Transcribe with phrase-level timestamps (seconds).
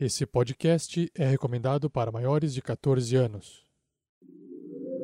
[0.00, 3.64] Esse podcast é recomendado para maiores de 14 anos.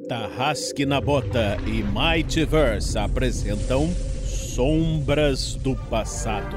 [0.08, 3.88] Tarrasque na Bota e Mightyverse apresentam
[4.25, 6.57] Sombras do Passado.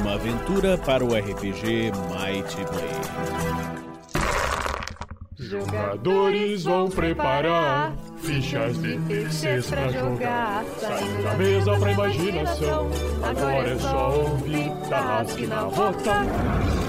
[0.00, 3.82] Uma aventura para o RPG Mighty Blade.
[5.38, 10.64] Jogadores vão preparar fichas de terceiros pra jogar.
[10.80, 12.90] Saindo da mesa pra imaginação.
[13.22, 16.81] Agora é só ouvir Tarrasque na Bota.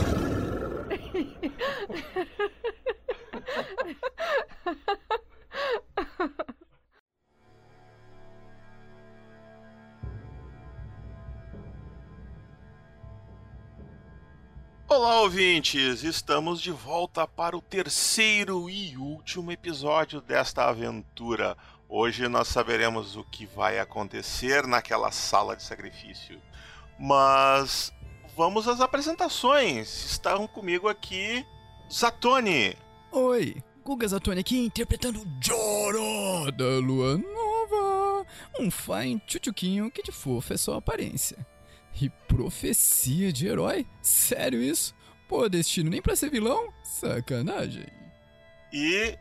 [14.87, 16.03] Olá, ouvintes!
[16.03, 21.57] Estamos de volta para o terceiro e último episódio desta aventura.
[21.89, 26.39] Hoje nós saberemos o que vai acontecer naquela sala de sacrifício.
[26.99, 27.91] Mas
[28.35, 30.05] vamos às apresentações.
[30.05, 31.45] Estão comigo aqui
[31.91, 32.75] Zatoni.
[33.11, 38.25] Oi, Guga Zatoni aqui interpretando Joro da Lua Nova.
[38.59, 41.45] Um fine tchutchuquinho que de fofo é só aparência.
[42.01, 43.85] E profecia de herói?
[44.01, 44.95] Sério isso?
[45.27, 46.73] Pô, destino nem pra ser vilão?
[46.83, 47.85] Sacanagem.
[48.71, 49.17] E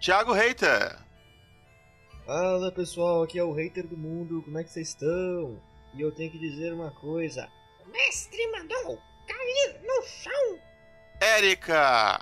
[0.00, 0.98] Thiago Reiter.
[2.26, 5.60] Fala pessoal, aqui é o hater do mundo, como é que vocês estão?
[5.94, 7.48] E eu tenho que dizer uma coisa:
[7.94, 10.58] mestre mandou cair no chão!
[11.20, 12.18] Érica.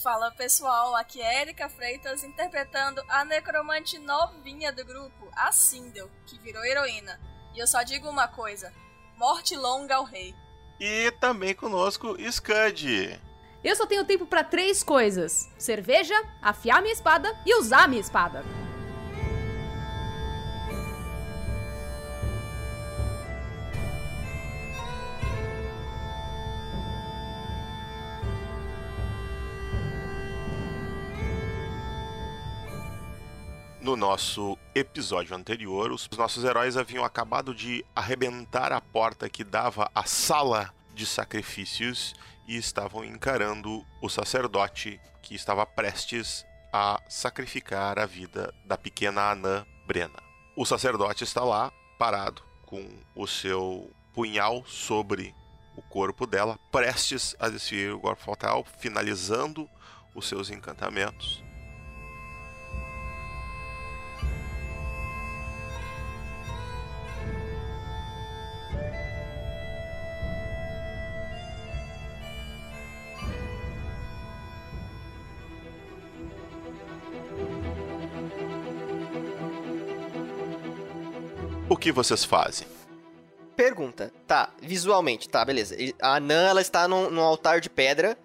[0.00, 6.38] Fala pessoal, aqui é Erika Freitas interpretando a necromante novinha do grupo, a Sindel, que
[6.38, 7.20] virou heroína.
[7.52, 8.72] E eu só digo uma coisa:
[9.16, 10.34] morte longa ao rei.
[10.78, 13.20] E também conosco Scud.
[13.62, 18.44] Eu só tenho tempo pra três coisas: cerveja, afiar minha espada e usar minha espada.
[33.82, 39.90] No nosso episódio anterior, os nossos heróis haviam acabado de arrebentar a porta que dava
[39.92, 42.14] à sala de sacrifícios
[42.46, 49.66] e estavam encarando o sacerdote que estava prestes a sacrificar a vida da pequena anã
[49.84, 50.22] Brena.
[50.56, 55.34] O sacerdote está lá, parado, com o seu punhal sobre
[55.76, 59.68] o corpo dela, prestes a desferir o golpe fatal, finalizando
[60.14, 61.42] os seus encantamentos.
[81.82, 82.66] Que vocês fazem?
[83.56, 85.76] Pergunta, tá, visualmente, tá, beleza.
[86.00, 88.16] A anã, ela está num, num altar de pedra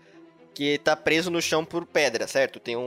[0.54, 2.60] que tá preso no chão por pedra, certo?
[2.60, 2.82] Tem um,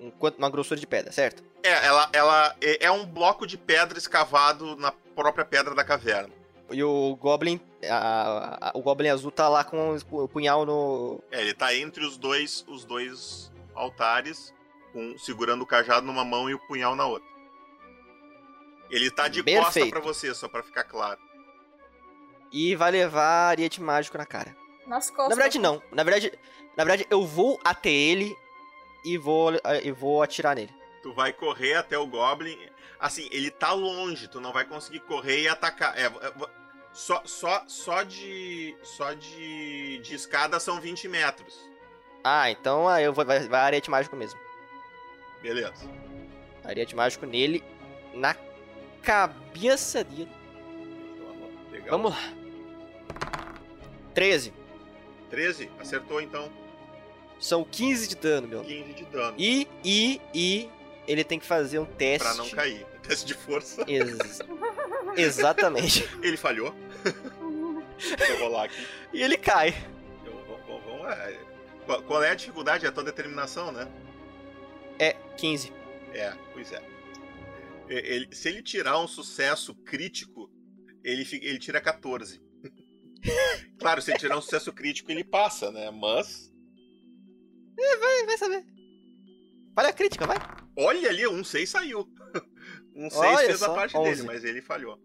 [0.00, 1.42] um- um uma grossura de pedra, certo?
[1.62, 6.30] É, ela, ela é é um bloco de pedra escavado na própria pedra da caverna.
[6.70, 11.22] E o Goblin, a- a- o Goblin azul tá lá com o punhal no...
[11.30, 14.52] É, ele tá entre os dois, os dois altares,
[15.18, 17.28] segurando o cajado numa mão e o punhal na outra.
[18.94, 19.90] Ele tá de costa Perfeito.
[19.90, 21.18] pra você, só pra ficar claro.
[22.52, 24.56] E vai levar ariete mágico na cara.
[24.86, 25.30] Nas costas.
[25.30, 25.82] Na verdade, não.
[25.90, 26.32] Na verdade,
[26.76, 28.36] na verdade, eu vou até ele
[29.04, 29.50] e vou,
[29.82, 30.72] e vou atirar nele.
[31.02, 32.56] Tu vai correr até o Goblin.
[33.00, 35.98] Assim, ele tá longe, tu não vai conseguir correr e atacar.
[35.98, 36.08] É,
[36.92, 38.76] só, só, só de.
[38.84, 39.98] Só de.
[39.98, 41.58] de escada são 20 metros.
[42.22, 44.38] Ah, então ah, eu vou, vai, vai ariete mágico mesmo.
[45.42, 45.90] Beleza.
[46.64, 47.64] Ariete mágico nele,
[48.14, 48.34] na
[49.04, 50.28] cabeça dele.
[51.70, 51.90] Legal.
[51.90, 52.32] Vamos lá.
[54.14, 54.52] 13.
[55.30, 55.70] 13?
[55.80, 56.50] Acertou então.
[57.40, 58.64] São 15 de dano, meu.
[58.64, 59.34] 15 de dano.
[59.38, 60.70] E, e, e
[61.06, 62.26] ele tem que fazer um teste.
[62.26, 62.86] Pra não cair.
[63.02, 63.84] Teste de força.
[63.86, 64.40] Ex-
[65.16, 66.08] Exatamente.
[66.22, 66.74] Ele falhou.
[68.16, 68.86] Deixa eu rolar aqui.
[69.12, 69.74] E ele cai.
[70.24, 70.32] Eu-.
[71.86, 72.86] Qual- Qual é a dificuldade?
[72.86, 73.86] É a tua determinação, né?
[74.98, 75.70] É 15.
[76.14, 76.82] É, pois é.
[77.88, 80.50] E- ele- se ele tirar um sucesso crítico,
[81.02, 82.40] ele, ele tira 14.
[83.78, 85.90] claro, se ele tirar um sucesso crítico, ele passa, né?
[85.90, 86.52] Mas.
[87.76, 88.64] Vai, vai saber.
[89.76, 90.36] Olha a crítica, vai.
[90.76, 92.08] Olha ali, um 6 saiu.
[92.96, 94.08] Um 6 Olha fez a parte 11.
[94.08, 94.96] dele, mas ele falhou.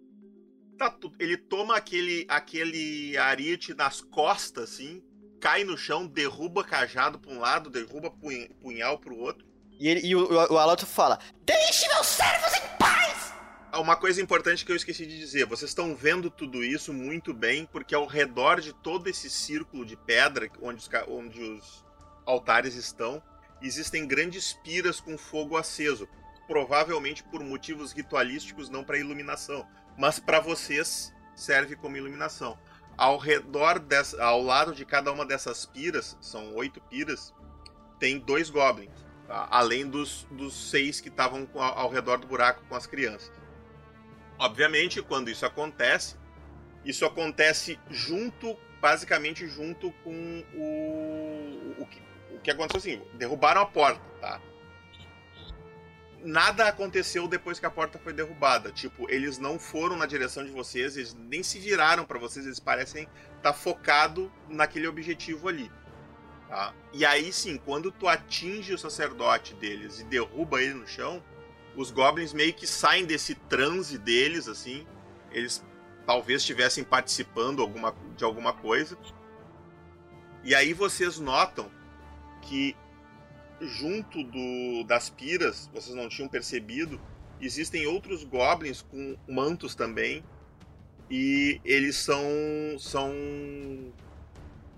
[0.78, 5.02] Tá, ele toma aquele, aquele arite nas costas, assim,
[5.42, 9.44] cai no chão, derruba cajado pra um lado, derruba punha- punhal pro outro.
[9.80, 13.34] E, ele, e o, o, o Alato fala: Deixe meus servos em paz!
[13.74, 17.66] Uma coisa importante que eu esqueci de dizer: vocês estão vendo tudo isso muito bem,
[17.66, 21.86] porque ao redor de todo esse círculo de pedra onde os, onde os
[22.26, 23.24] altares estão,
[23.62, 26.10] existem grandes piras com fogo aceso.
[26.46, 29.66] Provavelmente por motivos ritualísticos, não para iluminação,
[29.98, 32.58] mas para vocês serve como iluminação.
[32.98, 37.34] Ao redor, dessa, ao lado de cada uma dessas piras, são oito piras,
[38.00, 39.09] tem dois goblins?
[39.30, 43.32] Além dos, dos seis que estavam ao redor do buraco com as crianças.
[44.38, 46.16] Obviamente, quando isso acontece,
[46.84, 53.66] isso acontece junto, basicamente junto com o, o, que, o que aconteceu assim, derrubaram a
[53.66, 54.42] porta, tá?
[56.22, 58.72] Nada aconteceu depois que a porta foi derrubada.
[58.72, 62.60] Tipo, eles não foram na direção de vocês, eles nem se viraram para vocês, eles
[62.60, 65.72] parecem estar tá focado naquele objetivo ali.
[66.50, 66.74] Tá?
[66.92, 71.24] E aí sim, quando tu atinge o sacerdote deles e derruba ele no chão,
[71.76, 74.86] os goblins meio que saem desse transe deles, assim.
[75.32, 75.64] Eles
[76.06, 78.98] talvez estivessem participando alguma, de alguma coisa.
[80.44, 81.70] E aí vocês notam
[82.42, 82.76] que
[83.62, 87.00] junto do, das piras, vocês não tinham percebido,
[87.42, 90.24] existem outros goblins com mantos também.
[91.10, 92.24] E eles são.
[92.78, 93.12] são.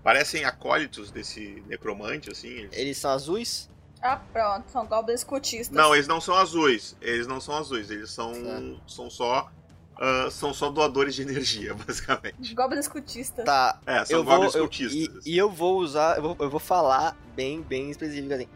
[0.04, 2.68] Parecem acólitos desse necromante, assim.
[2.72, 3.70] Eles, são azuis?
[4.02, 5.76] Ah, pronto, são goblins cultistas.
[5.76, 6.96] Não, eles não são azuis.
[7.02, 8.34] Eles não são azuis, eles são,
[8.88, 9.52] são só.
[9.94, 12.56] Uh, são só doadores de energia, basicamente.
[12.56, 13.46] Goblins cultistas.
[13.46, 13.80] Tá.
[13.86, 14.96] É, são eu goblins vou, cultistas.
[14.96, 16.18] Eu, e, e, eu vou usar.
[16.18, 18.48] Eu vou, eu vou falar bem, bem específico assim.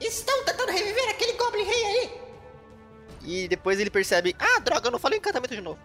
[0.00, 2.10] Estão tentando reviver aquele Goblin Rei aí!
[3.24, 5.78] E depois ele percebe: Ah, droga, eu não falei encantamento de novo.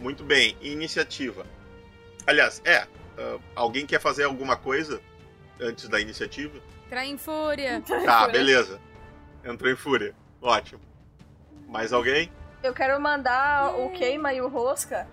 [0.00, 1.46] Muito bem, iniciativa.
[2.28, 2.84] Aliás, é.
[3.18, 5.00] Uh, alguém quer fazer alguma coisa
[5.58, 6.60] antes da iniciativa?
[6.84, 7.82] Entrar em fúria.
[8.04, 8.78] Tá, beleza.
[9.42, 10.14] Entrou em fúria.
[10.42, 10.82] Ótimo.
[11.66, 12.30] Mais alguém?
[12.62, 15.08] Eu quero mandar o Queima e o Rosca.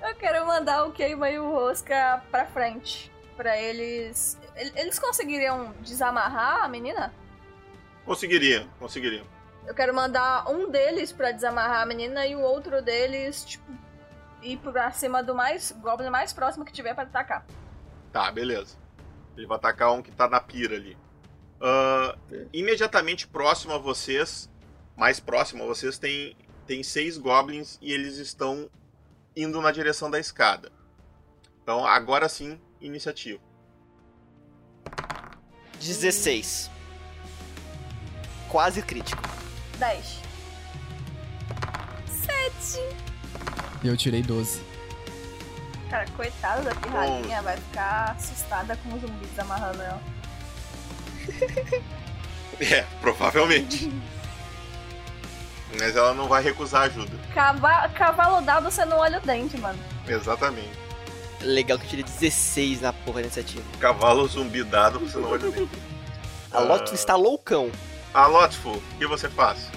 [0.00, 3.10] Eu quero mandar o Queima e o Rosca pra frente.
[3.36, 4.38] Pra eles.
[4.54, 7.12] Eles conseguiriam desamarrar a menina?
[8.04, 9.26] Conseguiriam, conseguiriam.
[9.66, 13.64] Eu quero mandar um deles pra desamarrar a menina e o outro deles, tipo,
[14.42, 17.46] ir pra cima do mais Goblin mais próximo que tiver para atacar.
[18.12, 18.76] Tá, beleza.
[19.36, 20.96] Ele vai atacar um que tá na pira ali.
[21.60, 24.50] Uh, imediatamente próximo a vocês,
[24.96, 26.36] mais próximo a vocês, tem,
[26.66, 28.68] tem seis goblins e eles estão
[29.34, 30.72] indo na direção da escada.
[31.62, 33.40] Então, agora sim, iniciativa.
[35.78, 36.70] 16.
[38.48, 39.41] Quase crítico.
[39.82, 40.20] 10.
[42.06, 42.96] 7.
[43.82, 44.62] Eu tirei 12.
[45.90, 50.00] Cara, coitada da pirralhinha, vai ficar assustada com os zumbis amarrando ela.
[52.60, 53.92] é, provavelmente.
[55.76, 57.18] Mas ela não vai recusar ajuda.
[57.34, 59.80] Cava cavalo dado você não olha o dente, mano.
[60.06, 60.78] Exatamente.
[61.40, 63.64] Legal que eu tirei 16 na porra da iniciativa.
[63.80, 65.76] Cavalo zumbi dado, você não olha o dente.
[66.52, 66.94] A Lotus uh...
[66.94, 67.72] está loucão.
[68.14, 69.68] A Lotful, o que você faz?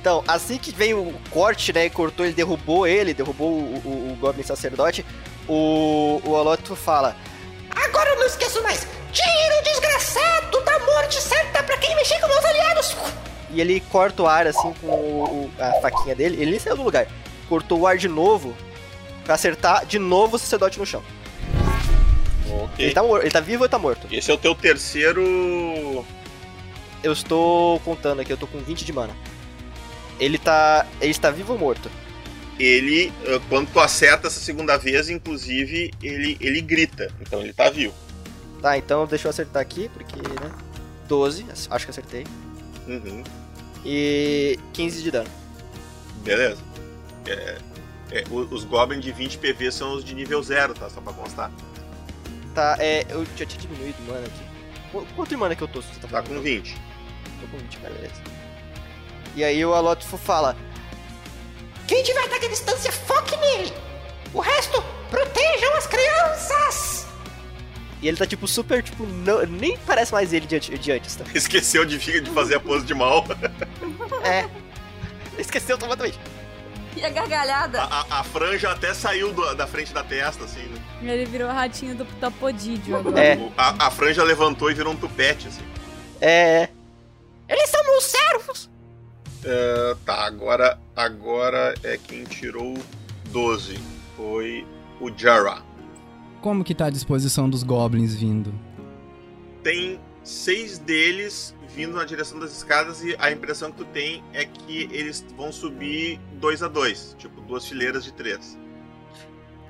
[0.00, 4.16] Então, assim que veio o corte, né, cortou, ele derrubou ele, derrubou o, o, o
[4.16, 5.04] Goblin Sacerdote,
[5.48, 7.16] o, o Aloto fala:
[7.70, 8.86] Agora eu não esqueço mais!
[9.12, 12.96] Tira o desgraçado da morte certa pra quem mexer com meus aliados!
[13.50, 16.82] E ele corta o ar assim com o, a faquinha dele, ele nem saiu do
[16.82, 17.06] lugar.
[17.48, 18.54] Cortou o ar de novo
[19.24, 21.02] pra acertar de novo o sacerdote no chão.
[22.64, 22.86] Okay.
[22.86, 24.06] Ele, tá, ele tá vivo ou tá morto?
[24.10, 26.04] Esse é o teu terceiro.
[27.04, 29.14] Eu estou contando aqui, eu tô com 20 de mana.
[30.18, 30.86] Ele tá.
[31.02, 31.90] Ele está vivo ou morto?
[32.58, 37.12] Ele, eh, quando tu acerta essa segunda vez, inclusive, ele, ele grita.
[37.20, 37.92] Então ele tá vivo.
[38.62, 40.50] Tá, então deixa eu acertar aqui, porque, né?
[41.06, 42.24] 12, acho que acertei.
[42.88, 43.22] Uhum.
[43.84, 45.28] E 15 de dano.
[46.22, 46.62] Beleza.
[47.26, 47.58] É,
[48.12, 50.88] é, os goblins de 20 PV são os de nível 0, tá?
[50.88, 51.50] Só pra constar.
[52.54, 53.04] Tá, é.
[53.10, 55.04] Eu já tinha diminuído mana aqui.
[55.14, 55.82] Quanto de mana que eu tô?
[55.82, 56.93] Você tá, tá com 20.
[57.46, 58.22] 20, beleza.
[59.34, 60.56] E aí o Alótifo fala:
[61.86, 63.72] Quem tiver ataque à distância, foque nele!
[64.32, 67.06] O resto, protejam as crianças!
[68.02, 71.24] E ele tá tipo super, tipo, não, nem parece mais ele de, de antes, tá?
[71.34, 73.24] Esqueceu de, de fazer a pose de mal.
[74.22, 74.46] é.
[75.38, 76.18] Esqueceu totalmente.
[76.96, 77.82] E a gargalhada?
[77.82, 81.14] A, a, a franja até saiu do, da frente da testa, assim, né?
[81.14, 83.18] Ele virou a ratinho do Topodídio agora.
[83.18, 83.38] É.
[83.56, 85.62] A, a franja levantou e virou um tupete, assim.
[86.20, 86.68] É.
[87.48, 88.70] Eles são meus servos!
[89.44, 92.74] Uh, tá, agora, agora é quem tirou
[93.30, 93.78] 12.
[94.16, 94.66] Foi
[95.00, 95.62] o Jara.
[96.40, 98.54] Como que tá a disposição dos goblins vindo?
[99.62, 104.44] Tem seis deles vindo na direção das escadas e a impressão que tu tem é
[104.44, 108.58] que eles vão subir dois a dois, tipo duas fileiras de três.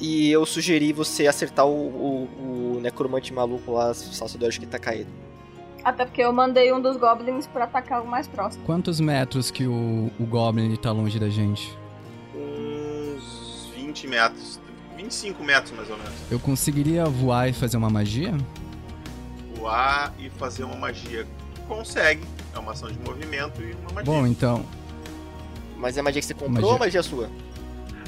[0.01, 5.11] E eu sugeri você acertar o, o, o necromante maluco lá, Salsadores que tá caído.
[5.85, 8.65] Até porque eu mandei um dos goblins pra atacar o mais próximo.
[8.65, 11.77] Quantos metros que o, o Goblin tá longe da gente?
[12.35, 14.59] Uns 20 metros,
[14.97, 16.13] 25 metros mais ou menos.
[16.31, 18.33] Eu conseguiria voar e fazer uma magia?
[19.57, 21.27] Voar e fazer uma magia.
[21.69, 22.25] Consegue.
[22.55, 24.05] É uma ação de movimento e uma magia.
[24.05, 24.65] Bom, então.
[25.77, 26.69] Mas é magia que você comprou Magia.
[26.69, 27.29] ou magia sua?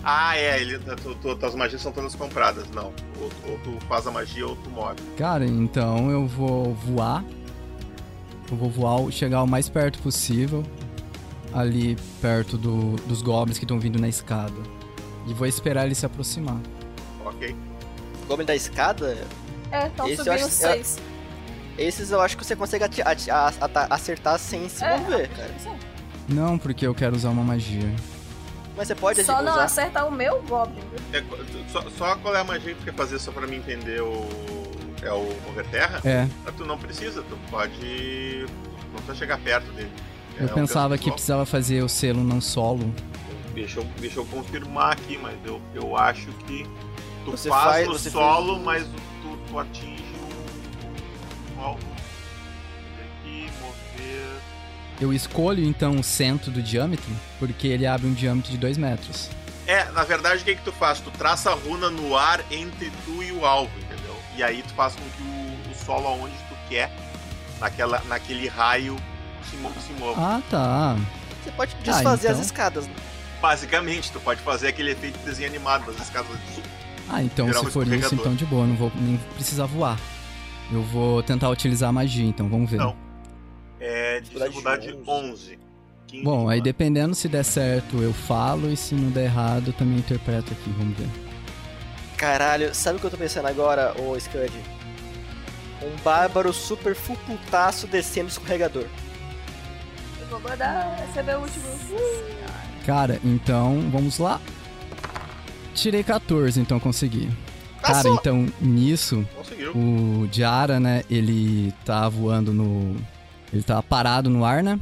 [0.02, 2.70] Ah, é, ele, tu, tu, tuas magias são todas compradas.
[2.70, 2.92] Não.
[3.20, 4.94] Ou, ou tu faz a magia ou tu move.
[5.18, 7.24] Cara, então eu vou voar.
[8.50, 10.62] Eu vou voar, chegar o mais perto possível.
[11.52, 14.52] Ali perto do, dos goblins que estão vindo na escada.
[15.26, 16.58] E vou esperar eles se aproximar.
[17.24, 17.54] Ok.
[18.28, 19.16] Goblin da escada?
[19.72, 20.98] É, estão eu subindo acho- seis.
[21.78, 25.28] Esses eu acho que você consegue ati- ati- a- ata- acertar sem se É, mover,
[25.30, 25.50] cara.
[26.28, 27.92] Não, porque eu quero usar uma magia.
[28.76, 29.64] Mas você pode Só não usar.
[29.64, 30.82] acerta o meu goblin.
[31.12, 31.22] É,
[31.70, 34.26] só, só qual é a magia que tu quer fazer só pra mim entender o.
[35.06, 36.00] É o mover terra?
[36.04, 36.26] É.
[36.46, 38.44] Ah, Tu não precisa, tu pode.
[38.92, 39.90] Não precisa chegar perto dele.
[40.38, 42.92] É Eu um pensava que precisava fazer o selo não solo.
[43.54, 46.66] Deixa eu, deixa eu confirmar aqui, mas eu, eu acho que
[47.24, 50.02] tu Você faz, faz- você solo, fez- mas tu, tu atinge
[51.56, 51.60] o.
[51.60, 51.78] o alvo.
[52.98, 54.26] Tem que mover.
[55.00, 59.30] Eu escolho então o centro do diâmetro, porque ele abre um diâmetro de 2 metros.
[59.66, 61.00] É, na verdade, o que, que tu faz?
[61.00, 63.70] Tu traça a runa no ar entre tu e o alvo?
[64.36, 66.90] E aí tu faz com que o, o solo aonde tu quer,
[67.60, 68.96] naquela, naquele raio,
[69.50, 70.20] se, mo- se mova.
[70.20, 70.96] Ah, tá.
[71.42, 72.40] Você pode desfazer então.
[72.40, 72.86] as escadas.
[72.86, 72.94] né?
[73.40, 76.30] Basicamente, tu pode fazer aquele efeito de desenho animado das escadas.
[77.08, 79.98] Ah, então se for isso, então de boa, não vou nem precisar voar.
[80.72, 82.78] Eu vou tentar utilizar a magia, então vamos ver.
[82.78, 82.96] Não.
[83.78, 85.30] É Dificuldade dificuldade 11.
[85.52, 85.58] 11.
[86.08, 86.64] 15 Bom, aí dano.
[86.64, 90.70] dependendo se der certo eu falo e se não der errado eu também interpreto aqui,
[90.76, 91.08] vamos ver.
[92.16, 94.52] Caralho, sabe o que eu tô pensando agora, ô Scud?
[95.82, 98.86] Um bárbaro super full putaço descendo escorregador.
[100.20, 101.66] Eu vou guardar, receber o último.
[102.86, 104.40] Cara, então vamos lá.
[105.74, 107.28] Tirei 14, então consegui.
[107.82, 108.14] Cara, Passou!
[108.14, 109.72] então nisso Conseguiu.
[109.76, 112.96] o Diara, né, ele tá voando no.
[113.52, 114.80] Ele tá parado no ar, né?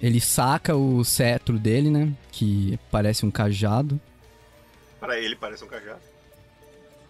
[0.00, 2.12] Ele saca o cetro dele, né?
[2.32, 4.00] Que parece um cajado.
[4.98, 6.00] Pra ele parece um cajado.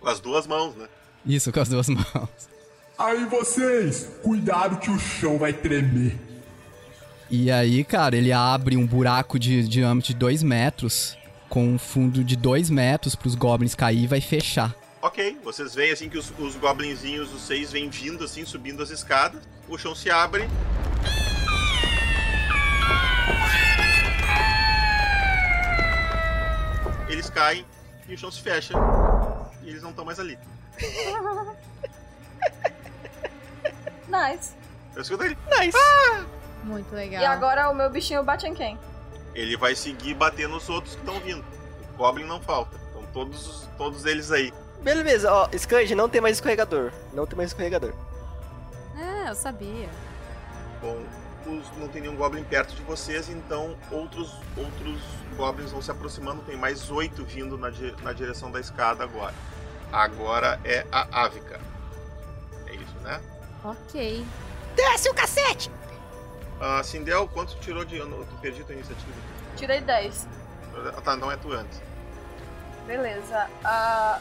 [0.03, 0.89] Com as duas mãos, né?
[1.25, 2.29] Isso, com as duas mãos.
[2.99, 6.19] Aí vocês, cuidado que o chão vai tremer.
[7.31, 11.17] E aí, cara, ele abre um buraco de diâmetro de 2 metros,
[11.49, 14.75] com um fundo de 2 metros pros goblins cair e vai fechar.
[15.01, 18.91] Ok, vocês veem assim que os, os goblinzinhos, os seis, vêm vindo assim, subindo as
[18.91, 19.43] escadas.
[19.69, 20.49] O chão se abre.
[27.09, 27.65] Eles caem
[28.09, 28.75] e o chão se fecha.
[29.63, 30.39] E eles não estão mais ali.
[34.09, 34.53] Nice.
[34.95, 35.37] Eu escutei.
[35.59, 35.79] Nice!
[36.65, 37.23] Muito legal.
[37.23, 38.79] E agora o meu bichinho bate em quem?
[39.35, 41.45] Ele vai seguir batendo nos outros que estão vindo.
[41.95, 42.77] O Goblin não falta.
[42.77, 44.53] Estão todos, os- todos eles aí.
[44.83, 46.93] Beleza, ó, Scud, não tem mais escorregador.
[47.15, 47.95] Não tem mais escorregador.
[48.99, 49.89] É, eu sabia.
[50.83, 51.03] Bom,
[51.47, 55.01] os- não tem nenhum Goblin perto de vocês, então outros, outros
[55.37, 56.43] Goblins vão se aproximando.
[56.43, 59.35] Tem mais oito vindo na, di- na direção da escada agora.
[59.93, 61.61] Agora é a Ávica.
[62.67, 63.21] É isso, né?
[63.63, 64.25] Ok.
[64.75, 65.71] Desce o cacete!
[66.61, 67.97] Ah, Sindel, quanto tirou de.
[67.99, 69.13] Eu não- tu perdi tua iniciativa.
[69.57, 70.27] Tirei 10.
[70.97, 71.81] Ah, tá, não é tu antes.
[72.87, 73.49] Beleza.
[73.65, 74.19] Ah,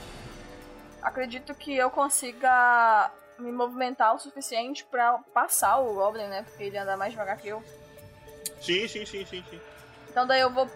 [1.02, 3.10] acredito que eu consiga
[3.40, 6.44] me movimentar o suficiente pra passar o Goblin, né?
[6.44, 7.64] Porque ele anda mais devagar que eu.
[8.62, 9.62] Sim, sim, sim, sim, sim.
[10.10, 10.70] Então daí eu vou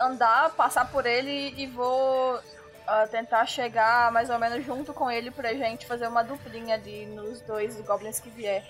[0.00, 2.40] andar, passar por ele e vou
[2.88, 7.06] ah, tentar chegar mais ou menos junto com ele pra gente fazer uma duplinha ali
[7.06, 8.64] nos dois Goblins que vier.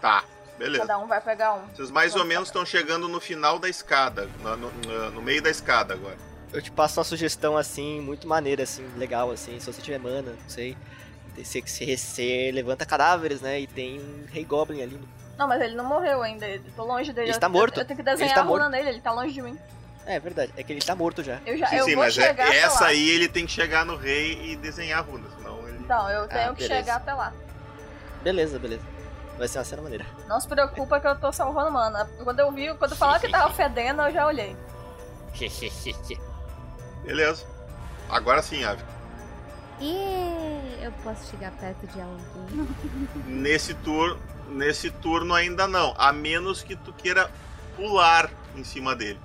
[0.00, 0.24] Tá,
[0.58, 0.86] beleza.
[0.86, 1.66] Cada um vai pegar um.
[1.68, 4.28] Vocês mais ou menos estão chegando no final da escada.
[4.40, 6.16] No, no- no meio da escada agora.
[6.52, 10.32] Eu te passo uma sugestão assim, muito maneira, assim, legal, assim, se você tiver mana,
[10.40, 10.76] não sei.
[11.36, 13.58] Você, você, você levanta cadáveres, né?
[13.60, 15.00] E tem um Rei Goblin ali.
[15.38, 16.46] Não, mas ele não morreu ainda.
[16.46, 17.28] Eu tô longe dele.
[17.28, 17.80] Ele Eu- tá morto.
[17.80, 18.70] Eu, tenho que desenhar Ele tá a runa morto.
[18.72, 19.58] nele, ele tá longe de mim.
[20.04, 21.40] É verdade, é que ele tá morto já.
[21.46, 22.86] Eu já sim, eu sim, vou mas é, essa lá.
[22.88, 25.78] aí ele tem que chegar no rei e desenhar a runa, senão ele.
[25.78, 26.74] Então, eu tenho Ah, que beleza.
[26.80, 27.32] chegar até lá.
[28.22, 28.82] Beleza, beleza.
[29.38, 30.04] Vai ser uma cena maneira.
[30.28, 32.04] Não se preocupa que eu tô salvando mana.
[32.22, 34.56] Quando eu vi, quando falaram que tava fedendo, eu já olhei.
[37.04, 37.44] Beleza.
[38.08, 38.82] Agora sim, Ave.
[39.80, 42.68] E eu posso chegar perto de alguém?
[43.26, 44.18] Nesse turno.
[44.48, 47.30] Nesse turno ainda não, a menos que tu queira
[47.74, 49.18] pular em cima dele.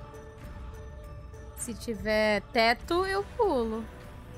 [1.68, 3.84] Se tiver teto, eu pulo.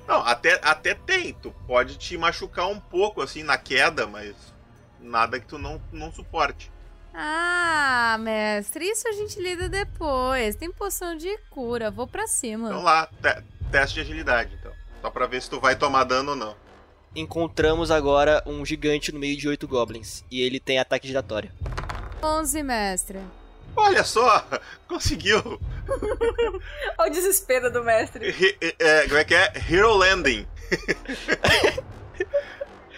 [0.07, 1.31] Não, até, até tem.
[1.33, 4.33] Tu pode te machucar um pouco assim na queda, mas
[4.99, 6.71] nada que tu não, não suporte.
[7.13, 10.55] Ah, mestre, isso a gente lida depois.
[10.55, 12.69] Tem poção de cura, vou pra cima.
[12.69, 14.71] Então lá, te- teste de agilidade, então.
[14.99, 16.55] Só pra ver se tu vai tomar dano ou não.
[17.15, 20.25] Encontramos agora um gigante no meio de oito goblins.
[20.31, 21.51] E ele tem ataque giratório.
[22.23, 23.19] 11, mestre.
[23.79, 24.47] Olha só,
[24.87, 25.41] conseguiu.
[26.97, 28.29] Olha o desespero do mestre.
[28.29, 29.51] He- é, como é que é?
[29.69, 30.45] Hero Landing.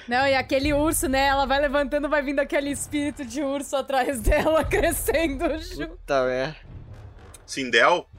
[0.07, 1.27] Não, e aquele urso, né?
[1.27, 5.89] Ela vai levantando, vai vindo aquele espírito de urso atrás dela, crescendo junto.
[5.97, 6.55] Puta merda.
[7.45, 8.09] Sindel,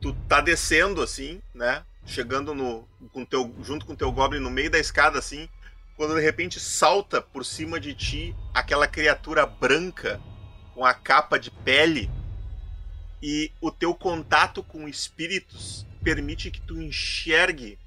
[0.00, 1.82] tu tá descendo assim, né?
[2.06, 5.48] Chegando no com teu junto com teu goblin no meio da escada assim,
[5.96, 10.20] quando de repente salta por cima de ti aquela criatura branca
[10.84, 12.10] a capa de pele
[13.22, 17.78] e o teu contato com espíritos permite que tu enxergue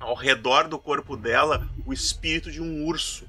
[0.00, 3.26] ao redor do corpo dela o espírito de um urso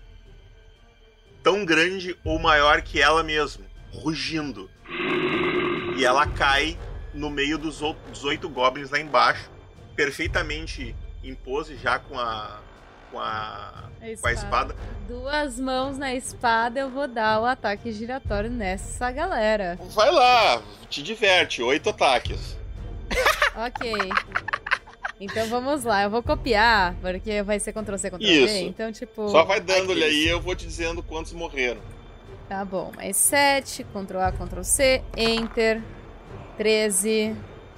[1.44, 4.70] tão grande ou maior que ela mesma, rugindo.
[5.98, 6.78] E ela cai
[7.14, 9.52] no meio dos ou- dos oito goblins lá embaixo,
[9.96, 12.62] perfeitamente em pose já com a
[13.13, 13.84] com a,
[14.20, 14.75] com a espada.
[15.08, 19.77] Duas mãos na espada, eu vou dar o ataque giratório nessa galera.
[19.91, 22.58] Vai lá, te diverte, oito ataques.
[23.55, 23.93] Ok.
[25.22, 28.46] Então vamos lá, eu vou copiar, porque vai ser Ctrl-C, Ctrl-V.
[28.46, 28.65] Isso.
[28.65, 29.29] Então, tipo.
[29.29, 31.79] Só vai dando-lhe aí, eu vou te dizendo quantos morreram.
[32.50, 35.84] Tá bom, mais 7, Ctrl-A, Ctrl-C, Enter.
[36.58, 37.36] 13,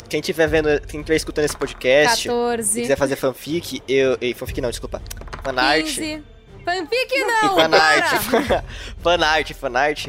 [0.10, 4.18] Quem tiver vendo, quem estiver escutando esse podcast, se 14, quiser fazer fanfic, eu.
[4.22, 5.02] Ei, fanfic não, desculpa.
[5.44, 5.84] Fanart.
[5.84, 6.24] 15.
[6.64, 7.56] Fanfic não!
[7.56, 8.64] fanart.
[9.02, 10.08] fanart, fanart.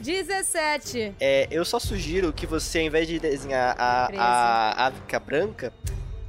[0.00, 1.14] 17.
[1.20, 4.20] É, eu só sugiro que você, ao invés de desenhar a, Treze.
[4.20, 5.72] a Ávica branca,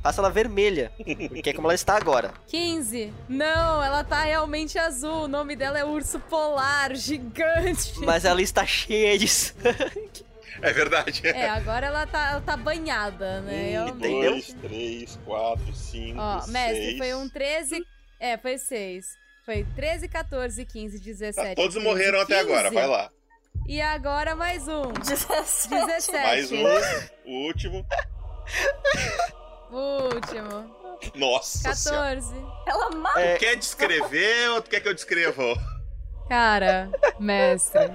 [0.02, 0.92] faça ela vermelha.
[1.30, 2.32] Porque é como ela está agora.
[2.48, 3.12] 15.
[3.28, 5.24] Não, ela tá realmente azul.
[5.24, 7.94] O nome dela é Urso Polar, gigante.
[8.00, 10.24] Mas ela está cheia de sangue.
[10.64, 11.28] É verdade.
[11.28, 13.84] É, agora ela tá, ela tá banhada, né?
[13.84, 16.98] Um, dois, três, quatro, cinco, Ó, mestre, seis.
[16.98, 17.86] foi um 13.
[18.20, 19.06] É, foi 6.
[19.46, 21.36] Foi 13, 14, 15, 17.
[21.36, 22.50] Tá, todos 13, morreram até 15.
[22.50, 23.10] agora, vai lá.
[23.68, 24.94] E agora mais um.
[24.94, 25.70] 17.
[25.70, 26.12] 17.
[26.14, 26.64] Mais um,
[27.26, 27.86] o último.
[29.70, 30.76] Último.
[31.16, 32.16] Nossa senhora.
[32.22, 32.36] 14.
[32.66, 33.20] Ela mata.
[33.20, 35.44] É, Tu quer descrever ou tu quer que eu descreva?
[36.28, 37.92] Cara, mestre.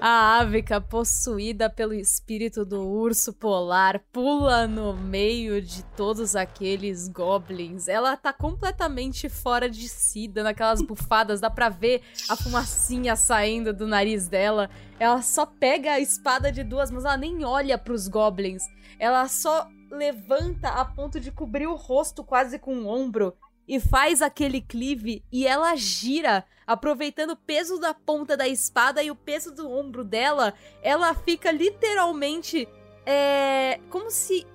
[0.00, 7.88] A Ávica, possuída pelo espírito do urso polar, pula no meio de todos aqueles goblins.
[7.88, 13.72] Ela tá completamente fora de si, dando aquelas bufadas, dá pra ver a fumacinha saindo
[13.72, 14.70] do nariz dela.
[15.00, 18.62] Ela só pega a espada de duas mãos, ela nem olha pros goblins.
[19.00, 23.34] Ela só levanta a ponto de cobrir o rosto quase com o ombro
[23.68, 29.10] e faz aquele clive e ela gira, aproveitando o peso da ponta da espada e
[29.10, 32.66] o peso do ombro dela, ela fica literalmente
[33.10, 34.46] é como se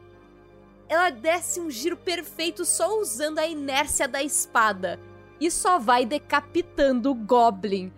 [0.87, 4.99] ela desse um giro perfeito só usando a inércia da espada
[5.39, 7.91] e só vai decapitando o goblin.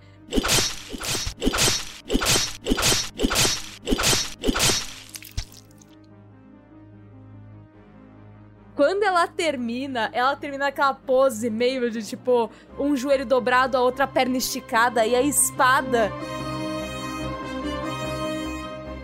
[8.76, 14.06] Quando ela termina, ela termina aquela pose meio de tipo um joelho dobrado, a outra
[14.06, 16.12] perna esticada e a espada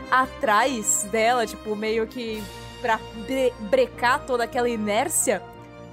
[0.10, 2.44] atrás dela, tipo, meio que
[2.82, 5.42] pra bre- brecar toda aquela inércia.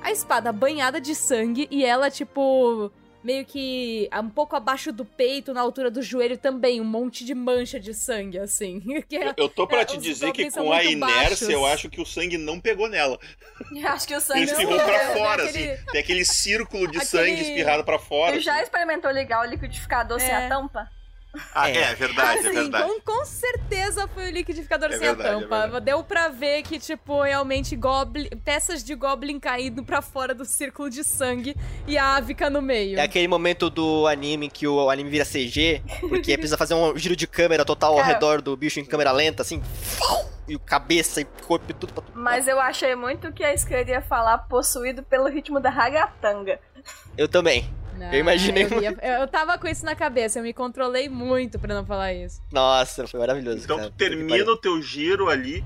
[0.03, 2.91] A espada banhada de sangue e ela, tipo,
[3.23, 7.35] meio que um pouco abaixo do peito, na altura do joelho também, um monte de
[7.35, 8.81] mancha de sangue, assim.
[9.09, 11.49] Que é- Eu tô pra É, te dizer que com a inércia baixos.
[11.49, 13.19] eu acho que o sangue não pegou nela.
[13.85, 15.15] Acho que o sangue Ele não espirrou pra né?
[15.17, 15.85] fora, aquele- assim.
[15.93, 18.35] Tem aquele círculo de Aquele- sangue espirrado pra fora.
[18.37, 18.63] Tu já assim.
[18.63, 20.47] experimentou ligar o liquidificador sem É.
[20.47, 20.89] a tampa?
[21.55, 22.89] Ah, é, verdade, é Assim, verdade.
[22.89, 25.61] com, com certeza foi o liquidificador É sem verdade, a é tampa.
[25.63, 25.85] verdade.
[25.85, 30.89] Deu pra ver que, tipo, realmente goblin, peças de goblin caindo pra fora do círculo
[30.91, 32.99] de sangue e a Ávica no meio.
[32.99, 37.15] É aquele momento do anime que o anime vira CG, porque precisa fazer um giro
[37.17, 39.63] de câmera total ao redor do bicho em câmera lenta, assim.
[40.49, 42.19] E o cabeça e corpo e tudo pra tudo.
[42.19, 46.59] Mas eu achei muito que a Scred ia falar possuído pelo ritmo da ragatanga.
[47.19, 47.69] Eu também.
[47.99, 51.59] Não, eu imaginei Eu, ia- eu tava com isso na cabeça, eu me controlei muito
[51.59, 52.41] pra não falar isso.
[52.53, 53.59] Nossa, foi maravilhoso.
[53.65, 53.91] Então cara.
[53.91, 55.65] tu termina o teu giro ali,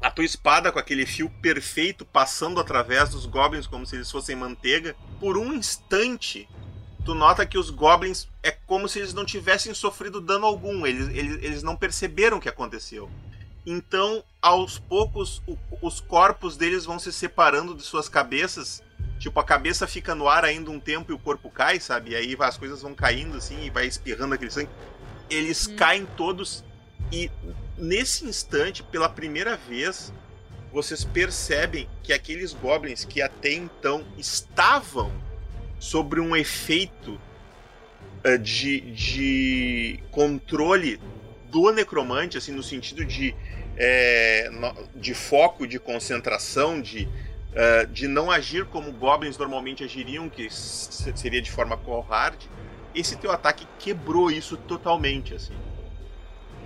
[0.00, 4.34] a tua espada com aquele fio perfeito passando através dos goblins como se eles fossem
[4.36, 4.94] manteiga.
[5.20, 6.48] Por um instante,
[7.04, 11.08] tu nota que os goblins é como se eles não tivessem sofrido dano algum, eles,
[11.08, 13.08] eles, eles não perceberam o que aconteceu.
[13.64, 18.82] Então, aos poucos, o- os corpos deles vão se separando de suas cabeças.
[19.22, 22.10] Tipo, a cabeça fica no ar ainda um tempo e o corpo cai, sabe?
[22.10, 24.68] E aí as coisas vão caindo assim e vai espirrando aquele sangue.
[25.30, 26.64] Eles caem todos
[27.12, 27.30] e
[27.78, 30.12] nesse instante, pela primeira vez,
[30.72, 35.12] vocês percebem que aqueles goblins que até então estavam
[35.78, 37.16] sobre um efeito
[38.24, 41.00] eh, de, de controle
[41.48, 43.36] do necromante, assim, no sentido de,
[44.50, 47.08] no- de foco, de concentração, de,
[47.54, 52.48] eh, de não agir como goblins normalmente agiriam, que seria de forma covarde,
[52.94, 55.54] esse teu ataque quebrou isso totalmente, assim.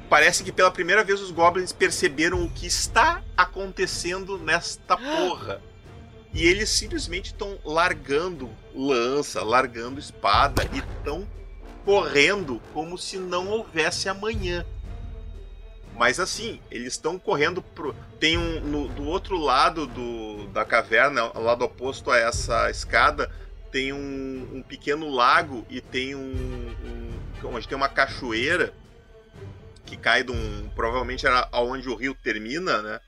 [0.08, 5.60] Parece que pela primeira vez os goblins perceberam o que está acontecendo nesta porra.
[6.32, 11.26] E eles simplesmente estão largando lança, largando espada e estão
[11.84, 14.64] correndo como se não houvesse amanhã.
[15.96, 17.94] Mas assim, eles estão correndo pro.
[18.20, 18.60] Tem um.
[18.60, 23.30] no- do outro lado do, da caverna, ao lado oposto a essa escada,
[23.72, 26.20] tem um, um pequeno lago e tem um,
[27.42, 27.46] um.
[27.48, 28.74] onde tem uma cachoeira
[29.86, 30.68] que cai de um.
[30.74, 33.00] Provavelmente era onde o rio termina, né?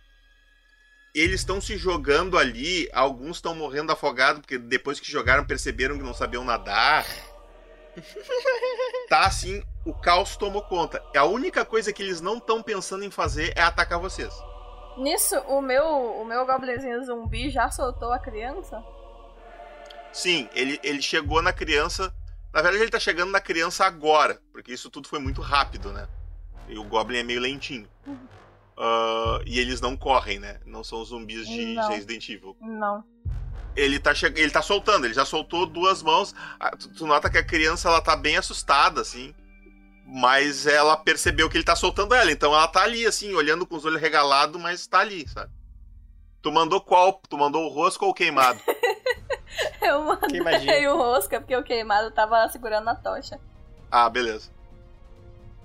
[1.14, 6.04] Eles estão se jogando ali, alguns estão morrendo afogados, porque depois que jogaram perceberam que
[6.04, 7.06] não sabiam nadar.
[9.08, 11.02] Tá assim, o caos tomou conta.
[11.16, 14.34] A única coisa que eles não estão pensando em fazer é atacar vocês.
[14.98, 18.84] Nisso, o meu, o meu goblinzinho zumbi já soltou a criança?
[20.12, 22.14] Sim, ele, ele chegou na criança.
[22.52, 26.06] Na verdade, ele tá chegando na criança agora, porque isso tudo foi muito rápido, né?
[26.68, 27.88] E o Goblin é meio lentinho.
[28.76, 30.60] Ah, e eles não correm, né?
[30.64, 31.88] Não são zumbis de Não.
[31.88, 32.56] Resident Evil.
[32.60, 33.02] Não.
[33.76, 34.26] Ele tá, che...
[34.26, 36.34] ele tá soltando, ele já soltou duas mãos.
[36.58, 39.34] Ah, Tu, tu nota que a criança ela tá bem assustada, assim.
[40.04, 43.76] Mas ela percebeu que ele tá soltando ela, então ela tá ali, assim, olhando com
[43.76, 45.52] os olhos regalados, mas tá ali, sabe?
[46.40, 47.20] Tu mandou qual?
[47.28, 48.58] Tu mandou o rosco ou o queimado?
[49.82, 53.38] Eu mandei o rosca porque o queimado tava segurando a tocha.
[53.90, 54.50] Ah, beleza.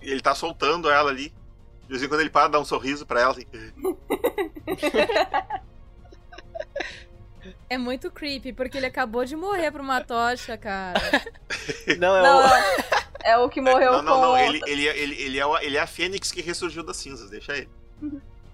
[0.01, 1.33] E ele tá soltando ela ali.
[1.83, 3.45] De vez em quando ele para, dá um sorriso pra ela, assim.
[7.69, 10.99] É muito creepy, porque ele acabou de morrer pra uma tocha, cara.
[11.99, 12.43] Não, é Não, o.
[12.43, 13.03] não.
[13.25, 14.21] É o que morreu não, não, com.
[14.21, 14.37] não.
[14.37, 17.55] Ele, ele, ele, ele, é, o- ele é a fênix que ressurgiu das cinzas, deixa
[17.55, 17.69] ele.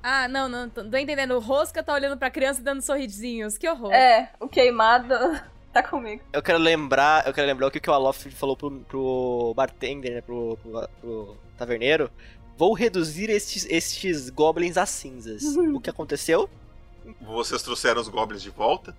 [0.04, 1.32] Ah, não, não, tô tô entendendo.
[1.36, 3.58] O Rosca tá olhando pra criança e dando sorrisinhos.
[3.58, 3.92] Que horror.
[3.92, 5.14] É, o queimado
[5.74, 6.22] tá comigo.
[6.32, 10.14] Eu quero lembrar, eu quero lembrar o que, que o Alof falou pro, pro bartender,
[10.14, 10.22] né?
[10.22, 12.12] Pro, pro, pro taverneiro.
[12.56, 15.42] Vou reduzir estes, estes goblins a cinzas.
[15.58, 16.48] o que aconteceu?
[17.22, 18.96] Vocês trouxeram os goblins de volta?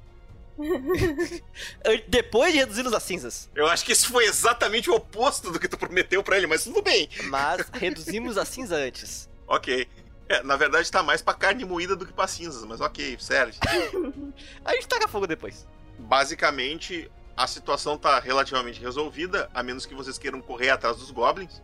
[2.09, 3.49] Depois de reduzi-los a cinzas.
[3.55, 6.65] Eu acho que isso foi exatamente o oposto do que tu prometeu pra ele, mas
[6.65, 7.09] tudo bem.
[7.25, 9.29] Mas reduzimos a cinza antes.
[9.47, 9.89] Ok.
[10.29, 13.59] É, na verdade tá mais pra carne moída do que pra cinzas, mas ok, serve.
[14.65, 15.67] A gente taca fogo depois.
[15.99, 21.61] Basicamente, a situação tá relativamente resolvida, a menos que vocês queiram correr atrás dos goblins.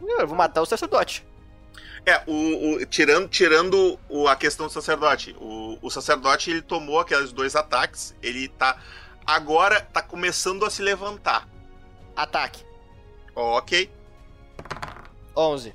[0.00, 1.26] Eu vou matar o sacerdote.
[2.06, 5.34] É, o, o- tirando, tirando o- a questão do sacerdote.
[5.40, 8.14] O, o sacerdote ele tomou aqueles dois ataques.
[8.22, 8.78] Ele tá.
[9.26, 11.48] Agora tá começando a se levantar.
[12.14, 12.62] Ataque.
[13.34, 13.90] Ok.
[15.36, 15.74] 11.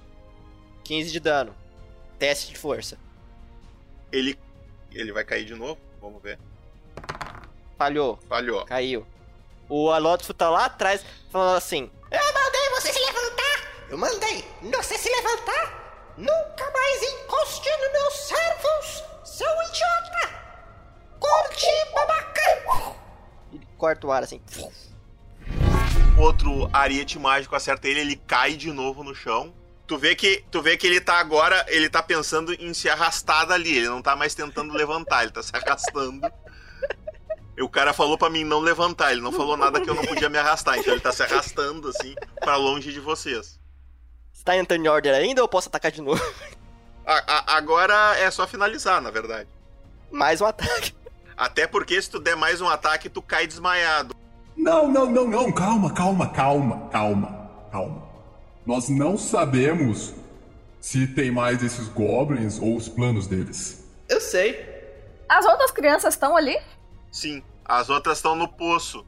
[0.83, 1.55] 15 de dano.
[2.19, 2.97] Teste de força.
[4.11, 4.37] Ele.
[4.91, 5.79] Ele vai cair de novo.
[6.01, 6.39] Vamos ver.
[7.77, 8.19] Falhou.
[8.27, 8.65] Falhou.
[8.65, 9.05] Caiu.
[9.67, 13.87] O Alotfo tá lá atrás falando assim: Eu mandei você se levantar!
[13.89, 15.78] Eu mandei você se levantar!
[16.19, 20.41] Nunca mais encoste nos meus servos, seu idiota!
[21.17, 22.97] Corte, babaca!
[23.53, 24.41] Ele corta o ar assim.
[26.17, 29.55] Outro ariete mágico acerta ele, ele cai de novo no chão.
[29.87, 33.47] Tu vê que, tu vê que ele tá agora, ele tá pensando em se arrastar
[33.47, 36.29] dali, ele não tá mais tentando levantar, ele tá se arrastando.
[37.55, 40.03] E o cara falou pra mim não levantar, ele não falou nada que eu não
[40.03, 43.57] podia me arrastar, então ele tá se arrastando assim pra longe de vocês.
[44.49, 46.19] Tá entrando em order ainda ou eu posso atacar de novo?
[47.05, 49.47] A- a- agora é só finalizar, na verdade.
[50.11, 50.95] Mais um ataque.
[51.37, 54.15] Até porque se tu der mais um ataque, tu cai desmaiado.
[54.57, 58.03] Não, não, não, não, calma, calma, calma, calma, calma.
[58.65, 60.15] Nós não sabemos
[60.81, 63.87] se tem mais esses goblins ou os planos deles.
[64.07, 64.65] Eu sei.
[65.29, 66.59] As outras crianças estão ali?
[67.11, 69.05] Sim, as outras estão no poço.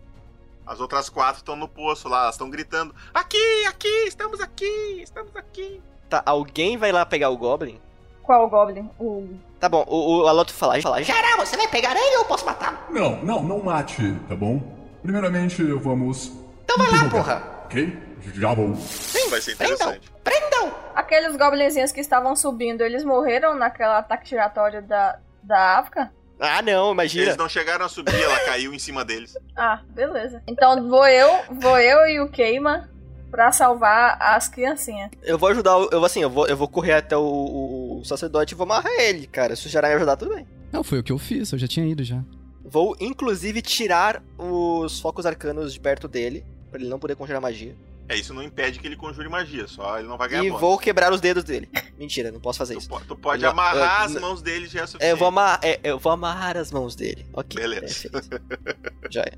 [0.66, 5.36] As outras quatro estão no poço lá, elas estão gritando: Aqui, aqui, estamos aqui, estamos
[5.36, 5.82] aqui.
[6.10, 7.80] Tá, alguém vai lá pegar o Goblin?
[8.24, 8.90] Qual o Goblin?
[9.00, 9.28] O.
[9.60, 12.46] Tá bom, o, o Alotfo fala, fala, Geral, você vai pegar ele ou eu posso
[12.46, 12.78] matá-lo?
[12.90, 14.62] Não, não, não mate tá bom?
[15.02, 16.32] Primeiramente, vamos
[16.64, 17.44] Então vai lá, porra.
[17.66, 17.98] Ok?
[18.36, 18.74] Já vou.
[19.30, 20.12] Vai ser Prendam, interessante.
[20.24, 20.72] prendam.
[20.94, 26.14] Aqueles goblinzinhos que estavam subindo, eles morreram naquela ataque giratório da, da África?
[26.42, 27.24] Ah, não, imagina.
[27.26, 29.38] Eles não chegaram a subir, ela caiu em cima deles.
[29.56, 30.42] Ah, beleza.
[30.48, 32.90] Então vou eu, vou eu e o Keima
[33.30, 35.12] pra salvar as criancinhas.
[35.22, 38.06] Eu vou ajudar, o- eu assim, eu vou, eu vou correr até o, o- o
[38.06, 39.56] sacerdote e vou amarrar ele, cara.
[39.56, 40.48] Se o Jarai me ajudar, tudo bem.
[40.72, 42.24] Não, foi o que eu fiz, eu já tinha ido já.
[42.66, 47.76] Vou, inclusive, tirar os focos arcanos de perto dele, pra ele não poder conjurar magia.
[48.12, 50.60] É, isso não impede que ele conjure magia, só ele não vai ganhar E bônus.
[50.62, 51.70] vou quebrar os dedos dele.
[51.98, 52.90] Mentira, não posso fazer Tu, isso.
[52.90, 55.12] po- tu pode Não, amarrar eu- as mãos dele já é É, suficiente.
[55.12, 57.26] eu, vou amarrar, é, eu vou amarrar as mãos dele.
[57.34, 57.62] Ok.
[57.62, 58.10] Beleza.
[59.16, 59.32] é.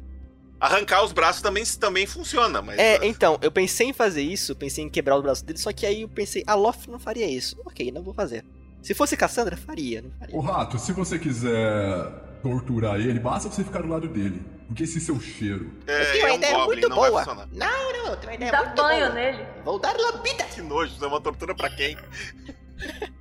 [0.59, 2.79] Arrancar os braços também, também funciona, mas.
[2.79, 5.85] É, então, eu pensei em fazer isso, pensei em quebrar os braços dele, só que
[5.85, 7.55] aí eu pensei, a Loft não faria isso.
[7.65, 8.43] Ok, não vou fazer.
[8.81, 10.35] Se fosse Cassandra, faria, não faria.
[10.35, 12.11] Ô rato, se você quiser
[12.43, 14.43] torturar ele, basta você ficar do lado dele.
[14.67, 15.71] Porque esse seu cheiro.
[15.87, 17.25] É, uma é um ideia goblin, muito não vai boa.
[17.51, 19.13] Não, não, eu tenho uma ideia Dá muito banho boa.
[19.13, 19.45] nele.
[19.63, 20.43] Vou dar lambida.
[20.45, 21.95] Que nojo, isso é uma tortura pra quem?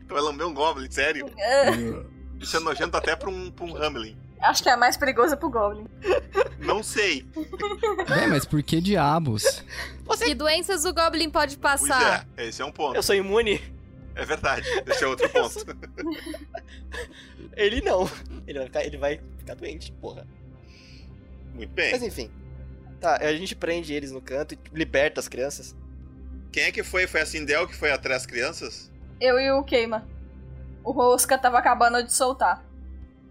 [0.08, 1.30] tu vai lamber um goblin, sério?
[1.38, 1.70] É,
[2.42, 4.16] Isso é nojento até pra um, pra um Hamlin.
[4.40, 5.86] acho que é mais perigoso pro Goblin.
[6.58, 7.24] Não sei.
[8.20, 9.62] É, mas por que diabos?
[10.18, 12.26] Que doenças o Goblin pode Pois passar?
[12.36, 12.96] é, esse é um ponto.
[12.96, 13.60] Eu sou imune?
[14.14, 15.64] É verdade, esse é outro ponto.
[17.56, 18.08] Ele não.
[18.46, 20.26] Ele vai ficar, ele vai ficar doente, porra.
[21.54, 21.92] Muito bem.
[21.92, 22.30] Mas enfim.
[23.00, 25.74] Tá, a gente prende eles no canto e liberta as crianças.
[26.52, 27.06] Quem é que foi?
[27.06, 28.90] Foi a Sindel que foi atrás das crianças?
[29.20, 30.08] Eu e o Keima.
[30.84, 32.64] O Rosca tava acabando de soltar.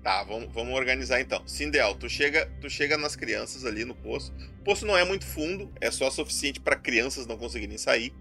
[0.04, 1.42] Tá, vamos, vamos organizar então.
[1.48, 4.34] Sindel, tu chega, tu chega nas crianças ali no poço.
[4.60, 8.14] O poço não é muito fundo, é só suficiente pra crianças não conseguirem sair.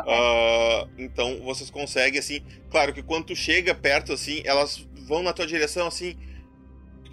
[0.00, 0.12] Ok.
[0.12, 2.44] Ah, então vocês conseguem assim.
[2.70, 6.16] Claro que quando tu chega perto assim, elas vão na tua direção assim.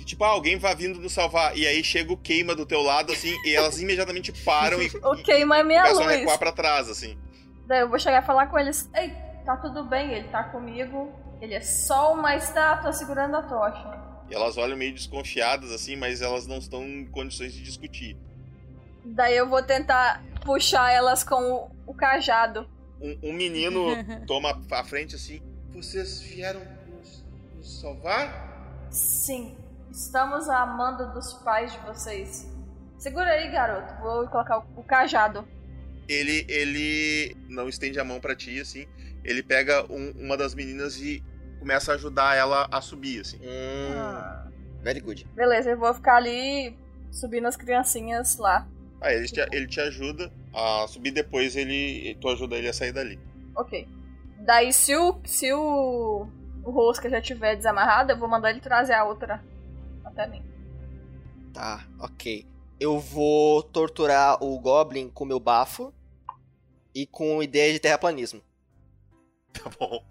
[0.06, 1.58] Tipo, ah, alguém vai vindo nos salvar.
[1.58, 5.16] E aí chega o queima do teu lado, assim, e elas imediatamente param e, O
[5.16, 7.18] Keima é minha começam a recuar pra trás, assim.
[7.66, 9.12] Daí eu vou chegar e falar com eles: Ei,
[9.44, 11.12] tá tudo bem, ele tá comigo.
[11.42, 14.06] Ele é só uma estátua segurando a tocha.
[14.30, 18.16] E elas olham meio desconfiadas, assim, mas elas não estão em condições de discutir.
[19.04, 22.68] Daí eu vou tentar puxar elas com o, o cajado.
[23.06, 23.86] Um, um menino
[24.26, 25.42] toma a frente assim.
[25.74, 27.24] Vocês vieram nos,
[27.56, 28.88] nos salvar?
[28.90, 29.56] Sim,
[29.92, 32.50] estamos a mando dos pais de vocês.
[32.98, 33.94] Segura aí, garoto.
[34.02, 35.46] Vou colocar o, o cajado.
[36.08, 38.86] Ele, ele não estende a mão pra ti, assim.
[39.24, 41.22] Ele pega um- uma das meninas e
[41.60, 43.38] começa a ajudar ela a subir, assim.
[43.42, 44.48] Hum, Ah,
[44.82, 45.28] very good.
[45.36, 46.78] beleza, eu vou ficar ali
[47.12, 48.68] subindo as criancinhas lá.
[49.02, 52.94] Aí ele te, ele te ajuda a subir, depois ele tu ajuda ele a sair
[52.94, 53.20] dali.
[53.56, 53.88] Ok.
[54.40, 56.28] Daí, se o, se o,
[56.64, 59.44] o Rosca já tiver desamarrado, eu vou mandar ele trazer a outra
[60.04, 60.44] até mim.
[61.54, 62.46] Tá, ok.
[62.80, 65.94] Eu vou torturar o Goblin com meu bafo
[66.94, 68.42] e com ideia de terraplanismo.
[69.54, 70.04] Tá bom.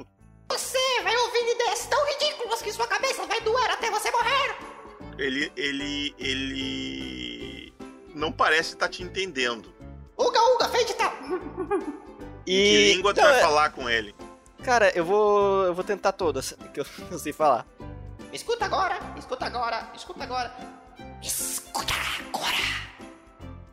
[0.51, 4.57] Você vai ouvir ideias tão ridículas que sua cabeça vai doer até você morrer.
[5.19, 7.75] Ele, ele, ele
[8.15, 9.74] não parece estar te entendendo.
[10.17, 11.13] Uga, uga, feito tal.
[12.47, 12.53] E...
[12.53, 14.15] Que língua tu Não, vai é- falar com ele?
[14.63, 15.65] Cara, eu vou.
[15.65, 17.67] Eu vou tentar todas que eu não sei falar.
[18.33, 20.55] Escuta agora, escuta agora, escuta agora.
[21.23, 21.95] Escuta
[22.27, 22.57] agora.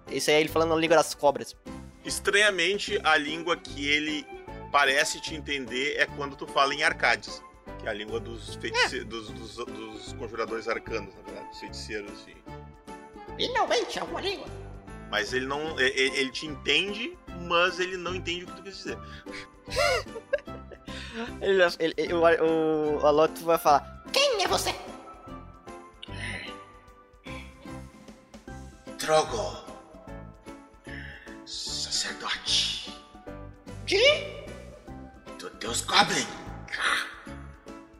[0.09, 1.55] Esse aí é ele falando na língua das cobras.
[2.03, 4.25] Estranhamente, a língua que ele
[4.71, 7.41] parece te entender é quando tu fala em Arcades.
[7.79, 12.11] Que é a língua dos feiticeiros, dos, dos, dos conjuradores arcanos, na verdade, dos feiticeiros,
[12.11, 12.35] assim.
[13.37, 14.47] Finalmente, alguma língua.
[15.11, 15.79] Mas ele não.
[15.79, 17.15] e- e- Ele te entende,
[17.47, 18.97] mas ele não entende o que tu quis dizer.
[21.41, 22.21] Ele, ele, ele- o,
[23.01, 24.73] o Aloto vai falar: Quem é você?
[28.97, 29.57] Drogo!
[31.45, 32.93] Sacerdote!
[33.85, 33.99] De?
[35.37, 36.25] Do Deus Goblin!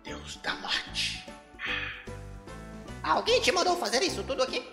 [0.04, 1.26] Deus da morte!
[3.04, 4.66] Alguém te mandou fazer isso tudo aqui?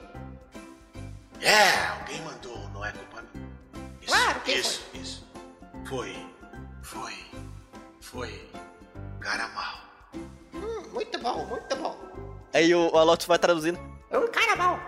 [1.41, 3.49] É, alguém mandou, não é culpa minha.
[4.03, 5.29] Isso, Claro que isso, isso.
[5.89, 6.15] Foi,
[6.83, 7.15] foi,
[8.01, 8.51] foi.
[9.21, 9.79] Cara mal.
[10.55, 11.99] Hum, muito bom, muito bom.
[12.53, 13.79] Aí o, o Aloto vai traduzindo:
[14.11, 14.79] Um cara mal.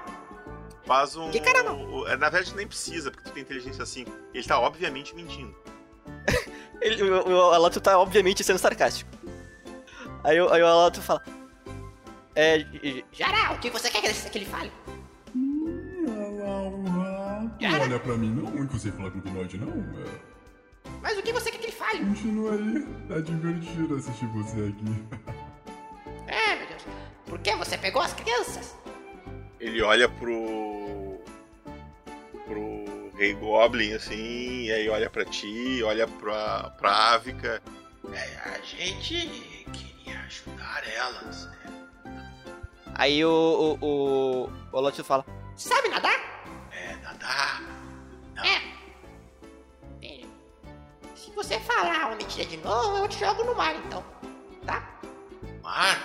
[0.86, 1.30] Faz um.
[1.30, 1.76] Que cara mal?
[1.78, 4.10] o- Na verdade, nem precisa, porque tu tem inteligência 5.
[4.34, 5.54] Ele tá obviamente mentindo.
[6.80, 9.10] Ele, o, o Aloto tá obviamente sendo sarcástico.
[10.24, 11.22] Aí, o- aí o Aloto fala:
[12.34, 12.64] É.
[13.12, 14.72] Jará, o que você quer que ele fale?
[17.61, 19.68] Não olha pra mim não, que você fala com o Pinote não.
[19.68, 20.20] É,
[21.03, 21.99] Mas o que você quer que ele fale?
[22.05, 25.05] continua aí, tá divertido assistir você aqui.
[26.27, 26.83] É, meu Deus.
[27.27, 28.75] Por que você pegou as crianças?
[29.59, 31.18] Ele olha pro.
[32.46, 33.11] pro.
[33.16, 37.62] Rei Goblin, assim, e aí olha pra ti, olha pra, pra Ávica.
[38.14, 39.29] É, a gente
[39.75, 41.59] queria ajudar elas, né?
[42.94, 43.29] Aí o,
[43.83, 46.30] o, o, o Lotus fala: Sabe nadar?
[47.00, 47.62] É, nadar.
[48.42, 50.06] É.
[50.06, 50.24] É.
[51.16, 54.04] Se você falar uma mentira de novo, eu te jogo no mar, então.
[54.66, 54.82] Tá?
[55.62, 55.98] Mar?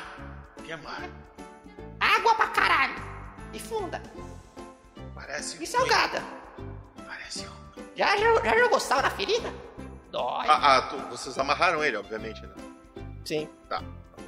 [0.57, 1.09] O que é mar?
[1.99, 2.95] Água pra caralho.
[3.53, 4.01] E funda.
[5.13, 5.61] Parece.
[5.63, 6.21] E salgada.
[7.05, 7.47] Parece.
[7.95, 9.53] Já, já, já jogou sal na ferida?
[10.11, 10.45] Dói.
[10.47, 12.53] Ah, ah tu, vocês amarraram ele, obviamente, né?
[13.23, 13.49] Sim.
[13.69, 13.81] Tá,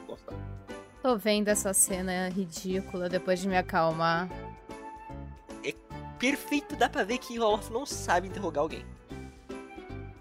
[0.08, 0.34] gostar.
[1.02, 4.28] Tô vendo essa cena ridícula depois de me acalmar.
[6.20, 8.86] Perfeito, dá pra ver que o Olaf não sabe interrogar alguém.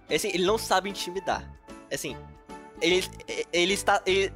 [0.09, 1.51] É Assim, ele não sabe intimidar.
[1.91, 2.17] É Assim,
[2.81, 3.05] ele,
[3.53, 4.03] ele está.
[4.07, 4.33] Ele...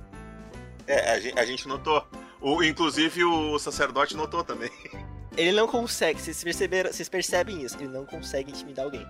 [0.87, 2.07] É, a gente, a gente notou.
[2.41, 4.71] O, inclusive o sacerdote notou também.
[5.37, 9.07] Ele não consegue, vocês perceberam, vocês percebem isso, ele não consegue intimidar alguém.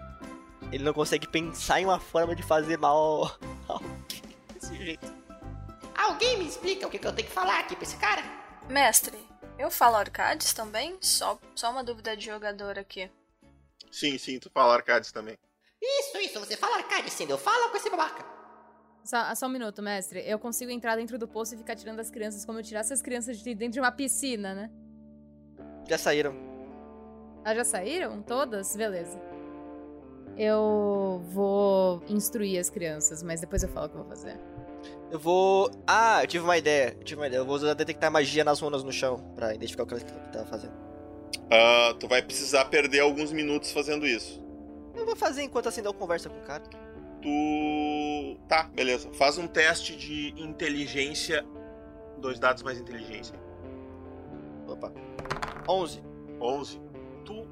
[0.71, 3.25] Ele não consegue pensar em uma forma de fazer mal
[3.69, 5.13] a alguém desse jeito.
[5.95, 8.23] Alguém me explica o que, que eu tenho que falar aqui pra esse cara?
[8.69, 9.19] Mestre,
[9.61, 10.97] eu falo Arcades também?
[11.01, 13.11] Só, só uma dúvida de jogador aqui.
[13.93, 15.39] Sim, sim, tu fala Arcades também.
[15.81, 18.25] Isso, isso, você fala Arcade, sim, eu falo com esse babaca.
[19.05, 20.23] Só, só um minuto, mestre.
[20.27, 23.03] Eu consigo entrar dentro do poço e ficar tirando as crianças como eu tirasse as
[23.03, 24.71] crianças de dentro de uma piscina, né?
[25.89, 26.35] Já saíram.
[27.45, 28.23] Ah, já saíram?
[28.23, 28.77] Todas?
[28.77, 29.19] Beleza.
[30.37, 34.39] Eu vou instruir as crianças, mas depois eu falo o que eu vou fazer.
[35.11, 35.71] Eu vou.
[35.87, 36.97] Ah, eu tive uma ideia.
[36.99, 37.41] Eu tive uma ideia.
[37.41, 40.45] Eu vou usar detectar magia nas runas no chão pra identificar o que ela tá
[40.47, 40.73] fazendo.
[41.51, 44.41] Ah, tu vai precisar perder alguns minutos fazendo isso.
[44.95, 46.63] Eu vou fazer enquanto assim eu conversa com o cara.
[47.21, 48.39] Tu.
[48.49, 49.11] Tá, beleza.
[49.13, 51.45] Faz um teste de inteligência.
[52.19, 53.35] Dois dados mais inteligência.
[54.69, 54.93] Opa.
[55.69, 56.03] 11.
[56.41, 56.81] 11.
[57.25, 57.47] Tu,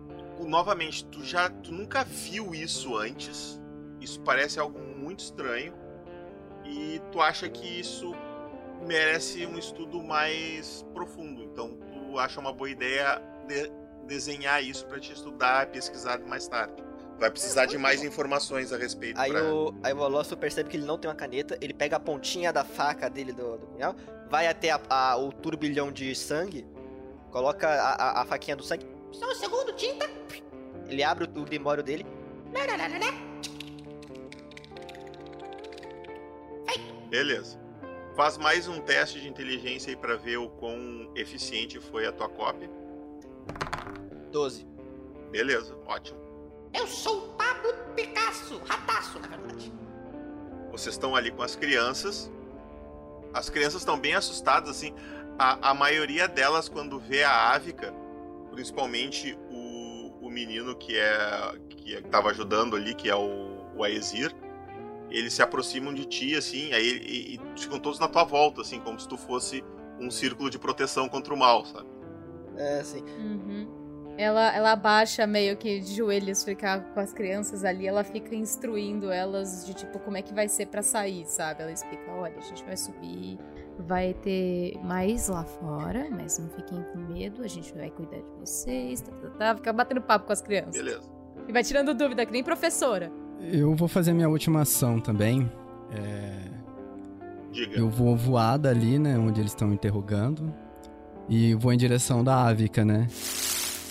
[0.47, 1.51] novamente, tu já.
[1.51, 3.61] Tu nunca viu isso antes.
[4.01, 5.75] Isso parece algo muito estranho.
[6.69, 8.15] E tu acha que isso
[8.87, 11.43] merece um estudo mais profundo.
[11.43, 13.71] Então tu acha uma boa ideia de
[14.07, 16.75] desenhar isso para te estudar, pesquisar mais tarde.
[17.19, 19.19] Vai precisar de mais informações a respeito.
[19.21, 19.43] Aí pra...
[19.53, 22.53] o, aí o Olosso percebe que ele não tem uma caneta, ele pega a pontinha
[22.53, 23.97] da faca dele do, do punhal,
[24.31, 26.65] vai até a- a- o turbilhão de sangue,
[27.33, 30.09] coloca a, a- a faquinha do sangue, Só um segundo, tinta.
[30.89, 32.07] ele abre o, o grimório dele,
[32.55, 33.28] Larararara.
[37.09, 37.59] Beleza.
[38.15, 42.29] Faz mais um teste de inteligência aí pra ver o quão eficiente foi a tua
[42.29, 42.69] cópia.
[44.31, 44.67] 12.
[45.31, 46.19] Beleza, ótimo.
[46.75, 48.61] Eu sou o Pablo Picasso.
[48.67, 49.73] Rataço, na verdade.
[50.71, 52.31] Vocês estão ali com as crianças.
[53.33, 54.95] As crianças estão bem assustadas, assim.
[55.39, 57.95] A, a maioria delas, quando vê a Ávica,
[58.51, 64.35] principalmente o, o menino que é que estava ajudando ali, que é o, o Aesir,
[65.11, 68.81] eles se aproximam de ti, assim, aí e, e ficam todos na tua volta, assim,
[68.81, 69.65] como se tu fosse
[70.01, 71.89] um círculo de proteção contra o mal, sabe?
[72.57, 73.03] É, assim.
[73.03, 73.79] Uhum.
[74.17, 79.13] Ela, ela abaixa meio que de joelhos ficar com as crianças ali, ela fica instruindo
[79.13, 81.63] elas de tipo como é que vai ser pra sair, sabe?
[81.63, 83.39] Ela explica, olha, a gente vai subir,
[83.79, 88.31] vai ter mais lá fora, mas não fiquem com medo, a gente vai cuidar de
[88.41, 89.55] vocês, tá, tá, tá.
[89.55, 90.75] Fica batendo papo com as crianças.
[90.75, 91.09] Beleza.
[91.47, 93.13] E vai tirando dúvida, que nem professora.
[93.41, 95.51] Eu vou fazer minha última ação também.
[95.93, 96.49] É,
[97.53, 97.79] Diga.
[97.79, 100.53] Eu vou voar dali, né, onde eles estão interrogando.
[101.29, 103.07] E vou em direção da Ávica, né?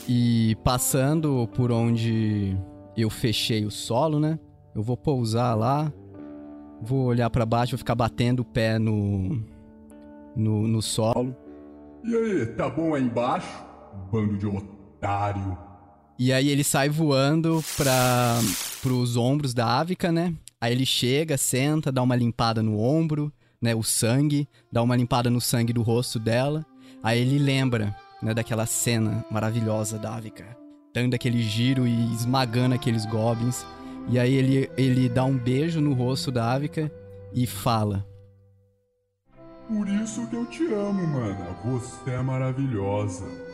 [0.07, 2.57] E passando por onde
[2.95, 4.39] eu fechei o solo, né?
[4.73, 5.91] Eu vou pousar lá.
[6.81, 9.43] Vou olhar pra baixo, vou ficar batendo o pé no.
[10.35, 11.35] no, no solo.
[12.03, 13.65] E aí, tá bom aí embaixo?
[14.11, 15.57] Bando de otário.
[16.17, 18.39] E aí ele sai voando para
[18.81, 20.33] pros ombros da Ávica, né?
[20.59, 23.75] Aí ele chega, senta, dá uma limpada no ombro, né?
[23.75, 26.65] O sangue, dá uma limpada no sangue do rosto dela.
[27.03, 30.45] Aí ele lembra, né, daquela cena maravilhosa da Ávica,
[30.93, 33.65] dando aquele giro e esmagando aqueles goblins.
[34.09, 36.91] E aí ele, ele dá um beijo no rosto da Ávica
[37.33, 38.05] e fala:
[39.67, 41.55] Por isso que eu te amo, mana.
[41.63, 43.46] Você é maravilhosa.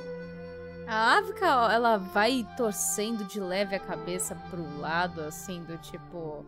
[0.85, 6.45] A Ávica, ó, ela vai torcendo de leve a cabeça pro lado, assim, do tipo.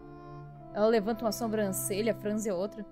[0.74, 2.86] Ela levanta uma sobrancelha, franze a outra.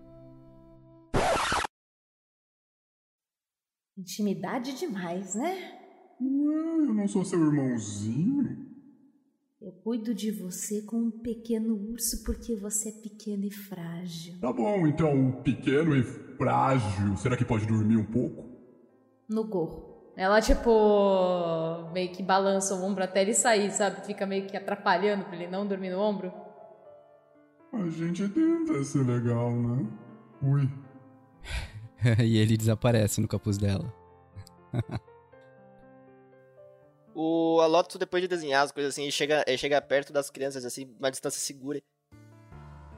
[3.97, 5.79] Intimidade demais, né?
[6.21, 8.65] Ué, eu não sou seu irmãozinho?
[9.61, 14.39] Eu cuido de você como um pequeno urso porque você é pequeno e frágil.
[14.39, 18.49] Tá bom, então, o pequeno e frágil, será que pode dormir um pouco?
[19.29, 19.92] No gorro.
[20.15, 24.05] Ela, tipo, meio que balança o ombro até ele sair, sabe?
[24.05, 26.31] Fica meio que atrapalhando pra ele não dormir no ombro.
[27.73, 29.87] A gente tenta ser legal, né?
[30.43, 30.69] Ui.
[32.23, 33.91] e ele desaparece no capuz dela.
[37.15, 40.65] O Aloto, depois de desenhar as coisas assim, ele chega, ele chega perto das crianças,
[40.65, 41.79] assim, uma distância segura.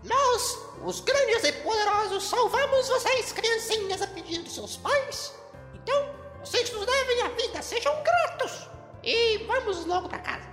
[0.05, 5.35] Nós, os grandes e poderosos, salvamos vocês, criancinhas, a pedido de seus pais.
[5.73, 6.14] Então,
[6.45, 8.69] vocês nos devem a vida, sejam gratos.
[9.03, 10.47] E vamos logo pra casa.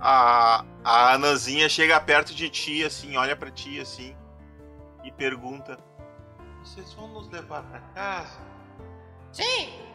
[0.00, 4.16] A, a Ananzinha chega perto de ti, assim, olha pra ti, assim,
[5.04, 5.78] e pergunta:
[6.64, 8.40] Vocês vão nos levar pra casa?
[9.32, 9.89] Sim.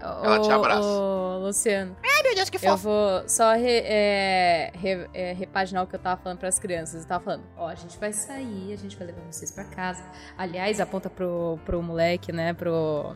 [0.00, 0.80] Ela te Ô, abraça.
[0.86, 1.96] ô, Luciano.
[2.04, 2.84] Ai, meu Deus, que Eu fofo.
[2.84, 7.02] vou só re- é, re- é, repaginar o que eu tava falando pras crianças.
[7.02, 10.02] Eu tava falando, ó, a gente vai sair, a gente vai levar vocês pra casa.
[10.36, 13.14] Aliás, aponta pro, pro moleque, né, pro...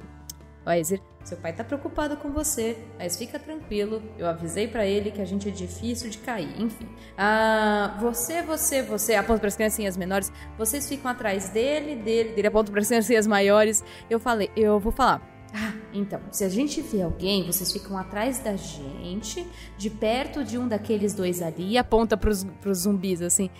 [0.64, 4.00] Ó, Ezir, seu pai tá preocupado com você, mas fica tranquilo.
[4.16, 6.88] Eu avisei pra ele que a gente é difícil de cair, enfim.
[7.18, 12.70] Ah, você, você, você, aponta pras criancinhas menores, vocês ficam atrás dele, dele, dele, aponta
[12.70, 13.82] pras criancinhas maiores.
[14.08, 15.20] Eu falei, eu vou falar.
[15.54, 19.46] Ah, então, se a gente vê alguém, vocês ficam atrás da gente,
[19.76, 23.50] de perto de um daqueles dois ali, aponta pros, pros zumbis, assim.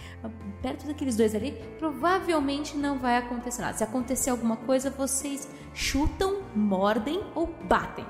[0.63, 3.77] Perto daqueles dois ali, provavelmente não vai acontecer nada.
[3.77, 8.07] Se acontecer alguma coisa, vocês chutam, mordem ou batem.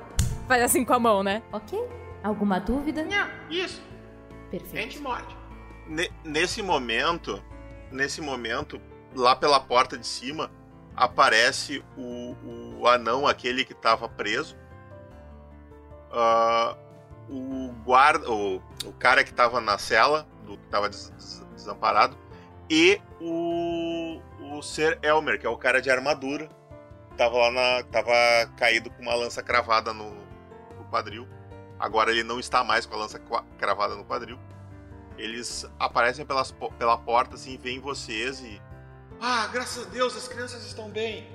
[0.46, 1.42] Faz assim com a mão, né?
[1.52, 1.78] Ok?
[2.22, 3.04] Alguma dúvida?
[3.04, 3.28] Não.
[3.50, 3.82] Isso,
[4.46, 4.76] a Perfeito.
[4.92, 5.36] gente morde.
[5.88, 7.42] Ne- nesse momento,
[7.90, 8.80] nesse momento,
[9.14, 10.50] lá pela porta de cima,
[10.96, 12.36] aparece o,
[12.80, 14.56] o anão, aquele que tava preso.
[16.10, 16.76] Ah,
[17.28, 22.16] o guarda, o, o cara que tava na cela, do que tava des- des- desamparado,
[22.68, 26.48] e o, o Ser Elmer, que é o cara de armadura,
[27.16, 28.12] tava lá na, tava
[28.56, 30.10] caído com uma lança cravada no,
[30.76, 31.26] no quadril.
[31.78, 33.20] Agora ele não está mais com a lança
[33.58, 34.38] cravada no quadril.
[35.18, 38.60] Eles aparecem pelas, pela porta assim, veem vocês e.
[39.24, 41.28] Ah, graças a Deus, as crianças estão bem.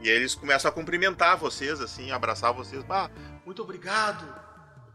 [0.00, 2.82] E aí eles começam a cumprimentar vocês, assim, abraçar vocês.
[2.88, 3.10] Ah,
[3.44, 4.24] muito obrigado.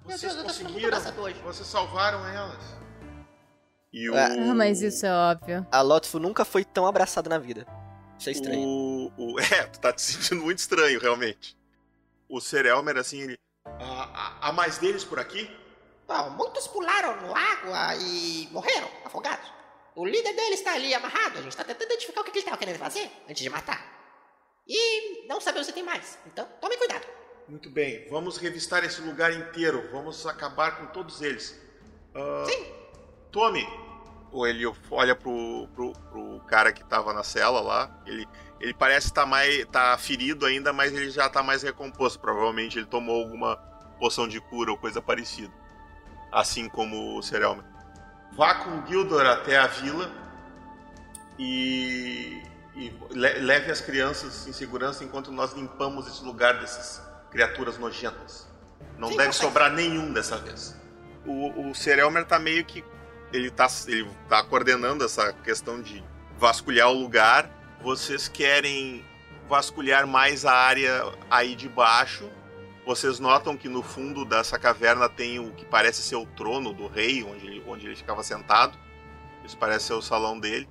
[0.04, 1.00] Vocês Deus, conseguiram.
[1.44, 2.64] Vocês salvaram elas.
[3.92, 4.16] E o.
[4.18, 5.68] Ah, mas isso é óbvio.
[5.72, 7.68] A Lotfu nunca foi tão abraçada na vida.
[8.18, 8.68] Isso é estranho.
[8.68, 11.56] O, o- é, tu tá te sentindo muito estranho, realmente.
[12.28, 13.38] O Ser Elmer, assim, ele.
[13.66, 14.10] "Ah,
[14.42, 15.50] há há mais deles por aqui?
[16.08, 19.48] Bom, muitos pularam no água e morreram afogados.
[19.96, 21.40] O líder deles está ali amarrado.
[21.40, 23.94] A gente está tentando identificar o que ele estava querendo fazer antes de matar.
[24.68, 26.18] E não sabemos se tem mais.
[26.26, 27.06] Então, tome cuidado.
[27.48, 29.90] Muito bem, vamos revistar esse lugar inteiro.
[29.92, 31.60] Vamos acabar com todos eles.
[32.16, 32.66] Ah, Sim.
[33.32, 33.68] Tome!
[34.32, 38.02] Ou ele olha pro, pro, pro cara que tava na cela lá.
[38.06, 38.26] Ele,
[38.60, 39.66] ele parece estar mais.
[39.66, 42.20] tá ferido ainda, mas ele já tá mais recomposto.
[42.20, 43.58] Provavelmente ele tomou alguma
[44.00, 45.54] poção de cura ou coisa parecida.
[46.32, 47.73] Assim como o Serelma.
[48.36, 50.10] Vá com o Gildor até a vila
[51.38, 52.42] e,
[52.76, 58.48] e le- leve as crianças em segurança enquanto nós limpamos esse lugar dessas criaturas nojentas.
[58.98, 60.76] Não Sim, deve sobrar nenhum dessa vez.
[61.26, 62.84] O, o Serelmer tá meio que.
[63.32, 66.04] Ele tá, ele tá coordenando essa questão de
[66.38, 67.50] vasculhar o lugar.
[67.82, 69.04] Vocês querem
[69.50, 72.30] vasculhar mais a área aí de baixo.
[72.86, 76.88] Vocês notam que no fundo dessa caverna tem o que parece ser o trono do
[76.88, 78.78] rei, onde ele, onde ele ficava sentado.
[79.46, 80.68] Isso parece ser o salão dele.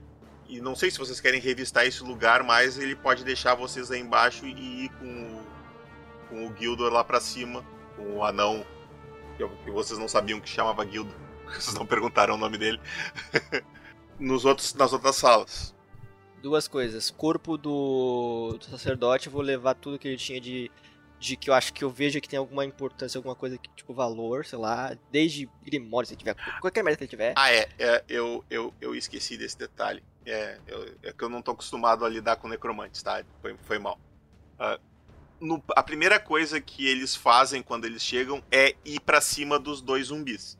[0.48, 4.00] E não sei se vocês querem revistar esse lugar, mas ele pode deixar vocês aí
[4.00, 5.42] embaixo e ir com o,
[6.28, 7.64] com o Gildor lá pra cima,
[7.96, 8.66] com o anão,
[9.36, 11.14] que, que vocês não sabiam que chamava Gildor.
[11.52, 12.80] Vocês não perguntaram o nome dele.
[14.18, 15.74] Nos outros, nas outras salas.
[16.40, 17.10] Duas coisas.
[17.10, 20.70] Corpo do, do sacerdote, vou levar tudo que ele tinha de.
[21.22, 23.94] De que eu acho que eu vejo que tem alguma importância, alguma coisa que, tipo,
[23.94, 24.96] valor, sei lá.
[25.08, 26.34] Desde Grimório, se tiver.
[26.60, 27.32] Qualquer merda que ele tiver.
[27.36, 30.02] Ah, é, é, eu, eu, eu esqueci desse detalhe.
[30.26, 33.22] É, eu- é que eu não tô acostumado a lidar com necromantes, tá?
[33.40, 34.00] Foi, foi mal.
[34.58, 34.80] Ah,
[35.40, 39.80] no- a primeira coisa que eles fazem quando eles chegam é ir pra cima dos
[39.80, 40.58] dois zumbis.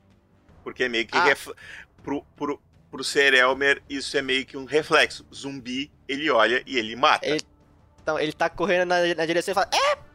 [0.62, 1.16] Porque é meio que.
[1.18, 1.24] Ah.
[1.24, 1.50] ref-
[2.04, 5.26] pro, pro, pro Ser Elmer, isso é meio que um reflexo.
[5.34, 7.26] Zumbi, ele olha e ele mata.
[7.26, 7.42] Ele-
[8.00, 10.11] Então, ele tá correndo na, na direção e fala: É!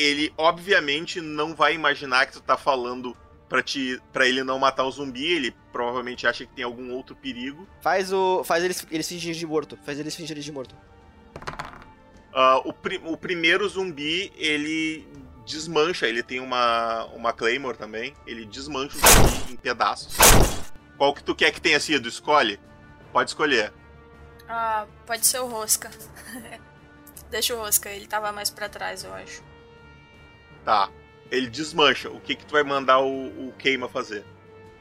[0.00, 3.16] Ele obviamente não vai imaginar que tu tá falando
[3.48, 7.16] pra, te, pra ele não matar o zumbi, ele provavelmente acha que tem algum outro
[7.16, 7.66] perigo.
[7.80, 8.44] Faz o.
[8.44, 9.78] Faz eles, eles fingirem de morto.
[9.84, 10.74] Faz eles fingirem de morto.
[12.32, 15.06] Ah, o, pri- o primeiro zumbi, ele
[15.46, 20.14] desmancha, ele tem uma, uma Claymore também, ele desmancha o zumbi em pedaços.
[20.96, 22.08] Qual que tu quer que tenha sido?
[22.08, 22.60] Escolhe.
[23.12, 23.72] Pode escolher.
[24.48, 25.90] Ah, pode ser o Rosca.
[27.30, 29.42] Deixa o Rosca, ele tava mais pra trás, eu acho.
[30.64, 30.90] Tá.
[31.30, 32.10] Ele desmancha.
[32.10, 34.24] O que que tu vai mandar o, o Keima fazer?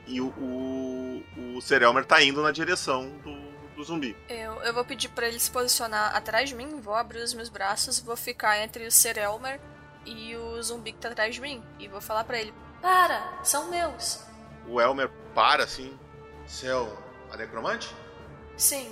[0.06, 1.24] E o, o,
[1.58, 4.16] o Serelmer tá indo na direção do, do zumbi.
[4.30, 7.50] Eu, eu vou pedir pra ele se posicionar atrás de mim, vou abrir os meus
[7.50, 9.60] braços, vou ficar entre o Serelmer
[10.06, 11.62] e o zumbi que tá atrás de mim.
[11.78, 14.26] E vou falar pra ele: Para, são meus.
[14.68, 15.98] O Elmer para assim.
[16.46, 16.98] Céu,
[17.30, 17.94] a necromante?
[18.56, 18.90] Sim,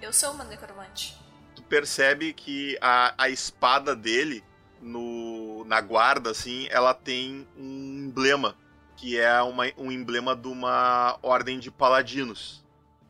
[0.00, 1.16] eu sou uma necromante.
[1.54, 4.42] Tu percebe que a, a espada dele,
[4.80, 5.33] no,
[5.64, 8.56] na guarda, assim, ela tem um emblema.
[8.96, 12.64] Que é uma, um emblema de uma ordem de paladinos.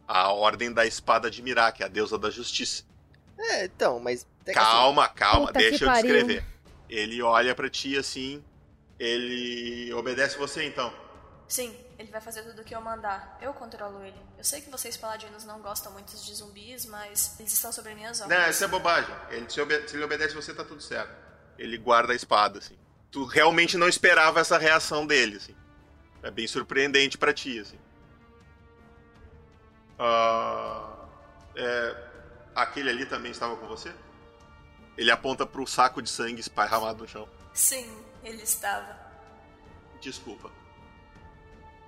[0.08, 2.84] A ordem da espada de Mirá, que é a deusa da justiça.
[3.38, 4.26] É, então, mas.
[4.46, 6.44] é que Calma, calma, Puta deixa eu descrever.
[6.88, 8.42] Ele olha pra ti assim.
[8.98, 10.92] Ele obedece você então.
[11.48, 13.38] Sim, ele vai fazer tudo o que eu mandar.
[13.40, 14.16] Eu controlo ele.
[14.38, 18.20] Eu sei que vocês paladinos não gostam muito de zumbis, mas eles estão sobre minhas
[18.20, 18.38] ordens.
[18.38, 19.14] Não, isso é bobagem.
[19.30, 21.12] Ele, se ele obedece você, tá tudo certo.
[21.58, 22.76] Ele guarda a espada, assim.
[23.10, 25.54] Tu realmente não esperava essa reação dele, assim.
[26.22, 27.78] É bem surpreendente pra ti, assim.
[29.98, 31.06] Ah,
[31.54, 32.08] é,
[32.54, 33.94] aquele ali também estava com você?
[34.96, 37.28] Ele aponta pro saco de sangue esparramado no chão.
[37.52, 38.98] Sim, ele estava.
[40.00, 40.50] Desculpa.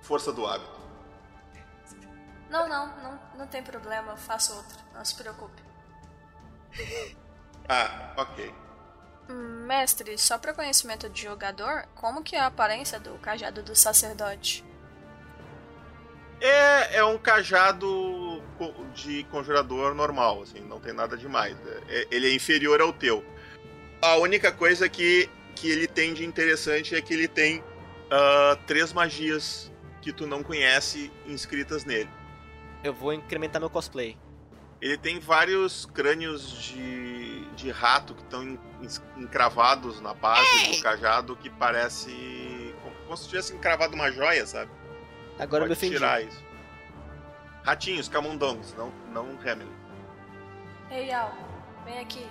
[0.01, 0.77] Força do hábito.
[2.49, 4.77] Não, não, não, não tem problema, eu faço outro.
[4.93, 5.61] Não se preocupe.
[7.67, 8.53] Ah, ok.
[9.33, 14.63] Mestre, só para conhecimento de jogador, como que é a aparência do cajado do sacerdote?
[16.39, 18.41] É, é um cajado
[18.93, 21.57] de conjurador normal, assim, não tem nada demais.
[21.87, 23.25] É- ele é inferior ao teu.
[24.01, 27.63] A única coisa que, que ele tem de interessante é que ele tem
[28.11, 29.71] ah, três magias
[30.01, 32.09] que tu não conhece inscritas nele.
[32.83, 34.15] Eu vou incrementar meu cosplay.
[34.79, 37.16] Ele tem vários crânios de,
[37.57, 38.57] de rato que estão
[39.17, 44.71] encravados na base do cajado que parece como, como se tivesse encravado uma joia, sabe?
[45.39, 45.95] Agora eu me Pode ofendi.
[45.95, 46.43] tirar isso.
[47.63, 49.73] Ratinhos, camundongos, não, não Hamilton.
[50.91, 51.33] Ei, Al,
[51.83, 52.25] vem aqui.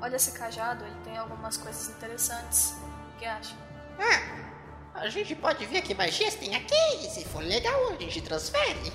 [0.00, 2.76] Olha esse cajado, ele tem algumas coisas interessantes.
[3.14, 3.56] O que acha?
[3.98, 6.74] Ah, a gente pode ver que magias tem aqui.
[7.00, 8.92] E se for legal, a gente transfere.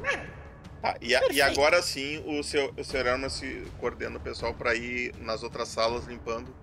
[0.82, 4.74] Tá, e, a- e agora sim o seu, o seu se coordena o pessoal para
[4.74, 6.54] ir nas outras salas limpando.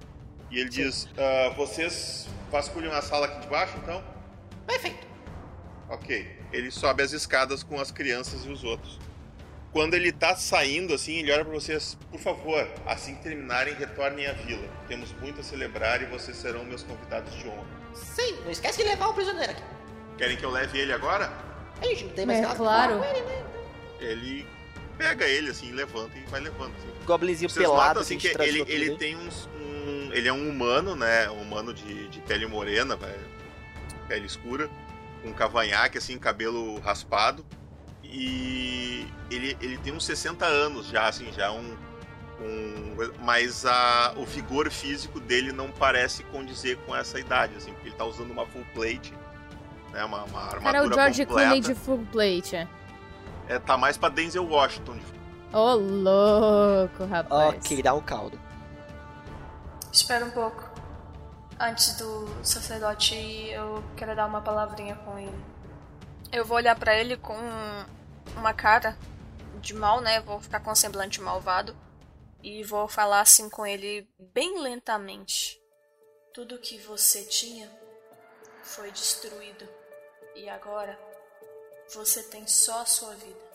[0.49, 4.01] E ele diz: "Ah, vocês vasculham a sala aqui de baixo, então?
[4.66, 5.05] Perfeito.
[5.89, 6.39] Ok.
[6.53, 8.99] Ele sobe as escadas com as crianças e os outros.
[9.74, 14.26] Quando ele tá saindo, assim, ele olha pra vocês: por favor, assim que terminarem, retornem
[14.28, 14.66] à vila.
[14.88, 17.66] Temos muito a celebrar e vocês serão meus convidados de honra.
[17.93, 19.63] Sim, não esquece de levar o prisioneiro aqui.
[20.18, 21.30] Querem que eu leve ele agora?
[21.82, 22.99] A gente não tem mais É, claro.
[22.99, 23.43] com ele, né?
[23.99, 24.45] Ele
[24.97, 26.73] pega ele, assim, levanta e vai levando.
[26.77, 27.05] Assim.
[27.05, 30.11] Goblinzinho Vocês pelado, notam, assim, assim, de que trás ele, ele tem uns, um.
[30.11, 31.29] Ele é um humano, né?
[31.29, 32.97] Um humano de, de pele morena,
[34.07, 34.69] pele escura,
[35.21, 37.45] com cavanhaque, assim, cabelo raspado.
[38.03, 41.75] E ele, ele tem uns 60 anos já, assim, já um.
[42.39, 47.89] um mas a, o vigor físico dele não parece condizer com essa idade, assim, porque
[47.89, 49.13] ele tá usando uma full plate,
[49.91, 50.03] né?
[50.05, 51.49] Uma, uma armadura Cara, o George completa.
[51.49, 52.55] Clooney de full plate.
[52.55, 52.67] É,
[53.65, 54.99] tá mais pra Denzel Washington.
[55.53, 57.55] Ô, louco, rapaz.
[57.55, 58.39] Ok, dá um caldo.
[59.91, 60.69] Espera um pouco.
[61.57, 65.45] Antes do sacerdote ir, eu quero dar uma palavrinha com ele.
[66.31, 67.37] Eu vou olhar pra ele com
[68.35, 68.97] uma cara
[69.61, 70.19] de mal, né?
[70.19, 71.73] Vou ficar com um semblante malvado.
[72.43, 75.59] E vou falar assim com ele bem lentamente.
[76.33, 77.71] Tudo que você tinha
[78.61, 79.65] foi destruído.
[80.35, 80.99] E agora
[81.93, 83.45] você tem só a sua vida.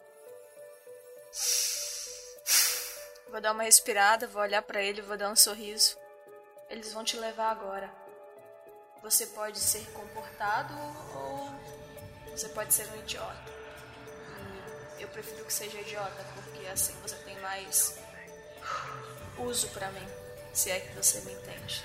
[3.29, 5.97] Vou dar uma respirada, vou olhar pra ele, vou dar um sorriso.
[6.69, 7.93] Eles vão te levar agora.
[9.03, 10.75] Você pode ser comportado
[11.15, 11.51] ou
[12.31, 13.51] você pode ser um idiota.
[14.99, 17.99] E eu prefiro que seja idiota, porque assim você tem mais
[19.39, 20.07] uso pra mim,
[20.53, 21.85] se é que você me entende.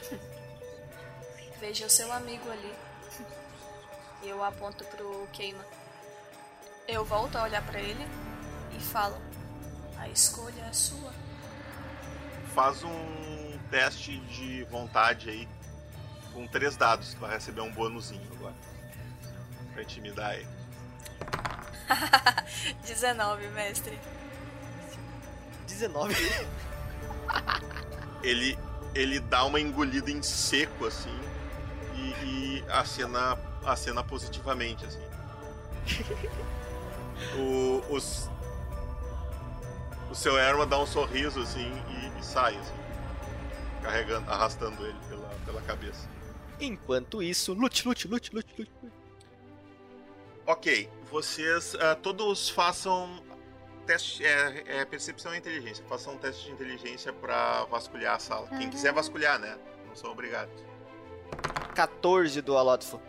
[1.59, 2.75] Veja o seu amigo ali.
[4.23, 5.63] E eu aponto pro Keima.
[6.87, 8.05] Eu volto a olhar pra ele
[8.77, 9.17] e falo:
[9.97, 11.11] A escolha é sua.
[12.53, 15.47] Faz um teste de vontade aí
[16.31, 17.13] com três dados.
[17.13, 18.53] Tu vai receber um bônusinho agora.
[19.73, 20.47] Pra intimidar ele.
[22.85, 23.99] 19, mestre.
[25.67, 26.15] 19.
[28.23, 28.57] Ele,
[28.95, 31.15] ele dá uma engolida em seco, assim,
[31.93, 35.03] e, e acena, acena positivamente, assim.
[37.37, 38.29] O, os,
[40.09, 42.73] o seu Erma dá um sorriso, assim, e, e sai, assim,
[43.81, 46.07] carregando, arrastando ele pela, pela cabeça.
[46.59, 48.71] Enquanto isso, lute, lute, lute, lute, lute.
[50.47, 53.23] Ok, vocês ah, todos façam
[53.85, 55.83] teste, é, é percepção e inteligência.
[55.87, 58.47] Façam um teste de inteligência pra vasculhar a sala.
[58.49, 59.57] Quem quiser vasculhar, né?
[59.87, 60.63] Não são obrigados.
[61.73, 62.99] 14 do Alotfo.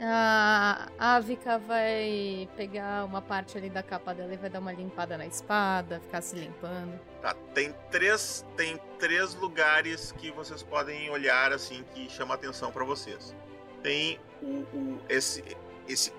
[0.00, 5.18] A Avika vai pegar uma parte ali da capa dela e vai dar uma limpada
[5.18, 6.98] na espada, ficar se limpando.
[7.20, 12.84] Tá, tem três, tem três lugares que vocês podem olhar assim que chama atenção pra
[12.84, 13.34] vocês.
[13.82, 15.42] Tem o, o- esse
[15.88, 16.12] esse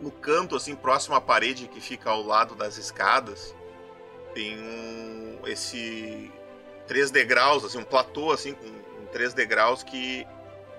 [0.00, 3.54] no canto assim próximo à parede que fica ao lado das escadas.
[4.34, 6.30] Tem um esse
[6.86, 10.26] três degraus assim, um platô assim com, com três degraus que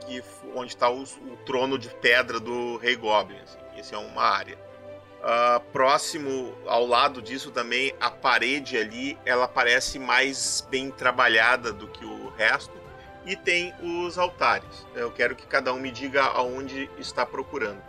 [0.08, 0.24] que
[0.56, 3.40] onde está o, o trono de pedra do Rei Goblin.
[3.40, 3.58] Assim.
[3.78, 4.58] Esse é uma área.
[5.22, 11.88] Ah, próximo ao lado disso também a parede ali ela parece mais bem trabalhada do
[11.88, 12.74] que o resto
[13.26, 14.86] e tem os altares.
[14.96, 17.82] Eu quero que cada um me diga aonde está procurando.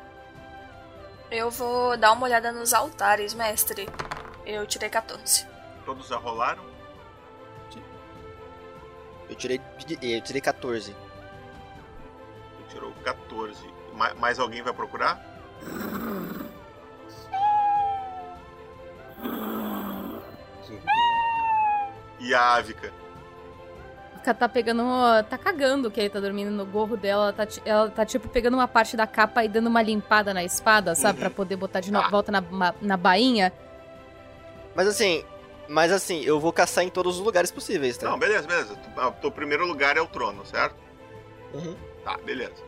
[1.31, 3.87] Eu vou dar uma olhada nos altares, mestre.
[4.45, 5.47] Eu tirei 14.
[5.85, 6.65] Todos já rolaram?
[9.29, 9.61] Eu tirei,
[10.01, 10.97] eu tirei 14.
[12.99, 13.57] Tu tirou 14.
[13.95, 15.21] Ma- mais alguém vai procurar?
[22.19, 22.93] E a Ávica?
[24.25, 24.83] Ela tá pegando.
[25.31, 27.25] tá cagando que ele tá dormindo no gorro dela.
[27.29, 30.45] Ela tá, ela tá tipo pegando uma parte da capa e dando uma limpada na
[30.45, 31.15] espada, sabe?
[31.15, 31.21] Uhum.
[31.21, 32.09] Pra poder botar de Tá.
[32.11, 33.51] volta na, ma- na bainha.
[34.75, 35.25] Mas assim,
[35.67, 38.11] mas assim, eu vou caçar em todos os lugares possíveis, tá?
[38.11, 38.77] Não, beleza, beleza.
[38.77, 40.77] Tu- ah, Teu primeiro lugar é o trono, certo?
[41.55, 41.75] Uhum.
[42.05, 42.63] Tá, beleza.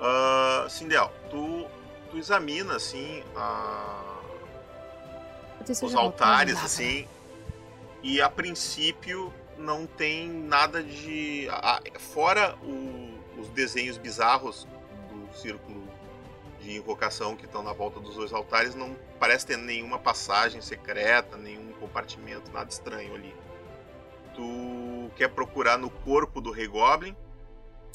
[0.00, 1.66] Ah, Sindel, tu,
[2.10, 4.04] tu examina assim a-
[5.86, 7.08] os altares, assim,
[8.02, 11.48] e a princípio não tem nada de.
[11.50, 14.66] a- fora o- os desenhos bizarros
[15.10, 15.82] do círculo
[16.60, 21.36] de invocação que estão na volta dos dois altares, não parece ter nenhuma passagem secreta,
[21.36, 23.34] nenhum compartimento, nada estranho ali.
[24.34, 27.16] Tu quer procurar no corpo do Rei Goblin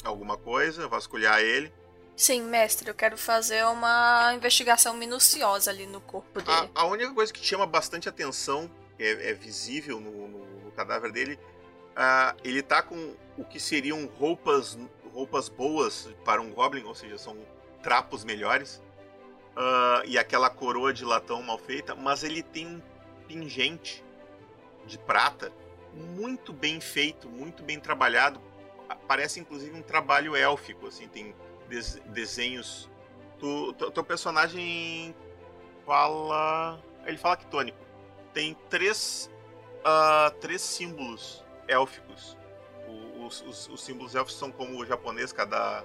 [0.03, 1.71] alguma coisa, vasculhar ele.
[2.15, 6.69] Sim, mestre, eu quero fazer uma investigação minuciosa ali no corpo dele.
[6.75, 11.11] A, a única coisa que chama bastante atenção, que é, é visível no, no- cadáver
[11.11, 11.39] dele,
[11.95, 14.77] ah, ele tá com o que seriam roupas,
[15.13, 17.37] roupas boas para um Goblin, ou seja, são
[17.83, 18.81] trapos melhores.
[19.55, 22.81] Ah, e aquela coroa de latão mal feita, mas ele tem um
[23.27, 24.03] pingente
[24.85, 25.51] de prata
[25.93, 28.41] muito bem feito, muito bem trabalhado.
[29.07, 31.35] Parece inclusive um trabalho élfico, assim, tem
[31.67, 32.89] des- desenhos.
[33.39, 35.15] Tu, teu personagem
[35.85, 36.79] fala.
[37.05, 37.77] Ele fala quitônico.
[38.33, 39.29] Tem três,
[39.83, 42.37] ah, três símbolos élficos.
[42.87, 45.83] O- os, os- os símbolos élficos são como o japonês, cada,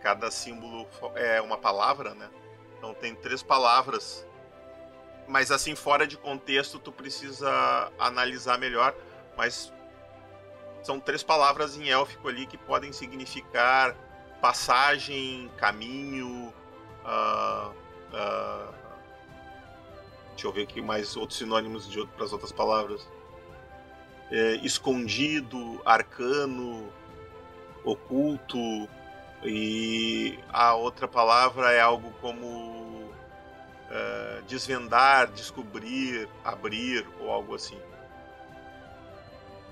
[0.00, 2.30] cada símbolo é uma palavra, né?
[2.78, 4.26] Então tem três palavras.
[5.28, 8.94] Mas assim, fora de contexto, tu precisa analisar melhor.
[9.36, 9.72] Mas
[10.82, 13.94] são três palavras em élfico ali que podem significar
[14.40, 16.52] passagem, caminho.
[17.04, 17.72] ah,
[18.12, 18.72] ah,
[20.30, 23.08] deixa eu ver aqui mais outros sinônimos de para as outras palavras.
[24.30, 26.92] É, escondido, arcano,
[27.84, 28.88] oculto.
[29.44, 32.86] E a outra palavra é algo como
[33.88, 37.78] eh, desvendar, descobrir, abrir ou algo assim.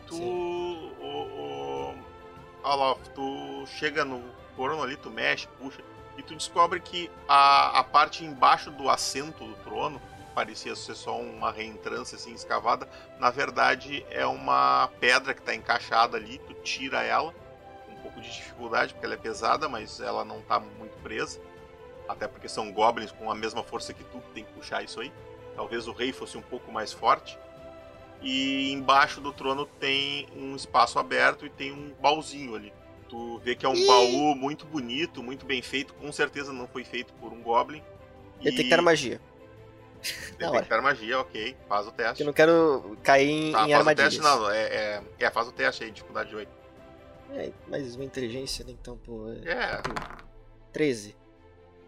[0.07, 1.95] Tu, o, o,
[2.63, 4.23] Alof, tu chega no
[4.57, 5.83] corno ali, tu mexe, puxa,
[6.17, 10.01] e tu descobre que a, a parte embaixo do assento do trono,
[10.35, 12.89] parecia ser só uma reentrância assim escavada,
[13.19, 17.33] na verdade é uma pedra que está encaixada ali, tu tira ela,
[17.87, 21.41] com um pouco de dificuldade, porque ela é pesada, mas ela não está muito presa.
[22.09, 25.01] Até porque são goblins com a mesma força que tu, que tem que puxar isso
[25.01, 25.11] aí.
[25.57, 27.39] Talvez o rei fosse um pouco mais forte.
[28.21, 32.73] E embaixo do trono tem um espaço aberto e tem um baúzinho ali.
[33.15, 33.87] Tu vê que é um Ih!
[33.87, 35.95] baú muito bonito, muito bem feito.
[35.95, 37.81] Com certeza não foi feito por um goblin.
[38.43, 39.21] Detectar magia.
[40.41, 40.57] Na hora.
[40.57, 41.57] Detectar magia, ok.
[41.69, 42.23] Faz o teste.
[42.23, 44.15] Eu não quero cair em, Tá, em faz armadilhas.
[44.15, 44.51] o teste, não.
[44.51, 46.51] É, é, é, faz o teste aí, dificuldade 8.
[47.35, 48.73] É, mais uma inteligência, né?
[48.73, 49.31] Então, pô.
[49.45, 49.51] É...
[49.53, 49.83] É.
[50.73, 51.15] 13.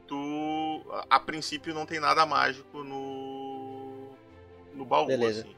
[0.07, 4.11] Tu, a, a princípio, não tem nada mágico no.
[4.73, 5.41] no baú, Beleza.
[5.41, 5.57] assim.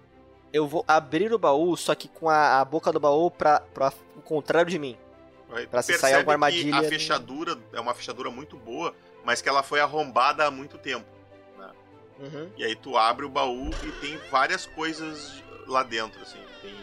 [0.51, 3.93] Eu vou abrir o baú, só que com a, a boca do baú pra, pra
[4.17, 4.97] o contrário de mim.
[5.71, 8.95] Pra se sair alguma armadilha, Que a não- fechadura é uma fechadura muito boa,
[9.25, 11.07] mas que ela foi arrombada há muito tempo.
[11.57, 11.71] né?
[12.21, 12.51] Uhum.
[12.57, 16.39] E aí tu abre o baú e tem várias coisas lá dentro, assim.
[16.61, 16.75] Tem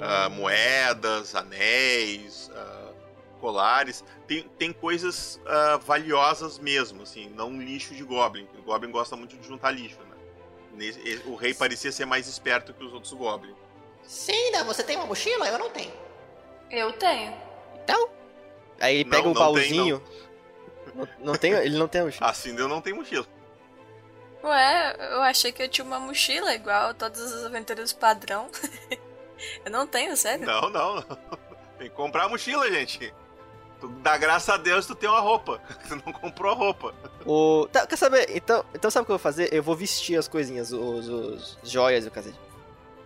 [0.00, 2.92] ah, moedas, anéis, ah,
[3.40, 4.04] colares.
[4.26, 8.46] Tem, tem coisas ah, valiosas mesmo, assim, não um lixo de Goblin.
[8.58, 10.12] O Goblin gosta muito de juntar lixo, né?
[11.26, 13.56] O rei parecia ser mais esperto que os outros Goblins.
[14.02, 15.46] Cina, você tem uma mochila?
[15.48, 15.92] Eu não tenho.
[16.70, 17.34] Eu tenho.
[17.82, 18.08] Então?
[18.80, 20.02] Aí ele Não, pega o não tem, baúzinho.
[20.94, 22.26] Não, não tem, ele não tem a mochila.
[22.30, 23.26] Assim eu não tenho mochila.
[24.44, 28.50] Ué, eu achei que eu tinha uma mochila igual todas as aventuras padrão.
[29.64, 30.44] eu não tenho, sério?
[30.44, 30.96] Não, não.
[30.96, 31.02] não.
[31.78, 33.14] Tem que comprar a mochila, gente.
[33.80, 35.60] Tu dá graças a Deus tu tem uma roupa.
[35.88, 36.94] Tu não comprou a roupa.
[37.26, 37.68] O...
[37.72, 38.26] Tá, quer saber?
[38.30, 39.52] Então, então sabe o que eu vou fazer?
[39.52, 42.38] Eu vou vestir as coisinhas, os, os joias e o cacete.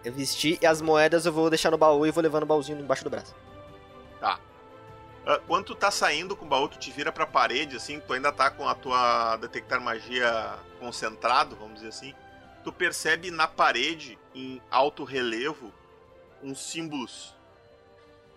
[0.04, 2.78] Eu vestir e as moedas eu vou deixar no baú e vou levando o baúzinho
[2.78, 3.34] embaixo do braço.
[4.20, 4.38] Tá.
[5.26, 8.12] Ah, quando tu tá saindo com o baú, tu te vira pra parede, assim, tu
[8.12, 12.14] ainda tá com a tua detectar magia concentrado, vamos dizer assim.
[12.62, 15.72] Tu percebe na parede, em alto relevo,
[16.42, 17.34] uns símbolos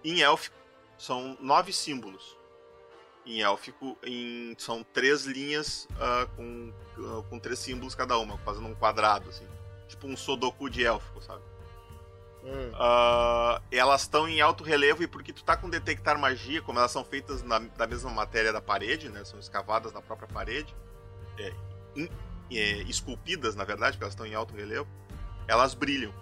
[0.03, 0.57] em élfico.
[0.97, 2.37] São nove símbolos.
[3.25, 8.67] Em élfico, em, são três linhas ah, com, ah, com três símbolos cada uma, fazendo
[8.67, 9.47] um quadrado, assim.
[9.87, 11.43] Tipo um sodoku de élfico, sabe?
[12.43, 12.71] Hum.
[12.75, 16.91] Ah, elas estão em alto relevo e porque tu tá com detectar magia, como elas
[16.91, 19.23] são feitas na- da mesma matéria da parede, né?
[19.25, 20.73] São escavadas na própria parede,
[21.37, 21.53] é,
[21.95, 22.09] in-
[22.51, 24.87] é, esculpidas, na verdade, porque elas estão em alto relevo,
[25.47, 26.13] elas brilham.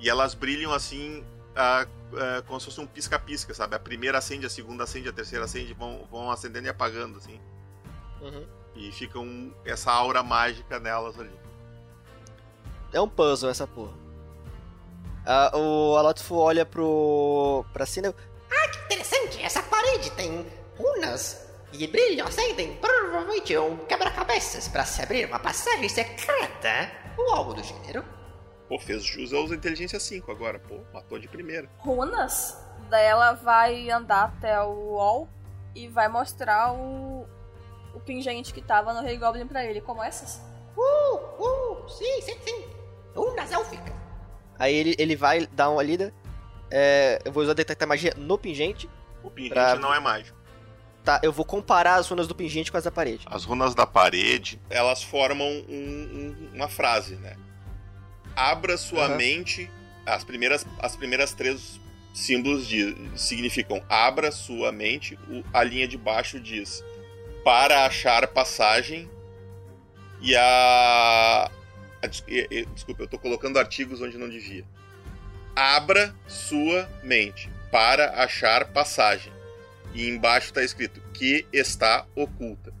[0.00, 1.24] E elas brilham assim,
[2.46, 3.76] como se fosse um pisca-pisca, sabe?
[3.76, 7.40] A primeira acende, a segunda acende, a terceira acende, vão, vão acendendo e apagando, assim.
[8.20, 8.44] Uhum.
[8.74, 11.30] E fica um- essa aura mágica nelas ali.
[12.92, 14.03] É um puzzle essa porra.
[15.26, 17.64] Ah, o Alotfo olha pro.
[17.72, 18.14] pra cima.
[18.50, 19.42] Ah, que interessante.
[19.42, 20.46] Essa parede tem
[20.78, 22.76] runas e brilham, acendem.
[22.76, 28.04] Provavelmente um quebra-cabeças para se abrir uma passagem secreta ou algo do gênero.
[28.68, 31.68] Pô, fez jus a usa inteligência 5 agora, pô, matou de primeira.
[31.78, 32.58] Runas.
[32.88, 35.28] Daí ela vai andar até o wall
[35.74, 37.26] e vai mostrar o,
[37.94, 39.80] o pingente que tava no Rei Goblin pra ele.
[39.80, 40.40] Como essas?
[40.76, 42.13] Uh, uh, sim.
[44.58, 46.12] Aí ele, ele vai dar uma lida.
[46.70, 48.88] É, eu vou usar detectar magia no pingente.
[49.22, 50.36] O pingente Pra- não é mágico.
[51.04, 53.26] Tá, eu vou comparar as runas do pingente com as da parede.
[53.30, 57.36] As runas da parede, elas formam um- um- uma frase, né?
[58.34, 59.16] Abra sua Aham.
[59.16, 59.70] mente.
[60.06, 61.78] As primeiras, as primeiras três
[62.14, 65.18] símbolos de, significam abra sua mente.
[65.28, 66.82] O- a linha de baixo diz
[67.44, 69.08] para achar passagem.
[70.22, 71.50] E a.
[72.06, 74.64] desculpa, eu tô colocando artigos onde não devia.
[75.54, 79.32] Abra sua mente para achar passagem.
[79.94, 82.72] E embaixo está escrito que está oculta.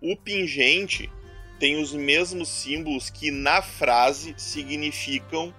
[0.00, 1.10] O pingente
[1.58, 5.54] tem os mesmos símbolos que na frase significam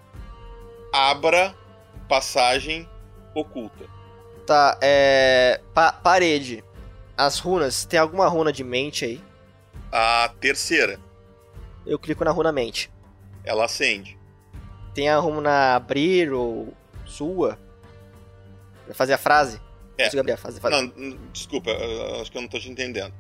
[0.94, 1.56] abra
[2.08, 2.88] passagem
[3.34, 3.86] oculta.
[4.46, 5.62] Tá, é.
[5.74, 6.64] pa- parede.
[7.18, 9.22] As runas, tem alguma runa de mente aí?
[9.92, 11.00] A terceira,
[11.86, 12.90] Eu clico na runa mente.
[13.44, 14.18] ela acende.
[14.94, 16.74] Tem a runa abrir ou
[17.06, 17.60] sua?
[18.86, 19.60] Pra fazer a frase?
[19.98, 20.04] É.
[20.06, 20.60] Consigo abrir a frase?
[20.64, 21.72] Não, n- desculpa,
[22.22, 23.14] acho que eu não tô te entendendo.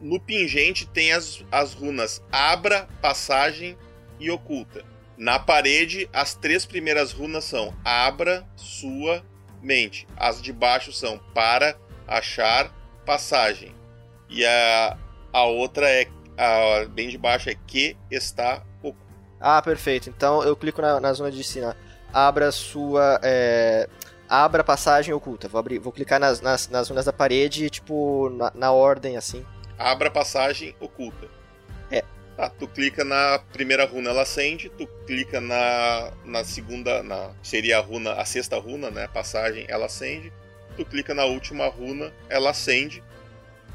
[0.00, 3.76] No pingente tem as, as runas abra, passagem
[4.18, 4.84] e oculta.
[5.16, 9.24] Na parede, as três primeiras runas são abra, sua,
[9.60, 10.06] mente.
[10.16, 12.72] As de baixo são para, achar,
[13.04, 13.74] passagem.
[14.30, 14.96] E a,
[15.32, 16.06] a outra é,
[16.38, 18.98] a bem de baixo é que está oculta.
[19.40, 20.08] Ah, perfeito.
[20.08, 21.76] Então eu clico na, na zona de cima.
[22.12, 23.20] Abra sua.
[23.22, 23.88] é,
[24.28, 25.48] Abra passagem oculta.
[25.48, 29.44] Vou, abrir, vou clicar nas, nas, nas runas da parede, tipo, na, na ordem, assim.
[29.78, 31.28] Abra passagem oculta.
[31.90, 32.04] É.
[32.36, 34.68] Tá, tu clica na primeira runa, ela acende.
[34.68, 39.08] Tu clica na, na segunda, na seria a runa, a sexta runa, né?
[39.08, 40.30] Passagem, ela acende.
[40.76, 43.02] Tu clica na última runa, ela acende.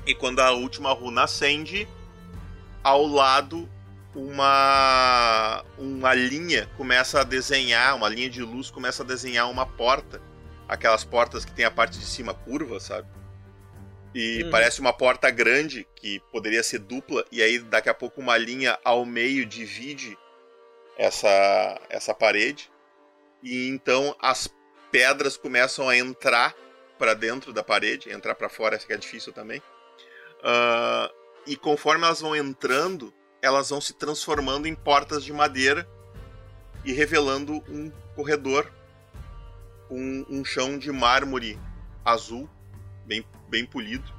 [0.05, 1.87] E quando a última runa acende,
[2.83, 3.69] ao lado
[4.15, 10.21] uma uma linha começa a desenhar, uma linha de luz começa a desenhar uma porta,
[10.67, 13.07] aquelas portas que tem a parte de cima curva, sabe?
[14.13, 14.49] E Uhum.
[14.51, 18.77] parece uma porta grande que poderia ser dupla e aí daqui a pouco uma linha
[18.83, 20.17] ao meio divide
[20.97, 21.29] essa
[21.89, 22.71] essa parede
[23.43, 24.47] e então as
[24.91, 26.55] pedras começam a entrar
[26.97, 29.61] para dentro da parede, entrar para fora essa que é difícil também.
[30.43, 31.11] Ah,
[31.45, 35.87] e conforme elas vão entrando, elas vão se transformando em portas de madeira
[36.85, 38.71] e revelando um corredor
[39.87, 41.59] com um chão de mármore
[42.03, 42.49] azul,
[43.05, 44.11] bem, bem polido,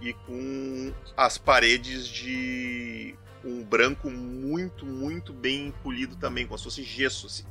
[0.00, 6.82] e com as paredes de um branco muito, muito bem polido também, como se fosse
[6.82, 7.44] gesso, assim,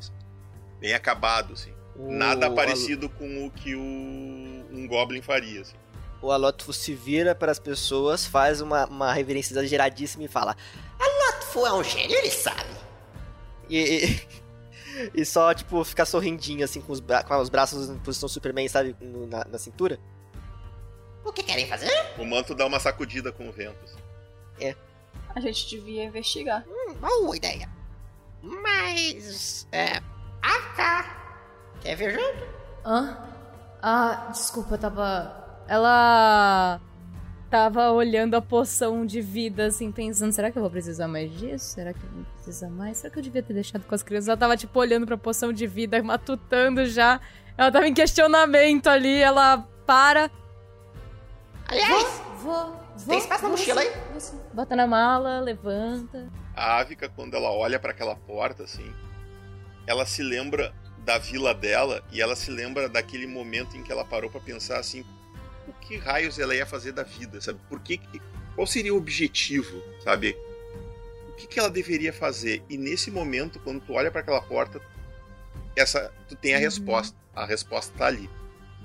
[0.79, 1.73] bem acabado, assim.
[1.95, 5.75] Nada parecido com o que o, um Goblin faria, assim.
[6.23, 10.55] O Alotfo se vira para as pessoas, faz uma, uma reverência exageradíssima e fala:
[10.99, 12.69] Alotfo é um gênio, ele sabe.
[13.69, 14.27] E, e,
[15.21, 18.67] e só, tipo, ficar sorrindinho, assim, com os, bra- com os braços em posição Superman,
[18.69, 18.95] sabe?
[19.01, 19.99] no- na, na cintura.
[21.25, 21.91] O que querem fazer?
[22.17, 23.77] O manto dá uma sacudida com o vento.
[23.83, 24.75] assim.
[25.35, 26.63] A gente devia investigar.
[26.67, 27.67] Hum, boa ideia.
[28.41, 29.67] Mas.
[29.71, 30.01] É.
[30.41, 31.23] Aka!
[31.81, 32.45] Quer ver junto?
[32.85, 33.17] Hã?
[33.81, 35.42] Ah, desculpa, eu tava.
[35.67, 36.79] Ela.
[37.49, 41.65] Tava olhando a poção de vida, assim, pensando: será que eu vou precisar mais disso?
[41.65, 42.97] Será que eu vou precisar mais?
[42.97, 44.27] Será que eu devia ter deixado com as crianças?
[44.27, 47.21] Ela tava, tipo, olhando pra poção de vida, matutando já.
[47.55, 50.31] Ela tava em questionamento ali, ela para.
[51.67, 53.05] Aliás, Vou, vou.
[53.07, 53.91] tem espaço na vou mochila aí?
[54.11, 54.41] vou.
[54.53, 56.27] Bota na mala, levanta.
[56.55, 58.91] A Avica, quando ela olha pra aquela porta, assim,
[59.87, 64.03] ela se lembra da vila dela e ela se lembra daquele momento em que ela
[64.05, 65.05] parou pra pensar assim,
[65.67, 67.59] o que raios ela ia fazer da vida, sabe?
[67.69, 67.99] Por que,
[68.55, 70.37] qual seria o objetivo, sabe?
[71.29, 72.63] O que, que ela deveria fazer?
[72.69, 74.79] E nesse momento, quando tu olha pra aquela porta,
[75.75, 76.63] essa tu tem a Uhum.
[76.63, 77.17] resposta.
[77.35, 78.29] A resposta tá ali,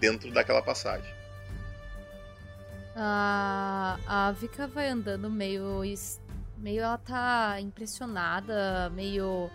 [0.00, 1.12] dentro daquela passagem.
[2.96, 5.82] A, a Vika vai andando meio.
[6.56, 9.48] Meio ela tá impressionada, meio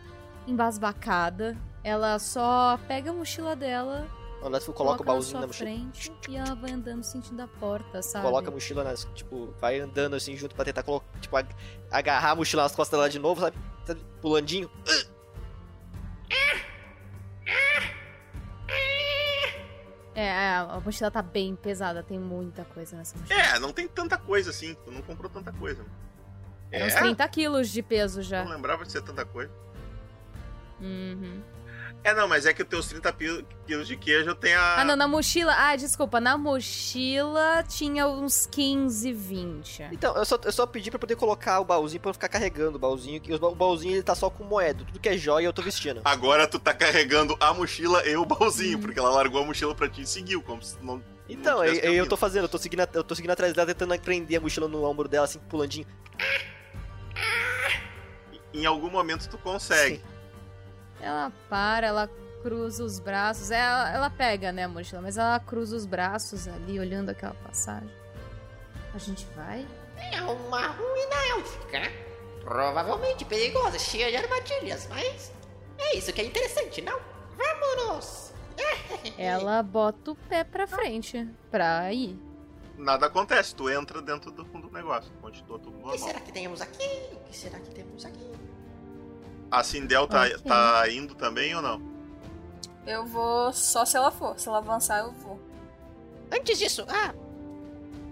[0.47, 1.57] embasbacada.
[1.83, 4.07] Ela só pega a mochila dela,
[4.43, 5.69] O Alotfo coloca o na baúzinho sua na mochila.
[5.69, 8.25] frente e ela vai andando sentindo a porta, sabe?
[8.25, 9.05] Coloca a mochila nas.
[9.15, 11.55] Tipo, vai andando assim junto pra tentar colo- tipo, ag-
[11.89, 13.57] agarrar a mochila nas costas dela de novo, sabe?
[13.85, 14.01] Sabe?
[14.21, 14.69] Pulandinho.
[20.15, 23.39] É, a mochila tá bem pesada, tem muita coisa nessa mochila.
[23.39, 25.83] É, não tem tanta coisa assim, tu não comprou tanta coisa.
[26.71, 28.43] É uns 30 quilos de peso já.
[28.43, 29.51] Não lembrava de ser tanta coisa.
[30.79, 31.41] Uhum.
[32.03, 34.81] É, não, mas é que os teus 30 pi- quilos de queijo tem a.
[34.81, 35.53] Ah, não, na mochila.
[35.57, 39.83] Ah, desculpa, na mochila tinha uns 15, 20.
[39.91, 42.75] Então, eu só, eu só pedi pra poder colocar o baúzinho pra eu ficar carregando
[42.75, 43.21] o baúzinho.
[43.21, 44.83] Que o ba- o baúzinho ele tá só com moeda.
[44.83, 46.01] Tudo que é joia eu tô vestindo.
[46.03, 49.87] Agora tu tá carregando a mochila e o baúzinho, porque ela largou a mochila pra
[49.87, 51.01] ti e seguiu, como se não.
[51.29, 52.09] Então, não aí eu caminho.
[52.09, 54.83] tô fazendo, eu tô seguindo, eu tô seguindo atrás dela, tentando prender a mochila no
[54.83, 55.87] ombro dela, assim, pulandinho.
[58.53, 60.01] Em algum momento tu consegue.
[61.03, 62.09] Ela para, ela
[62.41, 63.51] cruza os braços.
[63.51, 67.89] Ela, ela pega, né, a mochila, mas ela cruza os braços ali, olhando aquela passagem.
[68.93, 69.67] A gente vai?
[69.97, 71.91] É uma ruína élfica.
[72.43, 75.31] Provavelmente perigosa, cheia de armadilhas, mas.
[75.77, 76.99] É isso que é interessante, não?
[77.35, 78.31] Vamos!
[79.17, 82.17] Ela bota o pé pra frente pra ir.
[82.77, 85.97] Nada acontece, tu entra dentro do, do negócio, continua tudo O que normal.
[86.07, 86.89] será que temos aqui?
[87.13, 88.31] O que será que temos aqui?
[89.53, 90.37] A Sindel tá, Ok.
[90.39, 91.79] tá indo também ou não?
[92.87, 94.37] Eu vou só se ela for.
[94.39, 95.39] Se ela avançar, eu vou.
[96.31, 97.13] Antes disso, ah,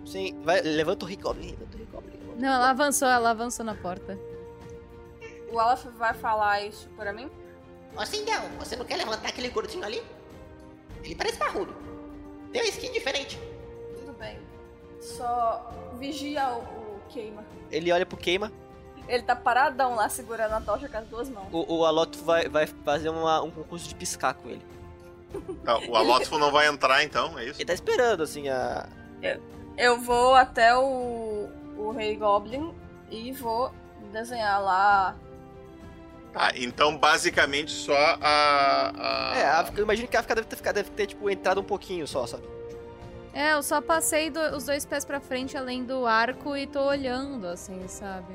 [0.06, 2.40] Sim, vai, levanta o Ricoblin, levanta o.
[2.40, 4.20] Não, ela avançou, ela avançou na porta.
[5.52, 7.28] O Olaf vai falar isso pra mim?
[7.98, 10.02] Ô Sindel, você não quer levantar aquele gordinho ali?
[11.04, 11.74] Ele parece parrudo.
[12.52, 13.40] Tem uma skin diferente.
[14.00, 14.40] Tudo bem.
[15.00, 16.60] Só vigia o,
[16.98, 17.44] o queima.
[17.72, 18.52] Ele olha pro queima,
[19.14, 21.48] Ele tá paradão lá segurando a tocha com as duas mãos.
[21.52, 24.62] o, o Alot vai, vai fazer uma- um concurso de piscar com ele.
[25.64, 27.60] Tá, o Alótfo não vai entrar então, é isso?
[27.60, 28.86] Ele tá esperando, assim, a.
[29.78, 32.74] Eu vou até o, o Rei Goblin
[33.10, 33.72] e vou
[34.12, 35.16] desenhar lá.
[36.34, 38.92] Tá, então basicamente só a.
[38.96, 41.30] a- É, a África, eu imagino que a África deve ter, ficado- deve ter, tipo,
[41.30, 42.44] entrado um pouquinho só, sabe?
[43.34, 46.82] É, eu só passei do- os dois pés pra frente além do arco e tô
[46.84, 48.34] olhando, assim, sabe?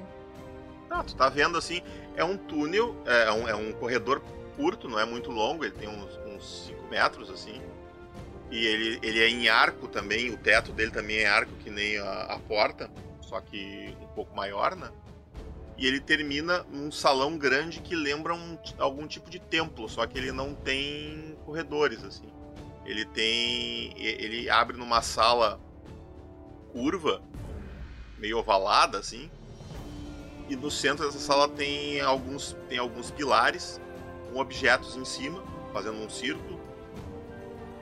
[0.89, 1.83] Não, tu tá vendo assim,
[2.15, 4.23] é um túnel, é um, é um corredor
[4.57, 7.61] curto, não é muito longo, ele tem uns 5 metros assim.
[8.51, 11.99] E ele, ele é em arco também, o teto dele também é arco, que nem
[11.99, 12.89] a, a porta,
[13.21, 14.91] só que um pouco maior, né?
[15.77, 20.17] E ele termina num salão grande que lembra um, algum tipo de templo, só que
[20.17, 22.33] ele não tem corredores, assim.
[22.87, 23.93] Ele tem.
[23.97, 25.61] Ele abre numa sala
[26.73, 27.21] curva,
[28.17, 29.31] meio ovalada, assim.
[30.49, 33.81] E no centro dessa sala tem alguns, tem alguns pilares
[34.31, 35.43] com objetos em cima,
[35.73, 36.61] fazendo um círculo.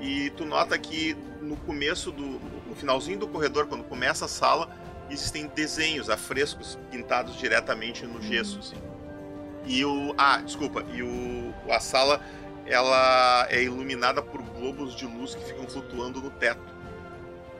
[0.00, 2.24] E tu nota que no começo do.
[2.66, 4.74] no finalzinho do corredor, quando começa a sala,
[5.10, 8.76] existem desenhos, afrescos pintados diretamente no gesso, assim.
[9.66, 10.14] E o.
[10.16, 10.84] Ah, desculpa.
[10.92, 11.54] E o.
[11.70, 12.20] A sala
[12.66, 16.74] ela é iluminada por globos de luz que ficam flutuando no teto.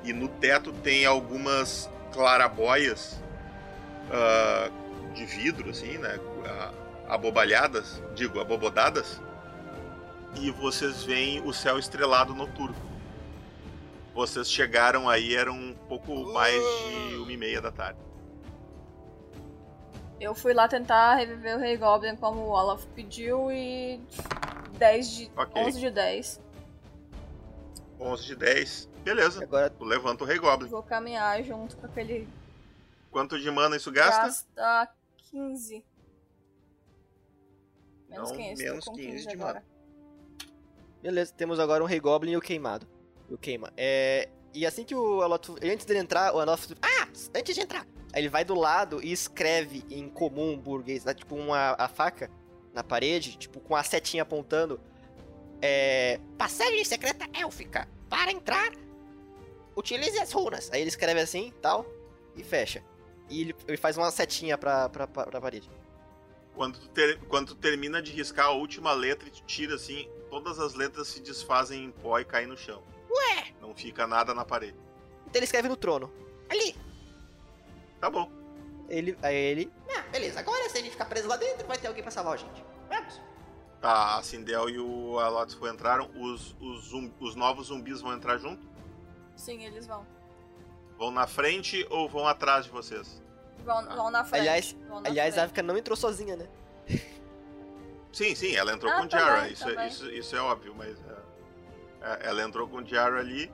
[0.03, 3.23] E no teto tem algumas clarabóias
[4.11, 4.71] ah,
[5.15, 6.19] de vidro, assim, né?
[7.09, 9.21] Abobalhadas, digo, abobodadas.
[10.37, 12.75] e vocês veem o céu estrelado noturno.
[14.13, 17.99] Vocês chegaram aí, era um pouco mais de uma e meia da tarde.
[20.21, 24.01] Eu fui lá tentar reviver o Rei Goblin como o Olaf pediu e
[24.79, 25.63] 10 de Ok.
[25.63, 26.41] 11 de 10.
[28.01, 28.89] 11 de 10.
[29.05, 29.43] Beleza.
[29.43, 30.69] Agora, Tu levanta o Rei Goblin.
[30.69, 32.29] Vou caminhar junto com aquele
[33.11, 34.23] Quanto de mana isso gasta?
[34.23, 34.95] gasta
[35.35, 35.85] 15.
[38.09, 39.65] Menos Então, 15, menos tô com 15 15 de agora.
[41.03, 42.87] beleza, temos agora um Rei Goblin e o Queimado.
[43.29, 43.73] E o Queima.
[43.77, 44.29] É...
[44.53, 45.51] E assim que o Alot...
[45.61, 46.77] Antes dele entrar, o Alot...
[46.81, 47.09] Ah!
[47.35, 47.85] Antes de entrar!
[48.13, 52.31] Aí ele vai do lado e escreve em comum burguês, dá tipo uma a faca
[52.73, 54.81] na parede, tipo com a setinha apontando.
[55.61, 56.21] É...
[56.39, 57.89] Passagem secreta élfica.
[58.09, 58.71] Para entrar,
[59.75, 60.71] utilize as runas.
[60.73, 61.85] Aí ele escreve assim, tal,
[62.37, 62.85] e fecha.
[63.35, 65.69] E ele, ele faz uma setinha pra, pra, pra, pra parede.
[66.55, 70.09] Quando tu, ter- quando tu termina de riscar a última letra e tu tira assim,
[70.31, 72.81] todas as letras se desfazem em pó e caem no chão.
[73.11, 74.79] Ué, Não fica nada na parede.
[75.27, 76.13] Então ele escreve no trono.
[76.49, 76.77] ali.
[78.01, 78.31] Tá bom.
[78.89, 80.39] Ele, aí ele Ah, beleza.
[80.39, 82.65] Agora se a gente ficar preso lá dentro, vai ter alguém pra salvar a gente.
[82.89, 83.21] Vamos.
[83.81, 86.09] Tá, a Sindel e o Alotsfo entraram.
[86.15, 88.65] Os, os, zum- os novos zumbis vão entrar junto?
[89.37, 90.07] Sim, eles vão.
[90.97, 93.21] Vão na frente ou vão atrás de vocês?
[93.65, 94.41] Vão, vão na frente.
[94.43, 95.45] Aliás- vão na Aliás, a frente.
[95.47, 96.49] África não entrou sozinha, né?
[98.13, 99.37] Sim, sim, ela entrou Ah, com o Jara.
[99.39, 99.89] também, isso, é- também.
[99.89, 100.97] isso, isso é óbvio, mas.
[101.01, 101.15] é,
[102.03, 103.51] é, ela entrou com o Jara ali.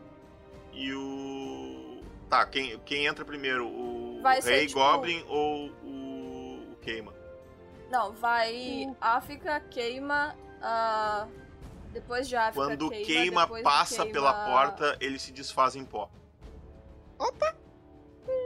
[0.73, 2.03] E o.
[2.29, 3.67] Tá, quem, quem entra primeiro?
[3.67, 7.13] O Vai ser, Rei tipo- Goblin ou o, o Queima?
[7.91, 10.37] Não, vai África, queima.
[10.63, 11.27] ah,
[11.93, 13.47] depois de África, Quando o queima.
[13.47, 16.09] Queima passa queima- pela porta, ele se desfaz em pó.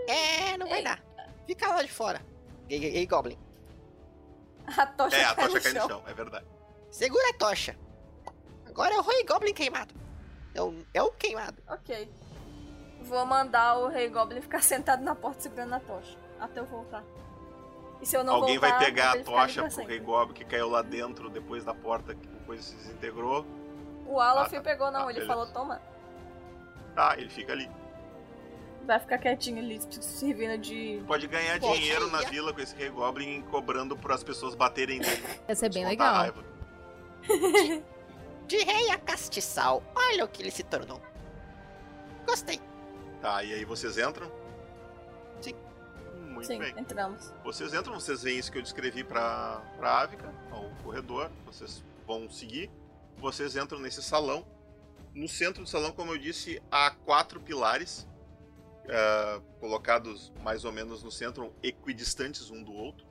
[0.08, 0.84] É, não vai Ei.
[0.84, 1.02] dar.
[1.46, 2.20] Fica lá de fora.
[2.68, 3.38] Ei, ei, ei, Goblin.
[4.78, 6.02] A tocha É, a cai tocha no cai no chão.
[6.06, 6.46] é verdade.
[6.90, 7.76] Segura a tocha.
[8.66, 9.94] Agora é o Rei Goblin queimado.
[10.54, 11.62] É o, é o queimado.
[11.68, 12.10] Ok.
[13.02, 16.16] Vou mandar o Rei Goblin ficar sentado na porta segurando a tocha.
[16.40, 17.04] Até eu voltar.
[18.00, 19.96] E se eu não Alguém voltar, vai pegar a tocha pro sempre.
[19.96, 23.44] Rei Goblin que caiu lá dentro depois da porta que coisa se desintegrou.
[24.06, 24.60] O Olaf Ah, tá.
[24.62, 25.00] pegou, não.
[25.00, 25.26] Ah, ele beleza.
[25.26, 25.80] falou, toma.
[26.94, 27.70] Tá, ele fica ali.
[28.86, 31.02] Vai ficar quietinho ali, servindo de...
[31.06, 34.98] Pode ganhar Poxa, dinheiro na vila com esse Rei Goblin cobrando para as pessoas baterem
[34.98, 35.22] nele.
[35.48, 36.14] Ia ser bem legal.
[36.14, 36.44] raiva.
[38.46, 39.82] De rei a castiçal.
[39.94, 41.00] Olha o que ele se tornou.
[42.26, 42.60] Gostei.
[43.22, 44.30] Tá, e aí vocês entram?
[45.40, 45.54] Sim.
[46.28, 46.74] Muito Sim, bem.
[46.76, 47.32] entramos.
[47.42, 52.28] Vocês entram, vocês veem isso que eu descrevi pra, pra Ávica, ao corredor, vocês vão
[52.28, 52.70] seguir.
[53.16, 54.44] Vocês entram nesse salão.
[55.14, 58.06] No centro do salão, como eu disse, há quatro pilares,
[58.88, 63.06] eh, colocados mais ou menos no centro, equidistantes um do outro.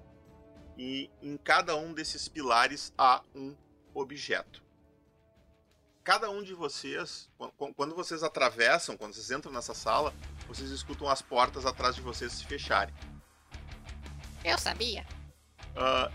[0.78, 3.56] E em cada um desses pilares há um
[3.94, 4.64] objeto.
[6.04, 10.14] Cada um de vocês, qu- quando vocês atravessam, quando vocês entram nessa sala,
[10.48, 12.94] vocês escutam as portas atrás de vocês se fecharem.
[14.44, 15.06] Eu sabia.
[15.76, 16.12] Ah,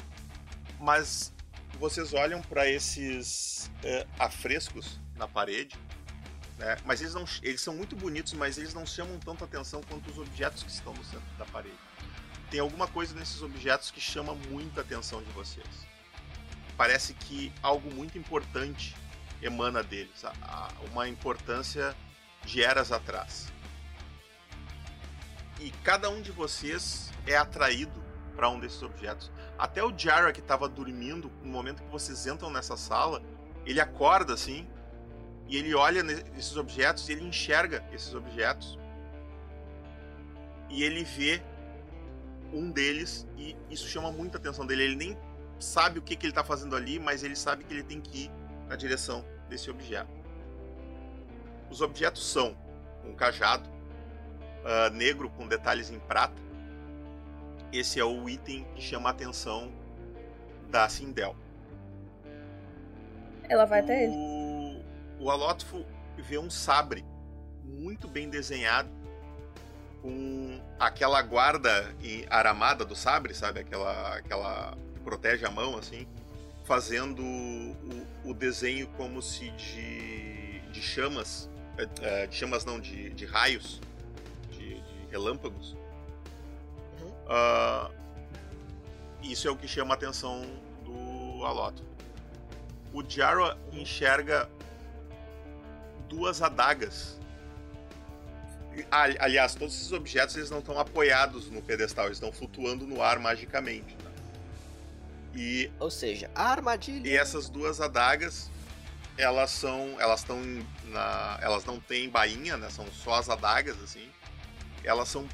[0.78, 1.32] mas
[1.78, 5.76] vocês olham para esses eh, afrescos na parede,
[6.58, 6.76] né?
[6.84, 10.18] Mas eles não, eles são muito bonitos, mas eles não chamam tanto atenção quanto os
[10.18, 11.78] objetos que estão no centro da parede.
[12.50, 15.66] Tem alguma coisa nesses objetos que chama muita atenção de vocês.
[16.76, 18.96] Parece que algo muito importante
[19.40, 20.24] emana deles,
[20.90, 21.94] uma importância
[22.44, 23.52] de eras atrás.
[25.60, 28.02] E cada um de vocês é atraído
[28.34, 29.30] para um desses objetos.
[29.58, 33.22] Até o Jara que estava dormindo, no momento que vocês entram nessa sala,
[33.66, 34.68] ele acorda assim
[35.48, 38.78] e ele olha nesses objetos e ele enxerga esses objetos
[40.68, 41.42] e ele vê
[42.52, 44.84] um deles e isso chama muita atenção dele.
[44.84, 45.18] Ele nem
[45.58, 48.24] sabe o que, que ele está fazendo ali, mas ele sabe que ele tem que
[48.24, 48.30] ir
[48.68, 50.10] na direção desse objeto.
[51.70, 52.56] Os objetos são
[53.04, 53.68] um cajado
[54.64, 56.40] ah, negro com detalhes em prata.
[57.72, 59.72] Esse é o item que chama a atenção
[60.70, 61.34] da Sindel.
[63.48, 64.37] Ela vai até ele.
[65.18, 65.84] O, o Alótfo
[66.16, 67.04] vê um sabre
[67.64, 68.88] muito bem desenhado
[70.02, 71.94] com aquela guarda
[72.30, 73.60] aramada do sabre, sabe?
[73.60, 76.06] Aquela, aquela que protege a mão, assim,
[76.64, 83.10] fazendo o, o desenho como se de, de chamas, eh, eh, de chamas não, de,
[83.10, 83.80] de raios,
[84.50, 85.76] de, de relâmpagos.
[87.28, 87.90] Ah,
[89.22, 90.42] isso é o que chama a atenção
[90.84, 91.86] do Alótfo.
[92.92, 94.48] O Jara enxerga
[96.08, 97.18] duas adagas.
[98.90, 103.02] Ali- Aliás, todos esses objetos eles não estão apoiados no pedestal, eles estão flutuando no
[103.02, 103.96] ar magicamente.
[103.96, 104.10] né?
[105.34, 107.08] E, Ou seja, a armadilha.
[107.08, 108.50] e essas duas adagas
[109.16, 110.00] elas são.
[110.00, 110.40] Elas estão
[110.84, 111.38] na.
[111.42, 112.70] Elas não têm bainha, né?
[112.70, 114.08] São só as adagas, assim.
[114.84, 115.28] Elas são.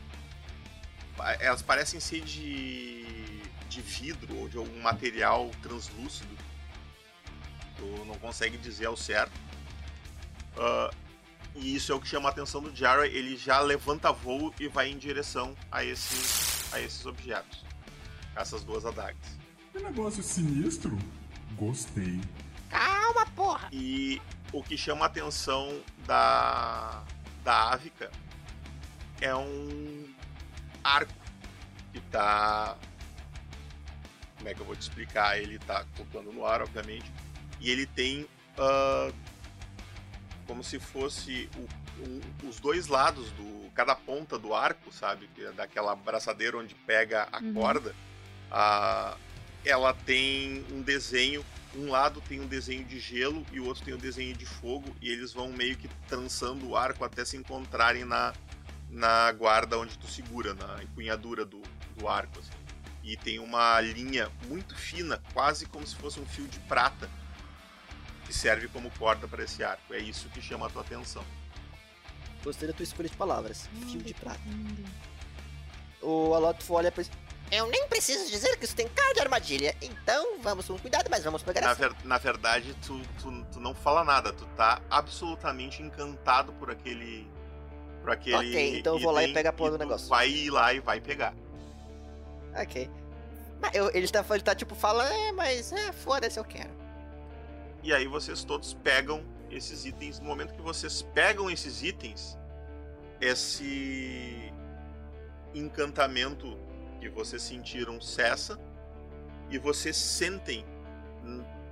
[1.38, 3.04] Elas parecem ser de.
[3.68, 6.34] de vidro ou de algum material translúcido.
[7.76, 9.32] Tu não consegue dizer ao certo.
[10.56, 10.94] Uh,
[11.54, 13.06] e isso é o que chama a atenção do Jara.
[13.06, 17.64] Ele já levanta voo e vai em direção a, esse, a esses objetos.
[18.34, 19.16] Essas duas adagas.
[19.72, 20.98] Que negócio sinistro.
[21.56, 22.20] Gostei.
[22.68, 23.68] Calma, porra!
[23.72, 24.20] E
[24.52, 27.04] o que chama a atenção da,
[27.44, 28.10] da Ávica
[29.20, 30.08] é um
[30.82, 31.12] arco
[31.92, 32.76] que tá.
[34.36, 35.38] Como é que eu vou te explicar?
[35.38, 37.10] Ele tá flutuando no ar, obviamente.
[37.60, 38.22] E ele tem.
[38.58, 39.14] Uh,
[40.46, 43.70] como se fosse o, o, os dois lados do.
[43.74, 45.28] cada ponta do arco, sabe?
[45.38, 47.54] É daquela braçadeira onde pega a Uhum.
[47.54, 47.94] corda.
[48.50, 49.18] Uh,
[49.64, 51.44] ela tem um desenho
[51.76, 54.94] um lado tem um desenho de gelo e o outro tem um desenho de fogo
[55.02, 58.32] e eles vão meio que trançando o arco até se encontrarem na,
[58.88, 61.60] na guarda onde tu segura, na empunhadura do,
[61.96, 62.38] do arco.
[62.38, 62.52] Assim.
[63.02, 67.10] E tem uma linha muito fina, quase como se fosse um fio de prata,
[68.34, 69.94] que serve como corda para esse arco.
[69.94, 71.24] É isso que chama a tua atenção.
[72.42, 73.68] Gostei da tua escolha de palavras.
[73.90, 74.40] Fio de prata.
[76.02, 77.04] O Alotfo olha pra
[77.50, 79.74] Eu nem preciso dizer que isso tem cara de armadilha.
[79.80, 81.88] Então, vamos com cuidado, mas vamos pegar Na, essa.
[81.88, 87.26] ver- na verdade, tu, tu, tu não fala nada, tu tá absolutamente encantado por aquele.
[88.02, 88.36] Por aquele.
[88.36, 90.08] Ok, então eu vou lá e pego a porra do negócio.
[90.08, 91.32] Vai ir lá e vai pegar.
[92.60, 92.90] Ok.
[93.60, 96.83] Mas eu- ele, tá, ele tá tipo falando, é, mas é, foda-se, eu quero.
[97.84, 100.18] E aí vocês todos pegam esses itens.
[100.18, 102.38] No momento que vocês pegam esses itens,
[103.20, 104.50] esse
[105.54, 106.58] encantamento
[106.98, 108.58] que vocês sentiram cessa
[109.50, 110.64] e vocês sentem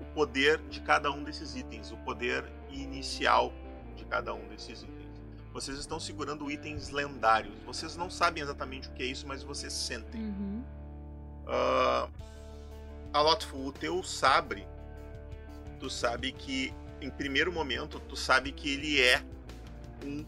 [0.03, 3.51] o poder de cada um desses itens, o poder inicial
[3.97, 5.23] de cada um desses itens.
[5.55, 7.55] Vocês estão segurando itens lendários.
[7.65, 10.21] Vocês não sabem exatamente o que é isso, mas vocês sentem.
[10.21, 10.63] Uhum.
[11.47, 12.11] Uh,
[13.67, 14.67] o teu sabre,
[15.83, 19.21] tu sabe que, em primeiro momento, tu sabe que ele é
[20.05, 20.25] um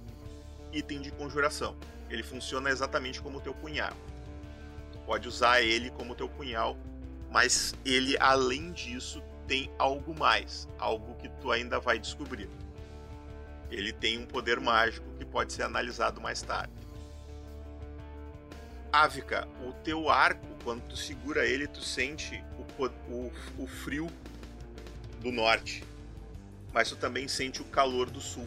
[0.73, 1.77] item de conjuração.
[2.11, 3.93] Ele funciona exatamente como o teu punhal.
[4.91, 6.77] Tu pode usar ele como teu punhal,
[7.31, 12.51] mas ele, além disso, tem algo mais, algo que tu ainda vai descobrir.
[13.71, 16.73] Ele tem um poder mágico que pode ser analisado mais tarde.
[18.93, 22.45] Ávica, o teu arco, quando tu segura ele, tu sente
[22.77, 24.11] o, o, o frio
[25.25, 25.83] do norte,
[26.71, 28.47] mas tu também sente o calor do sul.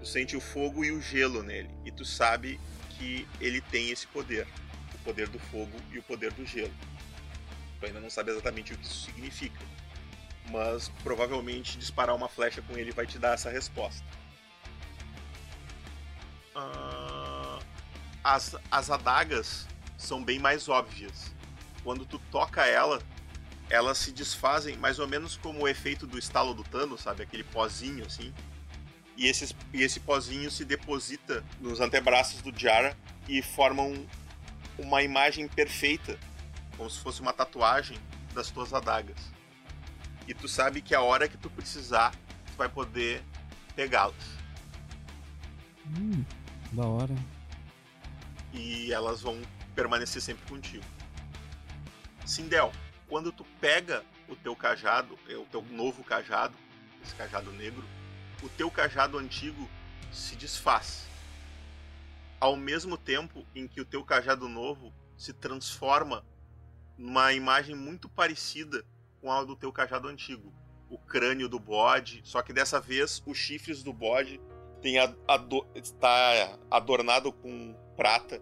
[0.00, 4.08] Tu sente o fogo e o gelo nele, e tu sabe que ele tem esse
[4.08, 4.46] poder,
[4.92, 6.74] o poder do fogo e o poder do gelo.
[7.78, 9.60] Tu ainda não sabe exatamente o que isso significa,
[10.50, 14.04] mas provavelmente disparar uma flecha com ele vai te dar essa resposta.
[16.56, 17.60] Ah,
[18.24, 21.32] as, as adagas são bem mais óbvias.
[21.84, 23.00] Quando tu toca ela,
[23.68, 27.22] elas se desfazem mais ou menos como o efeito do estalo do Thanos, sabe?
[27.22, 28.32] Aquele pozinho assim.
[29.16, 32.96] E, esses, e esse pozinho se deposita nos antebraços do Jara
[33.28, 34.06] e formam
[34.78, 36.18] uma imagem perfeita,
[36.76, 37.98] como se fosse uma tatuagem
[38.34, 39.16] das tuas adagas.
[40.28, 42.12] E tu sabe que a hora que tu precisar,
[42.46, 43.22] tu vai poder
[43.74, 44.14] pegá-las.
[45.86, 46.24] Hum,
[46.72, 47.14] da hora.
[48.52, 49.40] e elas vão
[49.74, 50.84] permanecer sempre contigo.
[52.24, 52.72] Sindel,
[53.08, 56.54] quando tu pega o teu cajado, é, o teu novo cajado,
[57.02, 57.84] esse cajado negro,
[58.42, 59.68] o teu cajado antigo
[60.12, 61.06] se desfaz.
[62.40, 66.24] Ao mesmo tempo em que o teu cajado novo se transforma
[66.98, 68.84] numa imagem muito parecida
[69.20, 70.52] com a do teu cajado antigo.
[70.88, 74.40] O crânio do bode, só que dessa vez os chifres do bode
[74.82, 78.40] tem ado- está adornado com prata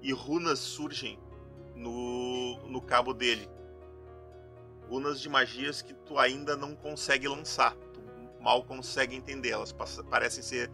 [0.00, 1.18] e runas surgem
[1.74, 3.48] no, no cabo dele.
[4.88, 7.74] Runas de magias que tu ainda não consegue lançar.
[7.92, 8.00] Tu
[8.40, 9.50] mal consegue entender.
[9.50, 9.72] Elas
[10.10, 10.70] parecem ser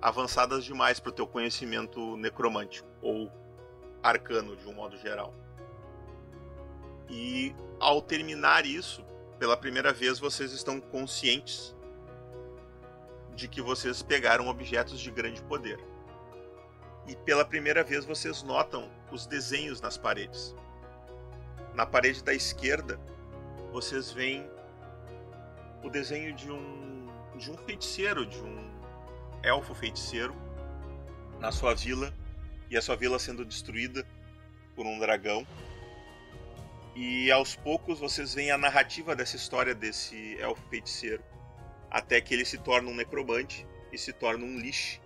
[0.00, 3.32] avançadas demais para o teu conhecimento necromântico ou
[4.02, 5.34] arcano de um modo geral.
[7.08, 9.04] E ao terminar isso,
[9.38, 11.74] pela primeira vez vocês estão conscientes
[13.34, 15.78] de que vocês pegaram objetos de grande poder.
[17.06, 20.54] E pela primeira vez vocês notam os desenhos nas paredes.
[21.74, 22.98] Na parede da esquerda,
[23.74, 24.48] vocês veem
[25.82, 28.70] o desenho de um de um feiticeiro, de um
[29.42, 30.32] elfo feiticeiro
[31.40, 32.14] na sua vila
[32.70, 34.06] e a sua vila sendo destruída
[34.76, 35.44] por um dragão.
[36.94, 41.24] E aos poucos vocês veem a narrativa dessa história desse elfo feiticeiro
[41.90, 45.00] até que ele se torna um necromante e se torna um lixo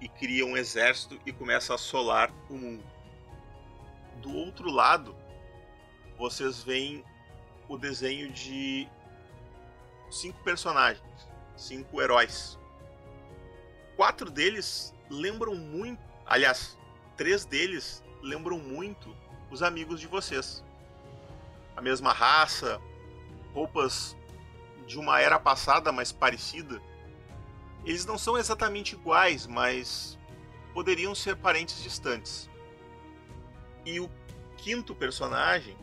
[0.00, 2.84] e cria um exército e começa a assolar o mundo.
[4.20, 5.14] Do outro lado,
[6.18, 7.04] vocês veem
[7.68, 8.88] o desenho de
[10.10, 11.02] cinco personagens,
[11.56, 12.58] cinco heróis.
[13.96, 16.78] Quatro deles lembram muito, aliás,
[17.16, 19.14] três deles lembram muito
[19.50, 20.64] os amigos de vocês.
[21.76, 22.80] A mesma raça,
[23.52, 24.16] roupas
[24.86, 26.80] de uma era passada, mas parecida.
[27.84, 30.18] Eles não são exatamente iguais, mas
[30.74, 32.50] poderiam ser parentes distantes.
[33.84, 34.10] E o
[34.56, 35.76] quinto personagem,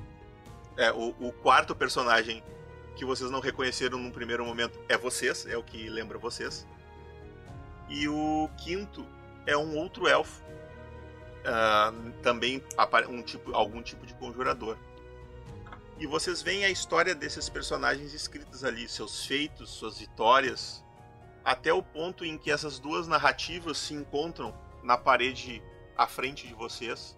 [0.78, 2.44] é, o, o quarto personagem
[2.96, 6.68] que vocês não reconheceram num primeiro momento é vocês, é o que lembra vocês.
[7.90, 9.06] E o quinto
[9.46, 10.42] é um outro elfo,
[11.44, 12.64] uh, também
[13.10, 14.78] um tipo, algum tipo de conjurador.
[16.00, 20.84] E vocês veem a história desses personagens escritos ali, seus feitos, suas vitórias,
[21.44, 25.62] até o ponto em que essas duas narrativas se encontram na parede
[25.96, 27.18] à frente de vocês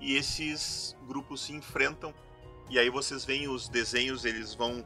[0.00, 2.14] e esses grupos se enfrentam
[2.70, 4.84] e aí vocês veem os desenhos, eles vão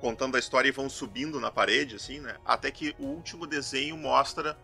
[0.00, 2.36] contando a história e vão subindo na parede, assim, né?
[2.44, 4.58] Até que o último desenho mostra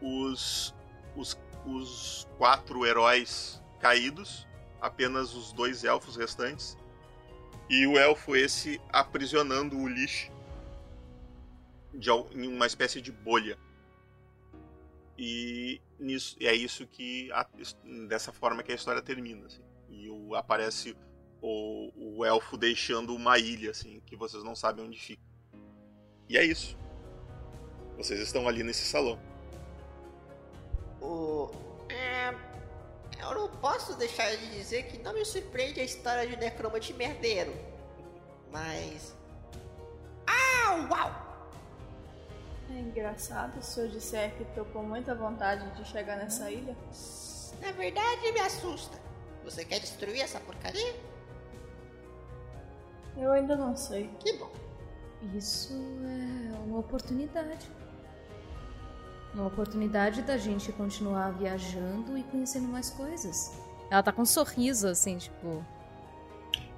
[0.00, 0.74] os,
[1.16, 4.46] os, os quatro heróis caídos,
[4.80, 6.76] apenas os dois elfos restantes,
[7.68, 10.32] e o elfo esse aprisionando o lixo
[11.94, 13.56] de, em uma espécie de bolha.
[15.16, 17.46] E, nisso, é isso que a,
[18.08, 19.46] dessa forma que a história termina.
[19.46, 19.62] Assim.
[19.88, 20.96] E o, aparece
[21.42, 25.22] o, o elfo deixando uma ilha, assim, que vocês não sabem onde fica.
[26.28, 26.76] E é isso.
[27.96, 29.18] Vocês estão ali nesse salão.
[31.00, 31.50] O.
[31.88, 32.34] É,
[33.22, 37.54] eu não posso deixar de dizer que não me surpreende a história de necromante merdeiro.
[38.50, 39.14] Mas.
[40.26, 41.30] Au, uau!
[42.70, 46.76] É engraçado se eu disser que tô com muita vontade de chegar nessa ilha.
[47.60, 48.96] Na verdade, me assusta.
[49.44, 50.94] Você quer destruir essa porcaria?
[53.16, 54.10] Eu ainda não sei.
[54.18, 54.50] Que bom.
[55.34, 57.70] Isso é uma oportunidade.
[59.34, 63.52] Uma oportunidade da gente continuar viajando e conhecendo mais coisas.
[63.90, 65.64] Ela tá com um sorriso, assim, tipo.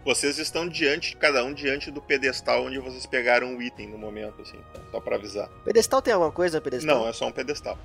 [0.04, 4.42] Vocês estão diante, cada um diante do pedestal onde vocês pegaram o item no momento,
[4.42, 4.80] assim, tá?
[4.90, 5.48] só pra avisar.
[5.64, 6.98] Pedestal tem alguma coisa, pedestal?
[6.98, 7.78] Não, é só um pedestal.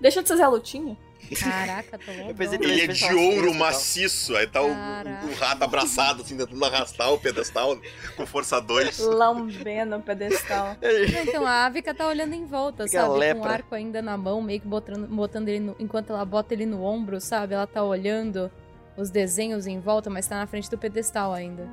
[0.00, 0.96] Deixa de ser Zé Lutinho.
[1.38, 2.42] Caraca, tô louco.
[2.42, 7.18] Ele é de ouro maciço, aí tá o, o, rato abraçado, assim, tentando arrastar o
[7.18, 7.78] pedestal
[8.16, 8.98] com força 2.
[8.98, 10.76] Lambendo o pedestal.
[11.22, 13.18] então a Avica tá olhando em volta, Fica sabe?
[13.18, 13.42] Lepra.
[13.42, 16.54] Com o arco ainda na mão, meio que botando, botando ele no, enquanto ela bota
[16.54, 17.54] ele no ombro, sabe?
[17.54, 18.50] Ela tá olhando
[18.96, 21.68] os desenhos em volta, mas tá na frente do pedestal ainda.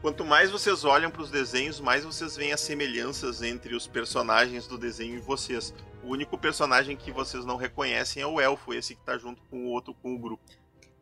[0.00, 4.66] Quanto mais vocês olham para os desenhos, mais vocês veem as semelhanças entre os personagens
[4.66, 5.74] do desenho e vocês.
[6.08, 9.66] O único personagem que vocês não reconhecem é o elfo, esse que tá junto com
[9.66, 10.42] o outro, com o grupo.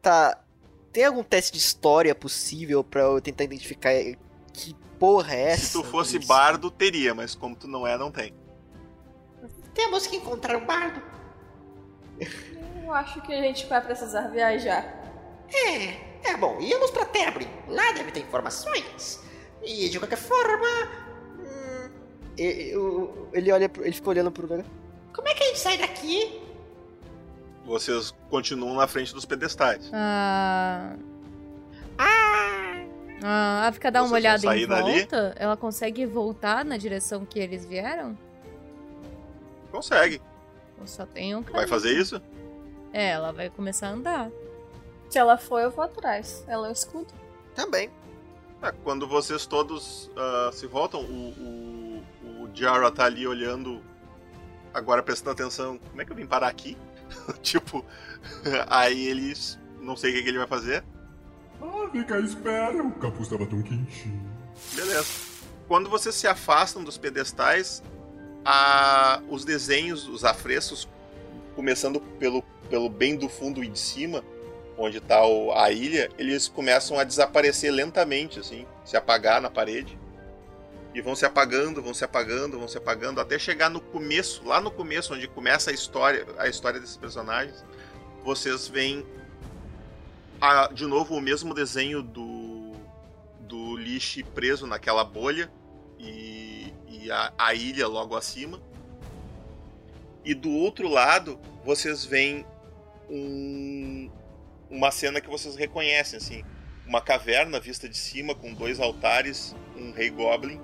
[0.03, 0.37] Tá.
[0.93, 3.93] Tem algum teste de história possível para eu tentar identificar
[4.53, 5.67] que porra é essa?
[5.67, 6.27] Se tu fosse isso?
[6.27, 8.35] bardo, teria, mas como tu não é, não tem.
[9.73, 11.01] Temos que encontrar o bardo.
[12.83, 14.93] Eu acho que a gente vai precisar viajar.
[15.55, 16.61] É, é bom.
[16.61, 17.47] Íamos pra Tebre.
[17.69, 19.23] Lá deve ter informações.
[19.63, 20.67] E de qualquer forma.
[21.39, 21.91] Hum,
[22.37, 24.65] ele olha, ele fica olhando pro lugar.
[25.17, 26.43] Como é que a gente sai daqui?
[27.65, 29.91] Vocês continuam na frente dos pedestais.
[29.93, 30.95] Ah.
[31.99, 32.85] Ah!
[33.25, 34.83] Ah, a fica dar uma olhada em volta.
[34.83, 35.35] Dali?
[35.37, 38.17] Ela consegue voltar na direção que eles vieram?
[39.73, 40.21] Consegue.
[40.79, 42.21] Eu só tenho um Vai fazer isso?
[42.93, 44.31] É, ela vai começar a andar.
[45.09, 46.45] Se ela for, eu vou atrás.
[46.47, 47.15] Ela eu escuto.
[47.55, 47.91] Também.
[48.63, 53.83] É, quando vocês todos uh, se voltam, o, o, o Jara tá ali olhando,
[54.77, 55.79] agora prestando atenção.
[55.79, 56.77] Como é que eu vim parar aqui?
[57.43, 57.85] tipo,
[58.69, 59.59] aí eles.
[59.81, 60.85] Não sei o que, que ele vai fazer.
[61.61, 62.83] Ah, fica à espera.
[62.83, 64.21] O capuz estava tão quentinho.
[64.75, 65.07] Beleza.
[65.69, 67.83] Quando vocês se afastam dos pedestais,
[68.45, 70.89] a, os desenhos, os afrescos,
[71.55, 74.25] começando pelo pelo bem do fundo e de cima,
[74.77, 79.99] onde está a ilha, eles começam a desaparecer lentamente, assim, se apagar na parede.
[80.97, 84.63] E vão se apagando, vão se apagando, vão se apagando, até chegar no começo, lá
[84.63, 87.63] no começo, onde começa a história, a história desses personagens.
[88.25, 89.05] Vocês veem
[90.41, 92.73] a, de novo o mesmo desenho do,
[93.41, 95.53] do lixo preso naquela bolha
[95.99, 98.59] e, e a, a ilha logo acima.
[100.25, 102.47] E do outro lado, vocês veem
[103.11, 104.11] um,
[104.71, 106.43] uma cena que vocês reconhecem, assim.
[106.87, 110.59] uma caverna vista de cima com dois altares, um rei goblin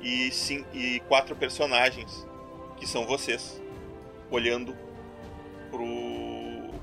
[0.00, 2.26] e, sim, e quatro personagens
[2.76, 3.60] que são vocês
[4.30, 4.76] olhando
[5.70, 5.86] pro,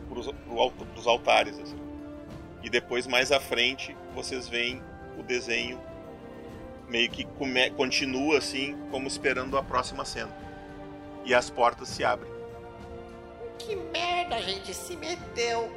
[0.10, 1.77] pros, pro alto, pros altares assim.
[2.64, 4.81] e depois mais à frente vocês veem
[5.18, 5.80] o desenho
[6.88, 10.35] meio que come, continua assim como esperando a próxima cena
[11.26, 12.31] e as portas se abrem
[13.60, 15.72] Que merda a gente se meteu.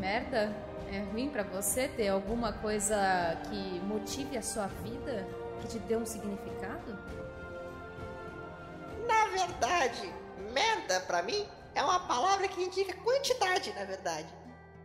[0.00, 0.52] Merda?
[0.92, 5.26] É ruim pra você ter alguma coisa que motive a sua vida?
[5.62, 6.98] Que te dê um significado?
[9.06, 10.12] Na verdade,
[10.52, 14.28] merda pra mim é uma palavra que indica quantidade, na verdade.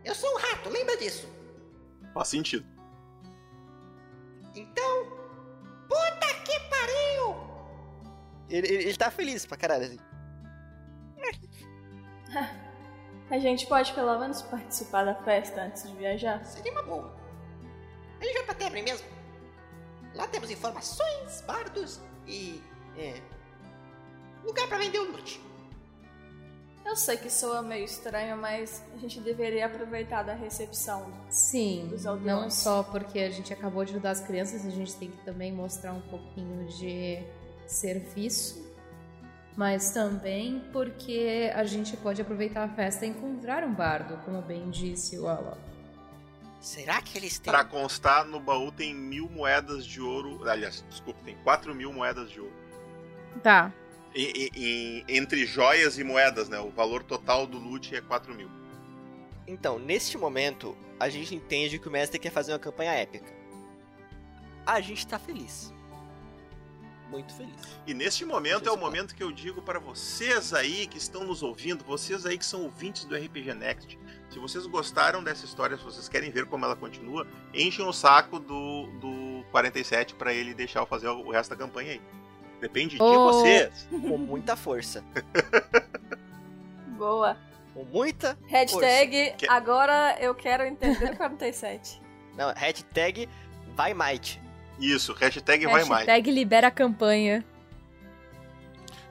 [0.04, 1.28] Eu sou um rato, lembra disso?
[2.14, 2.66] faz sentido
[4.54, 5.04] Então,
[5.88, 7.36] puta que pariu!
[8.48, 9.98] Ele, ele, ele tá feliz pra caralho, assim.
[13.30, 16.42] A gente pode pelo menos participar da festa antes de viajar?
[16.46, 17.14] Seria uma boa.
[18.20, 19.06] A gente vai pra Tebre mesmo.
[20.18, 22.60] Lá temos informações, bardos e.
[22.96, 23.14] É.
[24.44, 25.40] Lugar pra vender o loot.
[26.84, 31.06] Eu sei que soa meio estranho, mas a gente deveria aproveitar da recepção.
[31.28, 32.54] Sim, Dos não aldeões.
[32.54, 35.92] só porque a gente acabou de ajudar as crianças, a gente tem que também mostrar
[35.92, 37.22] um pouquinho de
[37.66, 38.66] serviço,
[39.54, 44.70] mas também porque a gente pode aproveitar a festa e encontrar um bardo, como bem
[44.70, 45.58] disse o Alok.
[46.68, 47.50] Será que eles têm.
[47.50, 50.46] Pra constar, no baú tem mil moedas de ouro.
[50.46, 52.52] Aliás, desculpa, tem quatro mil moedas de ouro.
[53.42, 53.72] Tá.
[54.14, 56.58] E- e- em- entre joias e moedas, né?
[56.60, 58.50] O valor total do loot é 4 mil.
[59.46, 63.32] Então, neste momento, a gente entende que o mestre quer fazer uma campanha épica.
[64.66, 65.72] A gente tá feliz.
[67.10, 67.54] Muito feliz.
[67.86, 71.42] E neste momento é o momento que eu digo para vocês aí que estão nos
[71.42, 73.98] ouvindo, vocês aí que são ouvintes do RPG Next,
[74.28, 78.38] se vocês gostaram dessa história, se vocês querem ver como ela continua, enchem o saco
[78.38, 82.02] do, do 47 para ele deixar eu fazer o resto da campanha aí.
[82.60, 83.88] Depende de vocês.
[83.90, 85.02] Com muita força.
[86.98, 87.36] Boa.
[87.72, 92.02] Com muita Hashtag Que- agora eu quero entender o 47.
[92.36, 93.28] Não, hashtag
[93.74, 94.40] vai might.
[94.78, 96.06] Isso, hashtag vai mais.
[96.06, 97.44] Hashtag libera a campanha.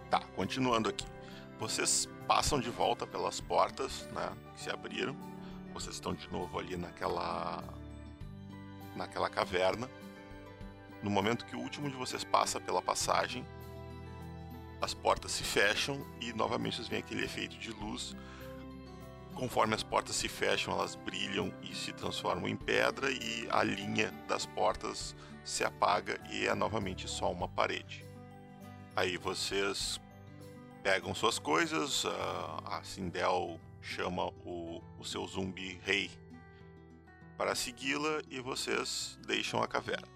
[0.10, 1.06] Tá, continuando aqui.
[1.60, 5.16] Vocês passam de volta pelas portas, né, que se abriram.
[5.74, 7.64] Vocês estão de novo ali naquela
[8.96, 9.90] naquela caverna.
[11.04, 13.46] No momento que o último de vocês passa pela passagem,
[14.82, 18.16] as portas se fecham e novamente vocês veem aquele efeito de luz.
[19.36, 24.12] Conforme as portas se fecham, elas brilham e se transformam em pedra e a linha
[24.28, 25.16] das portas
[25.48, 28.06] se apaga e é novamente só uma parede.
[28.94, 29.98] Aí vocês
[30.84, 36.12] pegam suas coisas, ah, a Sindel chama o, o seu zumbi rei
[37.38, 40.08] para segui-la e vocês deixam a caverna.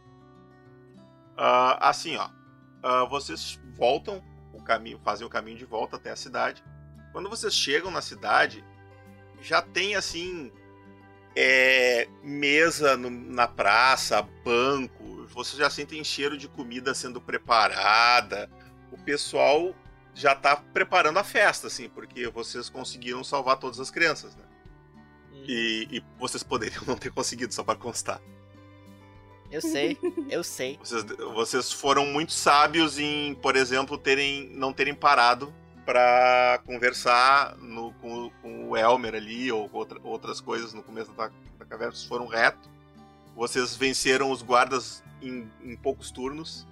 [1.37, 2.29] Ah, assim, ó,
[2.83, 4.21] ah, vocês voltam
[4.51, 6.61] o caminho, fazem o caminho de volta até a cidade.
[7.13, 8.65] Quando vocês chegam na cidade,
[9.39, 10.51] já tem assim
[11.35, 15.25] é, mesa no- na praça, banco.
[15.27, 18.49] Vocês já sentem cheiro de comida sendo preparada.
[18.91, 19.73] O pessoal
[20.13, 24.43] já tá preparando a festa, assim, porque vocês conseguiram salvar todas as crianças, né?
[25.47, 28.21] E, e vocês poderiam não ter conseguido, só para constar.
[29.49, 29.97] Eu sei,
[30.29, 30.79] eu sei.
[30.81, 31.03] Vocês,
[31.33, 35.53] vocês foram muito sábios em, por exemplo, terem não terem parado
[35.85, 41.11] para conversar no- com, com o Elmer ali ou com outra- outras coisas no começo
[41.13, 41.93] da, da caverna.
[41.93, 42.69] Vocês foram reto.
[43.35, 46.67] Vocês venceram os guardas em, em poucos turnos.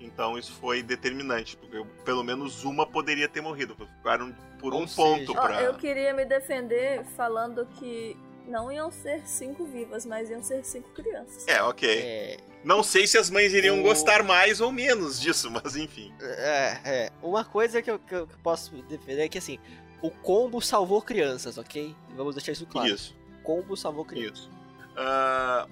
[0.00, 3.74] Então isso foi determinante, porque pelo menos uma poderia ter morrido.
[3.96, 5.62] Ficaram por um Ou ponto seja- Ó, pra.
[5.62, 8.14] eu queria me defender falando que
[8.46, 11.46] não iam ser cinco vivas, mas iam ser cinco crianças.
[11.48, 11.88] É, ok.
[12.02, 16.12] É, Não sei se as mães iriam O- gostar mais ou menos disso, mas enfim.
[16.20, 17.10] é, é.
[17.22, 19.58] Uma coisa que eu, que eu posso defender é que assim,
[20.02, 21.94] o combo salvou crianças, ok?
[22.16, 22.88] Vamos deixar isso claro.
[22.88, 23.16] Isso.
[23.40, 24.38] O combo salvou crianças.
[24.40, 24.50] Isso.
[24.96, 25.66] Ah,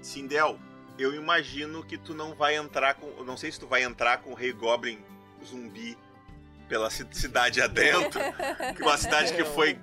[0.00, 0.58] Sindel,
[0.98, 3.24] eu imagino que tu não vai entrar com.
[3.24, 4.98] Não sei se tu vai entrar com o Rei Goblin
[5.44, 5.96] zumbi
[6.68, 8.20] pela ci- cidade adentro.
[8.80, 9.78] uma cidade que foi,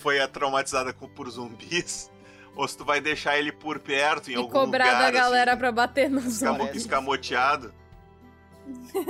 [0.00, 2.10] foi traumatizada com- por zumbis.
[2.56, 5.02] Ou se tu vai deixar ele por perto em E algum cobrar lugar.
[5.02, 6.82] da galera assim, pra bater nos escamo- zombies.
[6.82, 7.72] escamoteado.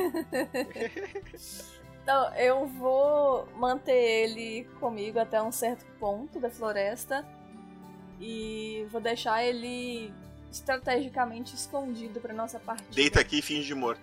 [2.03, 7.23] Então, eu vou manter ele comigo até um certo ponto da floresta.
[8.19, 10.11] E vou deixar ele
[10.51, 12.89] estrategicamente escondido pra nossa partida.
[12.95, 14.01] Deita aqui e finge de morto.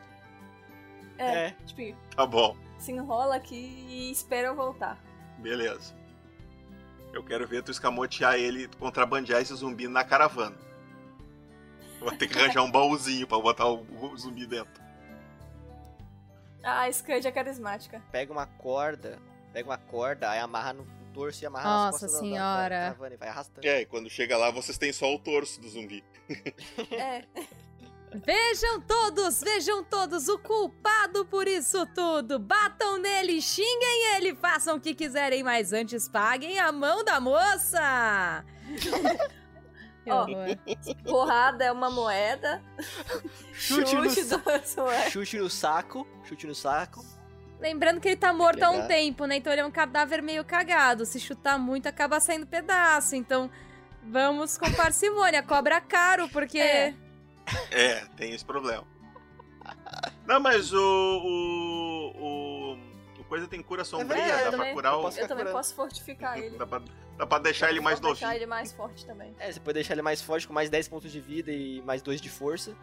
[1.18, 1.56] É, É.
[1.66, 2.56] tipo, Tá bom.
[2.78, 3.56] se enrola aqui
[3.90, 5.00] e espera eu voltar.
[5.40, 5.96] Beleza.
[7.16, 10.56] Eu quero ver tu escamotear ele, contrabandear esse zumbi na caravana.
[12.00, 14.74] Vou ter que arranjar um baúzinho pra botar o, o zumbi dentro.
[16.68, 18.02] Ah, a Scud é carismática.
[18.12, 19.20] Pega uma corda,
[19.54, 20.84] pega uma corda, aí amarra no
[21.14, 22.70] torso e amarra Nossa nas costas da- senhora.
[22.80, 23.68] da caravana e vai arrastando.
[23.68, 26.04] É, e quando chega lá, vocês têm só o torso do zumbi.
[26.92, 27.24] É.
[28.24, 32.38] Vejam todos, vejam todos o culpado por isso tudo.
[32.40, 38.46] Batam nele, xinguem ele, façam o que quiserem, mas antes paguem a mão da moça.
[40.08, 40.58] Ó, horror.
[41.04, 42.62] Porrada é uma moeda.
[43.52, 45.12] Chute, no, sa- duas moedas.
[45.12, 47.04] chute no saco, chute no saco.
[47.60, 49.38] Lembrando que ele tá morto há um tempo, né?
[49.38, 51.06] Então ele é um cadáver meio cagado.
[51.06, 53.16] Se chutar muito, acaba saindo pedaço.
[53.16, 53.50] Então
[54.04, 55.42] vamos com parcimônia.
[55.42, 56.60] Cobra caro, porque.
[56.60, 56.94] É.
[57.72, 58.84] É, tem esse problema.
[60.26, 60.78] Não, mas o.
[60.80, 62.74] O, o,
[63.20, 65.02] o coisa tem cura sombria, verdade, dá eu pra também- curar o.
[65.02, 65.58] posso- Eu também curando.
[65.58, 66.58] posso fortificar ele.
[66.58, 66.82] Dá pra,
[67.18, 69.36] dá pra deixar ele mais Vou deixar ele mais forte também.
[69.40, 72.02] É, você pode deixar ele mais forte com mais 10 pontos de vida e mais
[72.02, 72.76] 2 de força.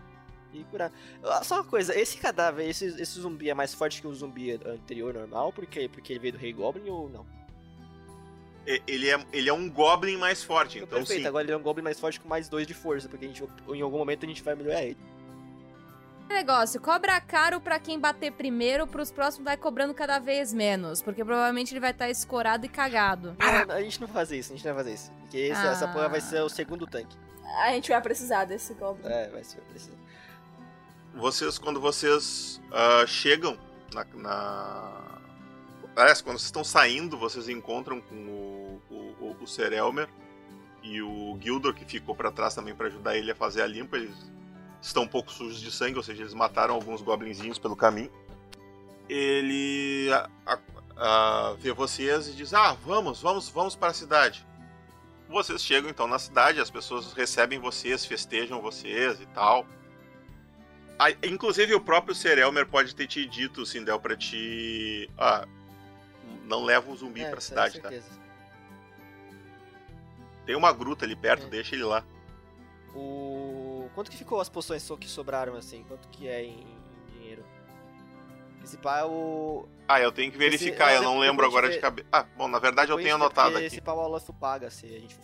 [0.53, 0.93] E curar.
[1.25, 4.53] Ah, Só uma coisa, esse cadáver, esse, esse zumbi é mais forte que o zumbi
[4.53, 5.51] anterior normal?
[5.53, 5.89] Por quê?
[5.91, 7.25] Porque ele veio do Rei Goblin ou não?
[8.67, 11.27] E- Ele é, ele é um goblin mais forte, então Perfeito, sim.
[11.27, 13.43] agora ele é um Goblin mais forte com mais 2 de força, porque a gente,
[13.69, 14.97] em algum momento a gente vai melhorar ele.
[16.29, 21.03] Negócio, cobra caro pra quem bater primeiro, pros próximos vai cobrando cada vez menos.
[21.03, 23.37] Porque provavelmente ele vai estar escorado e cagado.
[23.39, 25.13] Não, a gente não vai fazer isso, a gente não vai fazer isso.
[25.21, 25.89] Porque esse- essa Ah.
[25.93, 27.15] porra vai ser o segundo tanque.
[27.65, 29.09] A gente vai precisar desse Goblin.
[29.13, 29.61] É, vai ser.
[29.69, 29.93] Vai ser.
[31.15, 33.59] Vocês, quando vocês ah, chegam
[33.93, 34.07] na.
[34.15, 35.19] na...
[35.95, 38.95] Aliás, quando vocês estão saindo, vocês encontram com o, o,
[39.25, 40.09] o, o Ser Elmer
[40.83, 43.97] e o Gildor, que ficou pra trás também pra ajudar ele a fazer a limpa.
[43.97, 44.15] Eles
[44.81, 48.11] estão um pouco sujos de sangue, ou seja, eles mataram alguns goblinzinhos pelo caminho.
[49.09, 50.59] Ele a- a-
[50.97, 54.47] a- vê vocês e diz: Ah, vamos, vamos, vamos para a cidade.
[55.29, 59.67] Vocês chegam então na cidade, as pessoas recebem vocês, festejam vocês e tal.
[61.25, 65.11] Inclusive o próprio Ser Elmer pode ter te dito, Sindel, pra ti.
[65.19, 65.47] Ah,
[66.45, 67.91] não leva um zumbi É, pra cidade, é tá?
[70.45, 71.51] Tem uma gruta ali perto, É.
[71.51, 72.05] deixa ele lá.
[72.95, 73.89] O...
[73.95, 75.85] Quanto que ficou as poções só que sobraram assim?
[75.85, 77.45] Quanto que é em, em dinheiro?
[78.63, 79.67] Esse pá é o.
[79.89, 82.09] Ah, eu tenho que verificar, Esse- eu não depois lembro agora vê- de cabeça.
[82.13, 83.67] Ah, bom, na verdade eu tenho anotado aqui.
[83.67, 85.17] Esse pau o Olaf paga se a gente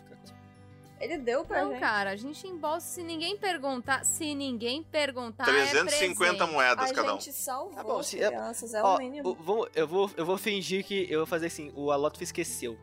[1.01, 1.81] Ele deu pra Não, gente.
[1.81, 4.05] cara, a gente embolsa se ninguém perguntar.
[4.05, 5.45] Se ninguém perguntar.
[5.45, 7.21] 350 é moedas A cada um.
[7.21, 9.29] gente salvou Tá bom, se é- crianças, é Ó, o mínimo.
[9.31, 11.07] o- eu, vou, eu vou fingir que.
[11.11, 12.77] Eu vou fazer assim: o Alotf esqueceu.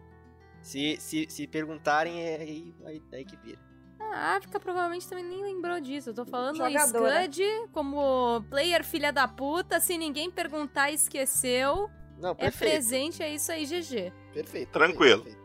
[0.61, 3.59] Se, se, se perguntarem, é aí, aí, aí que vira.
[3.99, 6.09] Ah, A África provavelmente também nem lembrou disso.
[6.09, 7.23] Eu tô falando a Jogadora.
[7.23, 9.79] Scud como player filha da puta.
[9.79, 11.89] Se ninguém perguntar, esqueceu.
[12.17, 12.71] Não, É perfeito.
[12.71, 14.11] presente, é isso aí, GG.
[14.33, 14.71] Perfeito.
[14.71, 15.23] Tranquilo.
[15.23, 15.44] perfeito.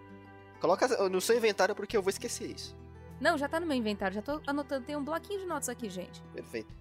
[0.60, 2.76] Coloca no seu inventário porque eu vou esquecer isso.
[3.20, 4.86] Não, já tá no meu inventário, já tô anotando.
[4.86, 6.22] Tem um bloquinho de notas aqui, gente.
[6.34, 6.74] Perfeito.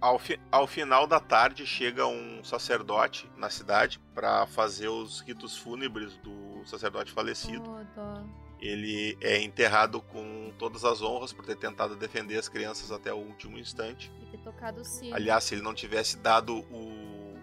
[0.00, 5.56] Ao, fi- ao final da tarde chega um sacerdote na cidade pra fazer os ritos
[5.56, 7.70] fúnebres do sacerdote falecido.
[7.96, 8.44] Oh.
[8.60, 13.16] Ele é enterrado com todas as honras por ter tentado defender as crianças até o
[13.16, 14.10] último instante.
[14.22, 15.14] E ter tocado o sino.
[15.14, 17.38] Aliás, se ele não tivesse dado o,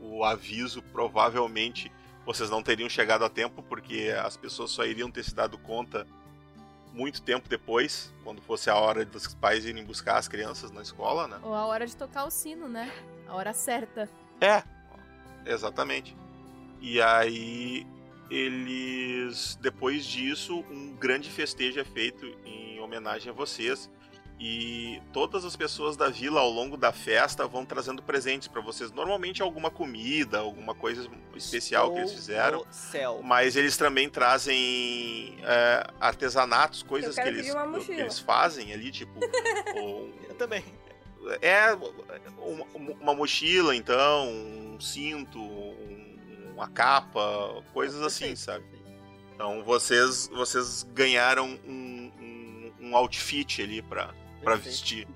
[0.00, 1.90] o aviso, provavelmente
[2.26, 6.06] vocês não teriam chegado a tempo, porque as pessoas só iriam ter se dado conta
[6.92, 11.28] muito tempo depois, quando fosse a hora dos pais irem buscar as crianças na escola,
[11.28, 11.38] né?
[11.42, 12.90] Ou a hora de tocar o sino, né?
[13.28, 14.08] A hora certa.
[14.40, 14.62] É,
[15.44, 16.16] exatamente.
[16.80, 17.86] E aí
[18.30, 23.90] eles, depois disso, um grande festejo é feito em homenagem a vocês.
[24.38, 28.92] E todas as pessoas da vila ao longo da festa vão trazendo presentes pra vocês.
[28.92, 32.66] Normalmente alguma comida, alguma coisa especial que eles Estou fizeram.
[33.22, 37.46] Mas eles também trazem é, artesanatos, coisas que eles,
[37.86, 39.12] que eles fazem ali, tipo.
[39.76, 40.62] um- Eu também.
[41.40, 41.72] é
[42.38, 42.66] uma,
[43.00, 48.64] uma mochila, então, um cinto, um- uma capa, coisas assim, sabe?
[49.34, 54.14] Então vocês, vocês ganharam um, um, um outfit ali pra,
[54.46, 54.76] pra Perfeito.
[54.76, 55.08] vestir.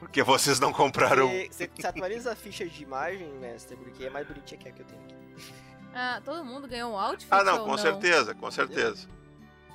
[0.00, 1.28] Porque vocês não compraram.
[1.28, 4.72] Você, você, você atualiza a ficha de imagem, mestre, porque é mais bonitinha que a
[4.72, 5.54] que eu tenho aqui.
[5.94, 7.28] Ah, todo mundo ganhou um outfit?
[7.30, 9.08] Ah, não, ou com certeza, com certeza.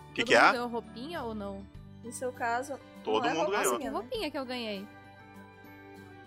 [0.09, 0.51] O que, todo que mundo é?
[0.51, 1.65] ganhou roupinha ou não?
[2.03, 2.77] No seu caso.
[3.03, 3.77] Todo não é mundo ganhou.
[3.77, 3.89] Que né?
[3.89, 4.85] roupinha que eu ganhei?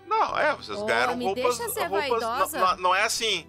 [0.07, 1.57] Não, é, vocês Ô, ganharam me roupas.
[1.57, 2.59] deixa ser roupas vaidosa.
[2.59, 3.47] não, não- não é assim.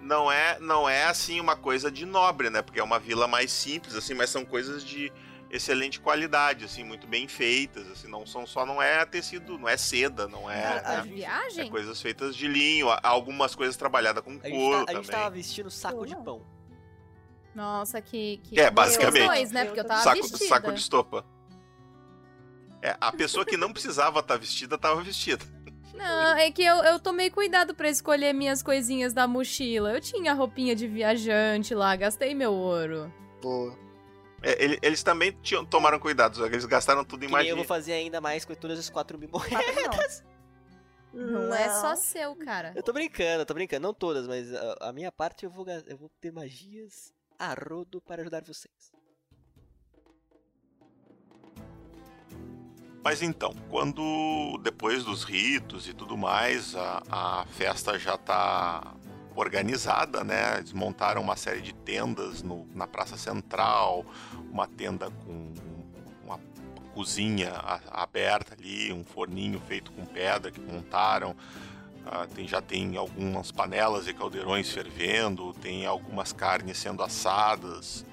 [0.00, 2.62] Não é, não é assim uma coisa de nobre, né?
[2.62, 5.12] Porque é uma vila mais simples, assim, mas são coisas de
[5.56, 9.76] excelente qualidade, assim, muito bem feitas, assim, não são só não é tecido, não é
[9.76, 11.02] seda, não é, Ah, né?
[11.02, 11.70] de é viagem?
[11.70, 15.20] coisas feitas de linho, algumas coisas trabalhadas com A couro tá, a gente também.
[15.20, 16.42] tava vestindo saco Pô, de pão.
[17.54, 18.38] Nossa, que.
[18.44, 18.60] que...
[18.60, 19.26] É, basicamente.
[19.26, 19.64] Dois, né?
[19.64, 20.44] Porque eu tava saco, vestida.
[20.46, 21.24] saco de estopa.
[22.82, 25.44] É, a pessoa que não precisava estar vestida, tava vestida.
[25.94, 29.92] Não, é que eu, eu tomei cuidado pra escolher minhas coisinhas da mochila.
[29.94, 33.10] Eu tinha roupinha de viajante lá, gastei meu ouro.
[33.40, 33.74] Boa.
[34.48, 37.50] É, ele- eles também tinham, tomaram cuidado, só que eles gastaram tudo em Que magia.
[37.50, 40.22] eu vou fazer ainda mais com todas as 4 mil moedas.
[41.12, 42.72] Não, é só seu, cara.
[42.76, 43.82] Eu tô brincando, eu tô brincando.
[43.82, 48.00] Não todas, mas a, a minha parte eu vou, eu vou ter magias a rodo
[48.00, 48.92] para ajudar vocês.
[53.02, 58.94] Mas então, quando depois dos ritos e tudo mais, a, a festa já tá
[59.36, 60.58] organizada, né?
[60.58, 64.04] Eles montaram uma série de tendas no- na Praça Central,
[64.50, 65.52] uma tenda com
[66.24, 66.40] uma
[66.94, 67.52] cozinha
[67.90, 71.36] aberta ali, um forninho feito com pedra que montaram.
[72.06, 78.06] Ah, tem, já tem algumas panelas e caldeirões fervendo, tem algumas carnes sendo assadas,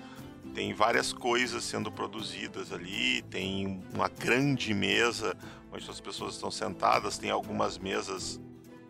[0.54, 5.38] tem várias coisas sendo produzidas ali, tem uma grande mesa
[5.72, 8.40] onde as pessoas estão sentadas, tem algumas mesas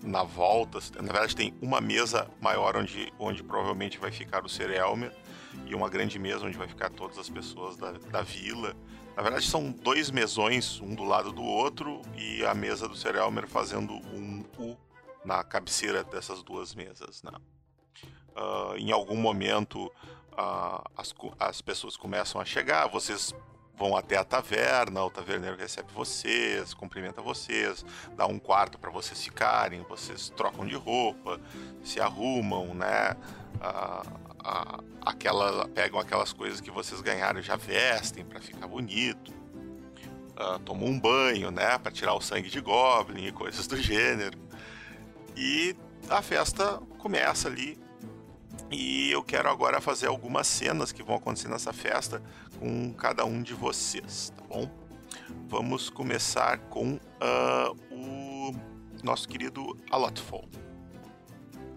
[0.03, 4.69] na volta, na verdade tem uma mesa maior onde, onde provavelmente vai ficar o Sir
[4.69, 5.15] Elmer
[5.65, 8.75] e uma grande mesa onde vai ficar todas as pessoas da, da vila.
[9.15, 13.15] Na verdade são dois mesões, um do lado do outro e a mesa do Sir
[13.15, 14.77] Elmer fazendo um U
[15.23, 17.31] na cabeceira dessas duas mesas, né?
[18.35, 19.89] Ah, em algum momento
[20.38, 23.34] ah, as, as pessoas começam a chegar, vocês
[23.77, 27.83] vão até a taverna, o taverneiro recebe vocês, cumprimenta vocês,
[28.15, 31.39] dá um quarto para vocês ficarem, vocês trocam de roupa,
[31.83, 33.15] se arrumam, né?
[33.59, 34.03] Ah,
[34.43, 39.33] ah, aquela, pegam aquelas coisas que vocês ganharam e já vestem para ficar bonito.
[40.35, 44.37] Ah, tomam um banho, né, para tirar o sangue de goblin e coisas do gênero.
[45.35, 45.75] E
[46.09, 47.81] a festa começa ali
[48.71, 52.21] e eu quero agora fazer algumas cenas que vão acontecer nessa festa
[52.64, 54.69] com cada um de vocês, tá bom?
[55.49, 58.56] Vamos começar com ah, o
[59.03, 60.45] nosso querido Alotful.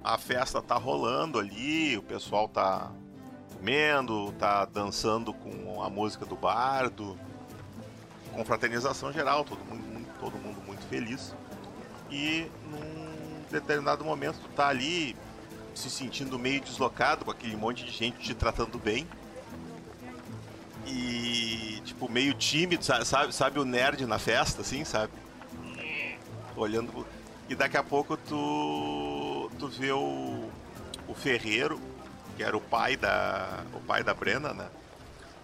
[0.05, 2.93] A festa tá rolando ali, o pessoal tá
[3.53, 7.19] comendo, tá dançando com a música do bardo,
[8.33, 11.35] confraternização geral, todo mundo, muito- todo mundo muito feliz.
[12.09, 15.17] E num determinado momento tu tá ali
[15.75, 19.05] se sentindo meio deslocado com aquele monte de gente te tratando bem.
[20.87, 25.13] E tipo, meio tímido, sa- sabe, sabe o nerd na festa, assim, sabe?
[26.57, 27.07] Olhando.
[27.49, 29.51] E daqui a pouco tu.
[29.59, 30.49] tu vê o.
[31.09, 31.81] o Ferreiro,
[32.37, 33.65] que era o pai da.
[33.75, 34.69] o pai da Brena, né?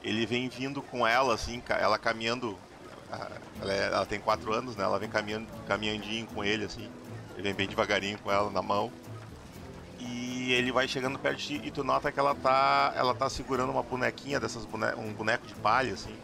[0.02, 2.56] Ele vem vindo com ela, assim, ela caminhando.
[3.60, 4.84] Ela, é- ela tem quatro anos, né?
[4.84, 6.88] Ela vem caminhando, caminhandinho com ele, assim.
[7.34, 8.90] Ele vem bem devagarinho com ela na mão.
[10.04, 13.30] E ele vai chegando perto de ti e tu nota que ela tá, ela tá
[13.30, 16.14] segurando uma bonequinha dessas bone um boneco de palha assim.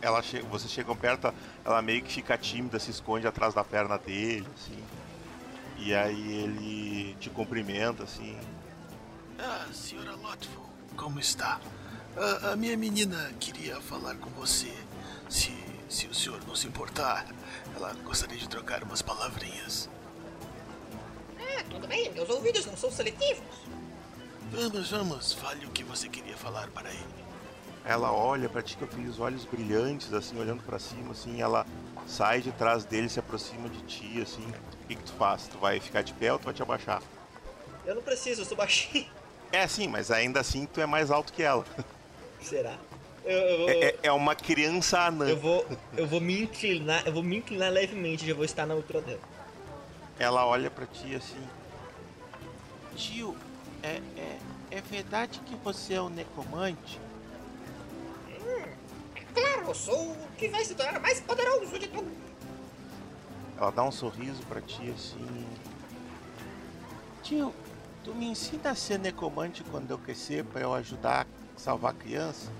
[0.00, 1.32] Ela che vocês perto,
[1.64, 4.78] ela meio que fica tímida, se esconde atrás da perna dele, assim.
[5.76, 8.36] E aí ele te cumprimenta assim.
[9.38, 10.64] Ah, senhora Lotful,
[10.96, 11.60] como está?
[12.16, 14.72] Ah, a minha menina queria falar com você.
[15.28, 15.52] Se,
[15.88, 17.26] se o senhor não se importar,
[17.76, 19.88] ela gostaria de trocar umas palavrinhas.
[21.58, 23.42] Ah, tudo bem, meus ouvidos não são seletivos.
[24.50, 27.18] Vamos, vamos, fale o que você queria falar para ele.
[27.84, 31.66] Ela olha pra ti com aqueles olhos brilhantes, assim, olhando pra cima, assim, ela
[32.06, 34.42] sai de trás dele, se aproxima de ti, assim.
[34.84, 35.48] O que, que tu faz?
[35.48, 37.02] Tu vai ficar de pé ou tu vai te abaixar?
[37.84, 39.06] Eu não preciso, eu sou baixinho.
[39.50, 41.64] É sim, mas ainda assim tu é mais alto que ela.
[42.42, 42.76] Será?
[43.24, 45.26] Eu, eu vou, É, é- é uma criança anã.
[45.28, 45.66] eu vou,
[45.96, 49.20] eu vou me inclinar, eu vou me inclinar levemente, já vou estar na altura dela.
[50.18, 51.46] Ela olha pra ti assim.
[52.96, 53.36] Tio,
[53.82, 54.38] é, é,
[54.72, 57.00] é verdade que você é um necromante?
[59.32, 62.12] Claro, eu sou o que vai se tornar mais poderoso de todos.
[63.56, 65.46] Ela dá um sorriso pra ti assim.
[67.22, 67.54] Tio,
[68.02, 71.26] tu me ensina a ser necromante quando eu crescer para eu ajudar
[71.56, 72.50] a salvar criança?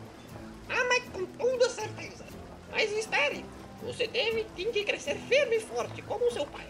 [0.68, 2.24] Ah, mas com toda certeza.
[2.70, 3.44] Mas espere,
[3.82, 6.68] você deve tem que crescer firme e forte, como o seu pai.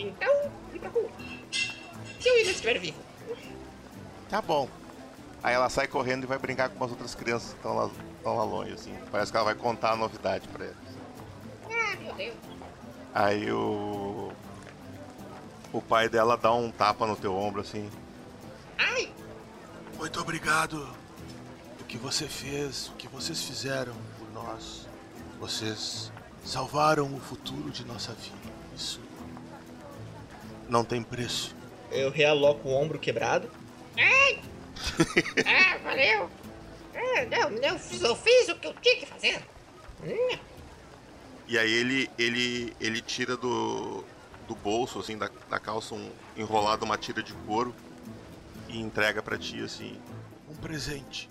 [0.00, 1.10] Então, me procure.
[1.50, 2.98] Se eu ainda estiver vivo.
[4.28, 4.68] Tá bom.
[5.42, 7.90] Aí ela sai correndo e vai brincar com umas outras crianças que estão lá,
[8.22, 8.94] tão lá longe, assim.
[9.10, 10.76] Parece que ela vai contar a novidade pra eles.
[11.66, 12.34] Ah, meu Deus.
[13.14, 14.32] Aí o.
[15.72, 17.88] O pai dela dá um tapa no teu ombro assim.
[18.76, 19.12] Ai,
[19.96, 20.88] Muito obrigado.
[21.80, 24.86] O que você fez, o que vocês fizeram por nós.
[25.38, 26.10] Vocês
[26.44, 28.36] salvaram o futuro de nossa vida.
[28.74, 29.00] Isso
[30.70, 31.54] não tem preço.
[31.90, 33.50] Eu realoco o ombro quebrado.
[33.98, 34.38] ai,
[35.44, 36.30] ah, valeu.
[36.94, 39.40] Ah, não, não, fiz- eu fiz o que eu tinha que fazer.
[40.04, 40.38] Hum,
[41.48, 44.04] E aí ele ele ele tira do,
[44.48, 47.74] do bolso assim da, da calça um enrolado uma tira de couro
[48.68, 49.98] e entrega pra ti assim,
[50.48, 51.28] Um presente.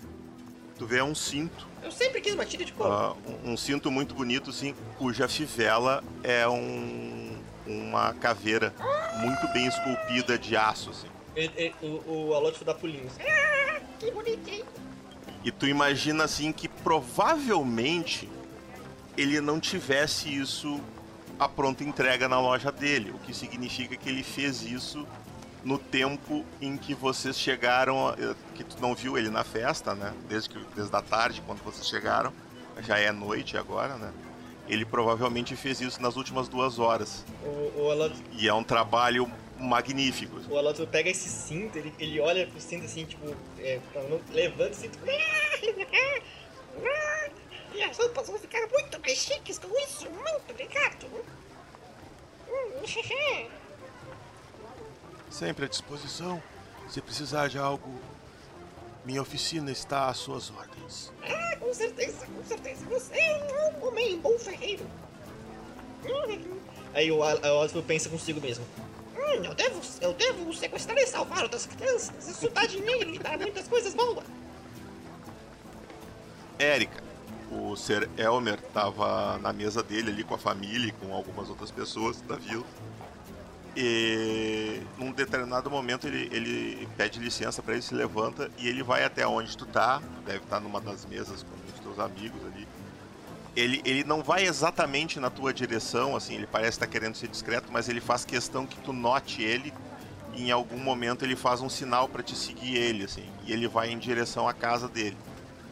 [0.78, 2.92] tu vê é um cinto, Eu sempre quis uma tira de couro.
[2.92, 3.14] ah,
[3.44, 7.29] um, um cinto muito bonito assim, cuja fivela é um
[7.70, 8.74] uma caveira
[9.18, 11.08] muito bem esculpida de aço assim.
[11.36, 13.12] Ele- ele- o, o Alótifo dá pulinhos.
[13.20, 14.64] Ah, que bonitinho.
[15.44, 18.28] E tu imagina assim que provavelmente
[19.16, 20.80] ele não tivesse isso
[21.38, 25.06] a pronta entrega na loja dele, o que significa que ele fez isso
[25.64, 30.12] no tempo em que vocês chegaram, eh, que tu não viu ele na festa, né?
[30.28, 32.32] Desde que desde a tarde quando vocês chegaram,
[32.82, 34.10] já é noite agora, né?
[34.68, 37.24] Ele provavelmente fez isso nas últimas duas horas.
[37.42, 40.40] O, o, E é um trabalho magnífico.
[40.48, 43.78] o Alótifo pega esse cinto, ele, ele olha pro cinto assim, tipo, é,
[44.32, 44.98] levanta o cinto.
[47.72, 50.10] E as roupas vão ficar muito mais chiques com isso.
[50.10, 51.06] Muito obrigado.
[55.30, 56.42] Sempre à disposição.
[56.88, 58.00] Se precisar de algo,
[59.04, 61.12] minha oficina está às suas ordens.
[61.22, 62.84] Ah, com certeza, com certeza.
[62.86, 64.84] Você é um homem bom ferreiro.
[66.94, 68.64] Aí o, Al- o Alótifo pensa consigo mesmo.
[69.16, 72.28] hum, eu, devo, eu devo sequestrar e salvar outras crianças.
[72.28, 74.24] Isso dá dinheiro e dá muitas coisas boas.
[76.58, 77.02] Érica.
[77.50, 81.70] O Ser Elmer tava na mesa dele ali com a família e com algumas outras
[81.70, 82.64] pessoas da vila.
[83.76, 89.04] E num determinado momento ele, ele pede licença pra ele se levanta e ele vai
[89.04, 92.66] até onde tu tá, deve estar numa das mesas com os teus amigos ali.
[93.54, 97.70] Ele, ele não vai exatamente na tua direção, assim, ele parece estar querendo ser discreto,
[97.70, 99.72] mas ele faz questão que tu note ele
[100.34, 103.66] e em algum momento ele faz um sinal pra te seguir ele, assim, e ele
[103.66, 105.16] vai em direção à casa dele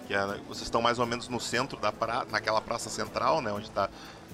[0.08, 3.52] que é, vocês estão mais ou menos no centro da pra, naquela praça central, né,
[3.52, 3.90] onde tá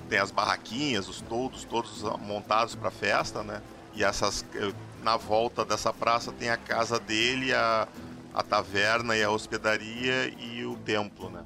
[0.08, 3.62] tem as barraquinhas, os toldos todos montados para festa, né?
[3.94, 4.72] E essas eh,
[5.02, 7.86] na volta dessa praça tem a casa dele, a,
[8.32, 11.44] a taverna e a hospedaria e o templo, né?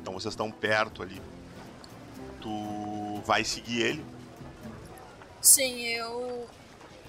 [0.00, 1.20] Então vocês estão perto ali.
[2.40, 4.06] Tu vai seguir ele?
[5.40, 6.48] Sim, eu.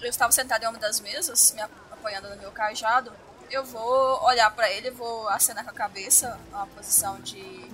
[0.00, 3.12] Eu estava sentado em uma das mesas, me apoiando no meu cajado.
[3.50, 7.68] Eu vou olhar pra ele, vou acenar com a cabeça, uma posição de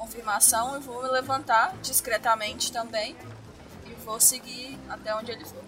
[0.00, 3.14] confirmação, e vou me levantar discretamente também.
[3.84, 5.62] E vou seguir até onde ele for.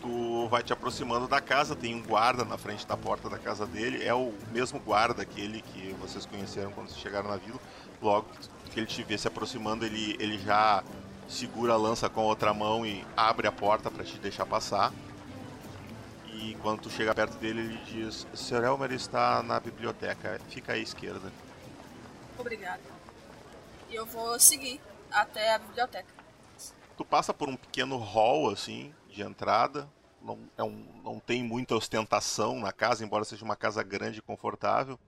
[0.00, 3.66] Tu vai te aproximando da casa, tem um guarda na frente da porta da casa
[3.66, 7.58] dele, é o mesmo guarda aquele que vocês conheceram quando chegaram na vila.
[8.00, 8.28] Logo
[8.70, 10.84] que ele te vê se aproximando, ele, ele já
[11.28, 14.92] segura a lança com a outra mão e abre a porta para te deixar passar.
[16.32, 18.62] E quando tu chega perto dele, ele diz: Sr.
[18.62, 21.32] Elmer está na biblioteca, fica à esquerda.
[22.38, 22.87] Obrigado.
[23.88, 26.12] E eu vou seguir até a biblioteca.
[26.96, 29.88] Tu passa por um pequeno hall assim de entrada.
[30.20, 34.22] Não, é um, não tem muita ostentação na casa, embora seja uma casa grande e
[34.22, 34.98] confortável.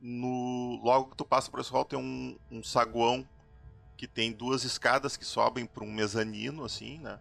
[0.00, 3.26] No, logo que tu passa por esse hall tem um, um saguão
[3.96, 7.20] que tem duas escadas que sobem para um mezanino assim, né?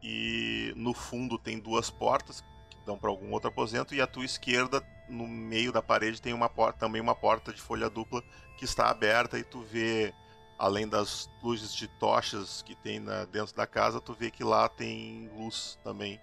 [0.00, 4.24] E no fundo tem duas portas que dão para algum outro aposento e à tua
[4.24, 8.22] esquerda no meio da parede tem uma porta, também uma porta de folha dupla
[8.56, 10.14] que está aberta e tu vê
[10.58, 14.68] além das luzes de tochas que tem na, dentro da casa, tu vê que lá
[14.68, 16.20] tem luz também.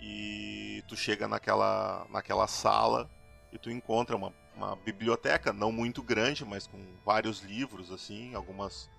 [0.00, 3.08] E tu chega naquela, naquela sala
[3.52, 8.90] e tu encontra uma, uma biblioteca, não muito grande, mas com vários livros, assim, algumas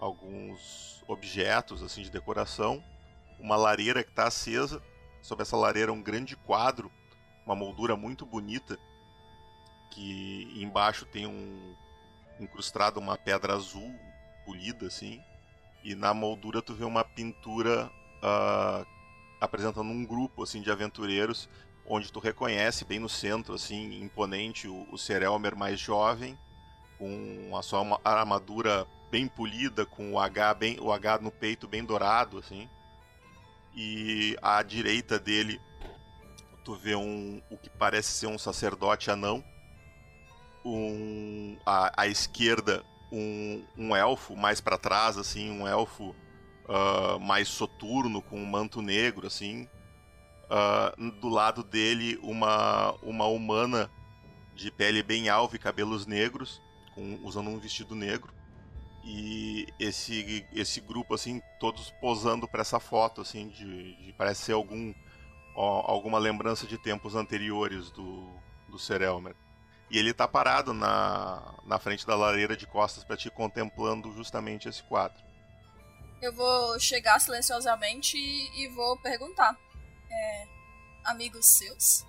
[0.00, 2.82] alguns objetos assim de decoração,
[3.38, 4.82] uma lareira que está acesa,
[5.20, 6.90] sobre essa lareira um grande quadro,
[7.44, 8.78] uma moldura muito bonita,
[9.90, 11.74] que embaixo tem um
[12.40, 13.94] incrustado uma pedra azul
[14.44, 15.20] polida assim
[15.84, 17.90] e na moldura tu vê uma pintura
[18.22, 18.84] ah,
[19.40, 21.48] apresentando um grupo assim de aventureiros
[21.86, 26.38] onde tu reconhece bem no centro assim imponente o, o Ser Elmer mais jovem
[26.98, 31.84] com a sua armadura bem polida com o H bem o H no peito bem
[31.84, 32.68] dourado assim
[33.74, 35.60] e à direita dele
[36.64, 39.44] tu vê um o que parece ser um sacerdote anão
[40.64, 46.14] um, à, à esquerda um, um elfo mais para trás, assim, um elfo
[46.68, 49.68] uh, mais soturno com um manto negro, assim.
[50.44, 53.90] Uh, do lado dele uma, uma humana
[54.54, 56.60] de pele bem alva e cabelos negros,
[56.94, 58.32] com, usando um vestido negro.
[59.04, 64.52] E esse, esse grupo, assim, todos posando para essa foto, assim, de, de parece ser
[64.52, 64.94] algum
[65.54, 68.28] ó, alguma lembrança de tempos anteriores do,
[68.68, 69.34] do Ser Elmer.
[69.90, 74.68] E ele tá parado na, na frente da lareira de costas para ti, contemplando justamente
[74.68, 75.22] esse quadro.
[76.22, 79.54] Eu vou chegar silenciosamente e, e vou perguntar.
[80.10, 80.46] É,
[81.04, 82.06] amigos seus?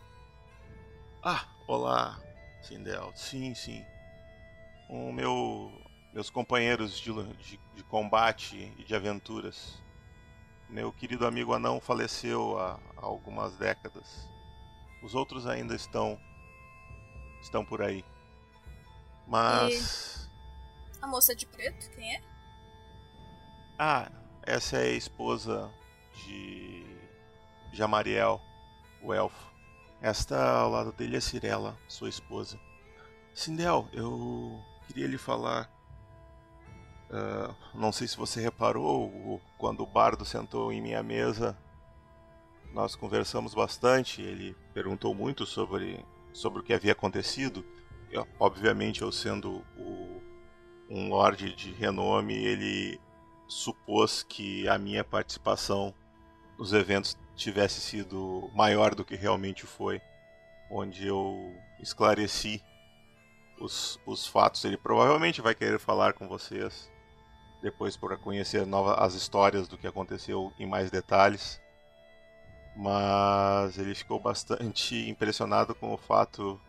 [1.21, 2.21] Ah, olá,
[2.61, 3.11] Sindel.
[3.15, 3.83] Sim, sim.
[4.87, 5.71] O meu,
[6.13, 9.81] meus companheiros de, de, de combate e de aventuras.
[10.73, 14.27] Meu querido amigo anão faleceu há, há algumas décadas.
[15.03, 16.19] Os outros ainda estão
[17.43, 18.03] estão por aí.
[19.27, 20.27] Mas
[20.99, 22.21] A moça de preto, quem é?
[23.77, 25.71] ah, essa é a esposa
[26.25, 26.83] de
[27.71, 28.41] Jamariel,
[29.03, 29.53] o elfo.
[30.01, 32.59] Esta ao lado dele é Cirela, sua esposa.
[33.31, 35.69] Sindel, eu queria lhe falar.
[37.15, 41.55] Ah, não sei se você reparou, quando o bardo sentou em minha mesa,
[42.73, 44.19] nós conversamos bastante.
[44.19, 46.03] Ele perguntou muito sobre,
[46.33, 47.63] sobre o que havia acontecido.
[48.09, 50.21] Eu, obviamente, eu sendo o,
[50.89, 52.99] um lorde de renome, ele
[53.47, 55.93] supôs que a minha participação
[56.57, 60.01] nos eventos tivesse sido maior do que realmente foi,
[60.71, 62.59] onde eu esclareci
[63.59, 64.65] os, os fatos.
[64.65, 66.91] Ele provavelmente vai querer falar com vocês
[67.63, 68.65] depois para conhecer
[68.97, 71.61] as histórias do que aconteceu em mais detalhes.
[72.75, 76.59] Mas ele ficou bastante impressionado com o fato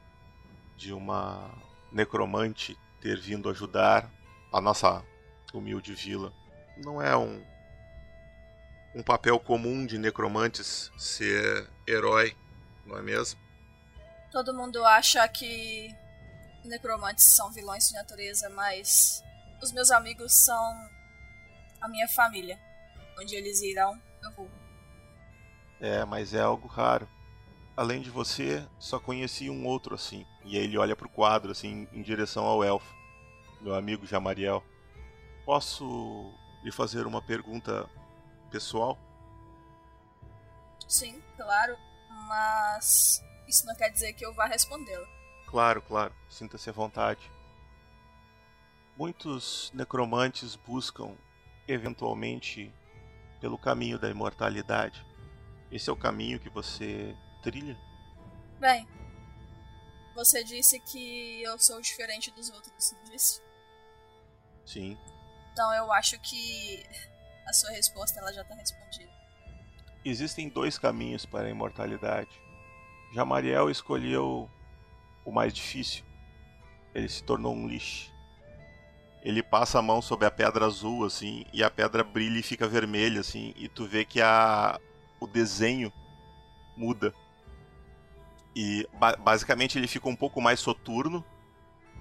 [0.76, 1.50] de uma
[1.90, 4.08] necromante ter vindo ajudar
[4.52, 5.04] a nossa
[5.52, 6.32] humilde vila.
[6.76, 7.44] Não é um
[8.94, 12.36] um papel comum de necromantes ser herói,
[12.86, 13.40] não é mesmo?
[14.30, 15.92] Todo mundo acha que
[16.64, 19.20] necromantes são vilões de natureza, mas
[19.64, 20.90] os meus amigos são
[21.80, 22.60] a minha família.
[23.18, 24.50] Onde eles irão, eu vou.
[25.80, 27.08] É, mas é algo raro.
[27.76, 30.26] Além de você, só conheci um outro assim.
[30.44, 32.94] E aí ele olha pro quadro assim em direção ao elfo,
[33.60, 34.62] meu amigo Jamariel.
[35.44, 36.30] Posso
[36.62, 37.88] lhe fazer uma pergunta
[38.50, 38.98] pessoal?
[40.86, 41.76] Sim, claro,
[42.28, 45.06] mas isso não quer dizer que eu vá respondê-la.
[45.46, 46.14] Claro, claro.
[46.28, 47.30] Sinta-se à vontade.
[48.96, 51.16] Muitos necromantes buscam,
[51.66, 52.72] eventualmente,
[53.40, 55.04] pelo caminho da imortalidade.
[55.70, 57.76] Esse é o caminho que você trilha?
[58.60, 58.86] Bem,
[60.14, 63.42] você disse que eu sou diferente dos outros, não disse?
[64.64, 64.96] Sim.
[65.52, 66.86] Então eu acho que
[67.48, 69.12] a sua resposta ela já tá respondida.
[70.04, 72.30] Existem dois caminhos para a imortalidade.
[73.12, 74.48] Jamariel escolheu
[75.24, 76.04] o mais difícil.
[76.94, 78.13] Ele se tornou um lixo.
[79.24, 82.68] Ele passa a mão sobre a pedra azul, assim, e a pedra brilha e fica
[82.68, 84.78] vermelha, assim, e tu vê que a...
[85.18, 85.90] o desenho
[86.76, 87.14] muda.
[88.54, 91.24] E ba basicamente ele fica um pouco mais soturno.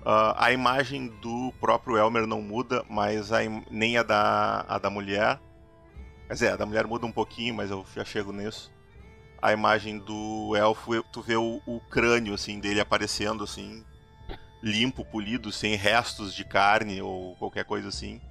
[0.01, 3.39] Uh, a imagem do próprio Elmer não muda, mas a
[3.71, 5.39] nem a da, a da mulher.
[6.27, 8.71] Quer dizer, a da mulher muda um pouquinho, mas eu já chego nisso.
[9.41, 13.83] A imagem do elfo, tu vê o, o crânio assim dele aparecendo assim,
[14.63, 18.21] limpo, polido, sem restos de carne ou qualquer coisa assim.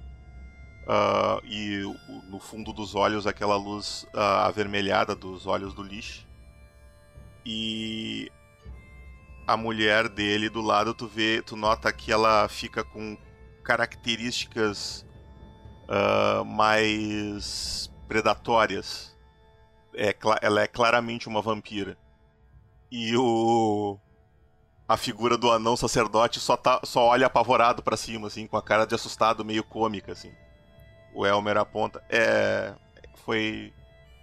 [0.83, 1.81] Uh, e
[2.27, 6.27] no fundo dos olhos aquela luz uh, avermelhada dos olhos do lixo.
[7.45, 8.31] E
[9.45, 13.17] a mulher dele do lado, tu vê, tu nota que ela fica com
[13.63, 15.05] características
[15.83, 19.15] uh, mais predatórias.
[19.95, 21.95] É, ela é claramente uma vampira.
[22.91, 23.99] E o
[24.87, 28.61] a figura do anão sacerdote só, tá, só olha apavorado para cima, assim, com a
[28.61, 30.33] cara de assustado, meio cômica, assim.
[31.13, 32.03] O Elmer aponta.
[32.09, 32.73] É.
[33.25, 33.73] Foi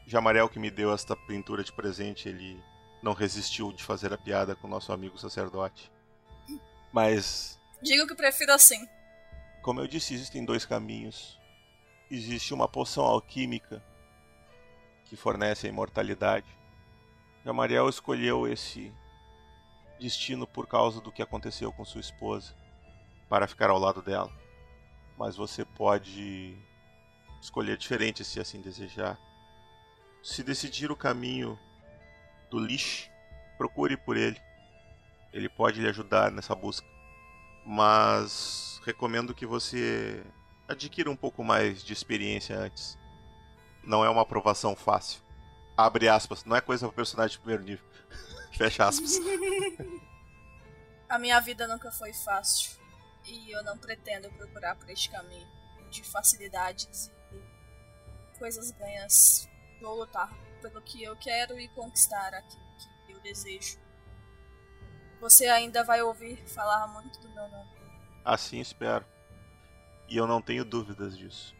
[0.06, 2.28] Jamarel que me deu esta pintura de presente.
[2.28, 2.62] Ele
[3.02, 5.90] não resistiu de fazer a piada com o nosso amigo sacerdote.
[6.92, 7.58] Mas.
[7.82, 8.86] Digo que prefiro assim.
[9.62, 11.38] Como eu disse, existem dois caminhos.
[12.10, 13.82] Existe uma poção alquímica
[15.04, 16.46] que fornece a imortalidade.
[17.44, 18.92] Jamariel escolheu esse
[20.00, 22.54] destino por causa do que aconteceu com sua esposa,
[23.28, 24.32] para ficar ao lado dela.
[25.16, 26.56] Mas você pode
[27.40, 29.18] escolher diferente se assim desejar.
[30.22, 31.58] Se decidir o caminho
[32.50, 33.08] do lixo,
[33.56, 34.40] procure por ele.
[35.32, 36.86] Ele pode lhe ajudar nessa busca.
[37.64, 40.24] Mas recomendo que você
[40.66, 42.98] adquira um pouco mais de experiência antes.
[43.84, 45.20] Não é uma aprovação fácil.
[45.76, 47.89] Abre aspas, não é coisa para personagem de primeiro nível.
[48.52, 49.12] Fecha aspas.
[51.08, 52.78] A minha vida nunca foi fácil.
[53.26, 55.48] E eu não pretendo procurar por este caminho
[55.90, 59.48] de facilidades e coisas ganhas.
[59.80, 60.32] Vou lutar
[60.62, 62.62] pelo que eu quero e conquistar aquilo
[63.06, 63.78] que eu desejo.
[65.20, 67.70] Você ainda vai ouvir falar muito do meu nome.
[68.24, 69.04] Assim espero.
[70.08, 71.54] E eu não tenho dúvidas disso.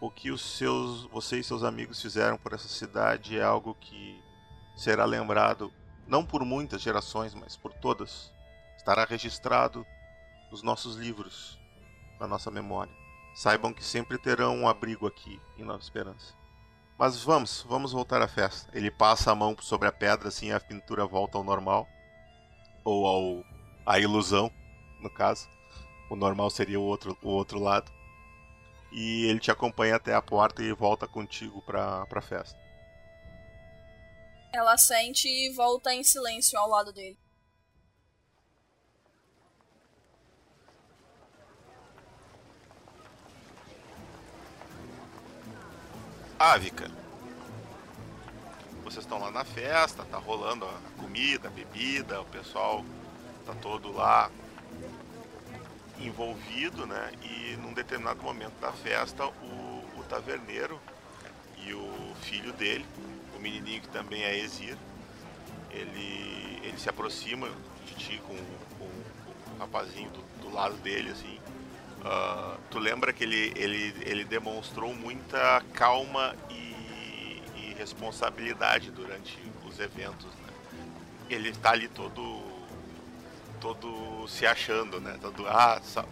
[0.00, 4.22] O que os seus, você e seus amigos fizeram por essa cidade é algo que
[4.76, 5.72] será lembrado
[6.06, 8.32] não por muitas gerações, mas por todas.
[8.76, 9.86] Estará registrado
[10.50, 11.58] nos nossos livros,
[12.20, 12.92] na nossa memória.
[13.34, 16.34] Saibam que sempre terão um abrigo aqui em Nova Esperança.
[16.96, 18.70] Mas vamos, vamos voltar à festa.
[18.76, 21.88] Ele passa a mão sobre a pedra, assim a pintura volta ao normal.
[22.84, 23.44] Ou ao
[23.86, 24.50] à ilusão,
[25.00, 25.48] no caso.
[26.08, 27.90] O normal seria o outro, o outro lado.
[28.92, 32.63] E ele te acompanha até a porta e volta contigo pra, pra festa.
[34.54, 37.18] Ela sente e volta em silêncio ao lado dele.
[46.38, 46.88] Ávica.
[48.84, 52.84] Vocês estão lá na festa, tá rolando a comida, a bebida, o pessoal
[53.44, 54.30] tá todo lá
[55.98, 57.10] envolvido, né?
[57.22, 60.80] E num determinado momento da festa, o, o taverneiro
[61.66, 62.86] e o filho dele,
[63.44, 64.76] menininho que também é Exir,
[65.70, 67.48] ele, ele se aproxima
[67.86, 68.34] de ti com,
[68.78, 71.38] com, com o rapazinho do, do, lado dele, assim.
[72.00, 79.78] Uh, tu lembra que ele, ele, ele demonstrou muita calma e, e responsabilidade durante os
[79.78, 80.52] eventos, né?
[81.28, 82.54] Ele está ali todo
[83.60, 85.18] todo se achando, né?
[85.20, 86.04] Todo, ah, sa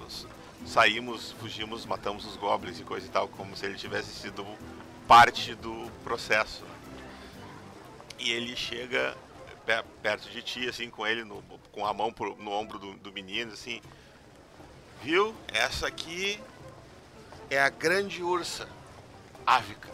[0.65, 4.47] saímos, fugimos, matamos os goblins e coisa e tal, como se ele tivesse sido
[5.07, 6.65] parte do processo.
[8.23, 9.17] E ele chega
[10.01, 11.43] perto de ti, assim, com ele, no,
[11.73, 13.81] com a mão pro, no ombro do, do menino, assim.
[15.03, 15.35] Viu?
[15.53, 16.39] Essa aqui
[17.51, 18.69] é a grande ursa,
[19.45, 19.91] Ávica.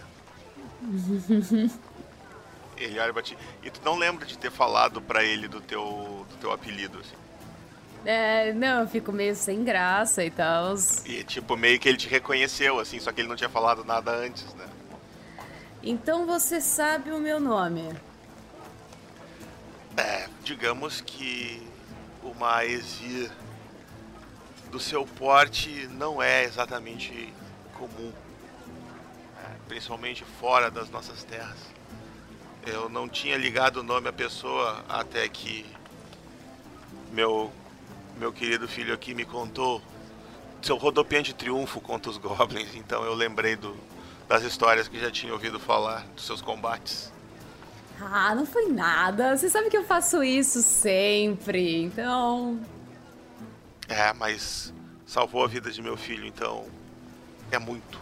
[2.77, 3.37] ele olha pra ti.
[3.63, 7.17] E tu não lembra de ter falado para ele do teu, do teu apelido, assim.
[8.05, 10.75] É, não, eu fico meio sem graça e tal.
[11.07, 14.13] E tipo, meio que ele te reconheceu, assim, só que ele não tinha falado nada
[14.13, 14.67] antes, né?
[15.83, 17.93] Então você sabe o meu nome.
[19.99, 21.61] É, digamos que
[22.23, 23.33] uma exir
[24.71, 27.35] do seu porte não é exatamente
[27.75, 28.13] comum.
[29.45, 31.59] É, principalmente fora das nossas terras.
[32.65, 35.67] Eu não tinha ligado o nome à pessoa até que
[37.11, 37.53] meu
[38.17, 39.83] meu querido filho aqui me contou
[40.63, 43.77] seu rodopiante triunfo contra os goblins, então eu lembrei do,
[44.29, 47.13] das histórias que já tinha ouvido falar dos seus combates.
[48.01, 49.37] Ah, não foi nada.
[49.37, 52.61] Você sabe que eu faço isso sempre, então.
[53.89, 54.73] É, mas
[55.07, 56.67] salvou a vida de meu filho, então
[57.51, 57.99] é muito.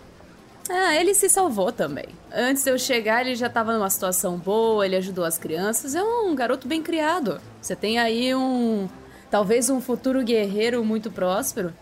[0.69, 2.09] Ah, ele se salvou também.
[2.33, 5.95] Antes de eu chegar, ele já estava numa situação boa, ele ajudou as crianças.
[5.95, 7.41] É um garoto bem criado.
[7.63, 8.89] Você tem aí um
[9.31, 11.75] Talvez um futuro guerreiro muito próspero?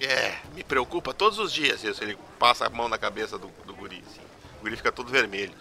[0.00, 2.02] É, me preocupa todos os dias isso.
[2.04, 4.20] Ele passa a mão na cabeça do, do guri, assim.
[4.60, 5.54] O guri fica todo vermelho.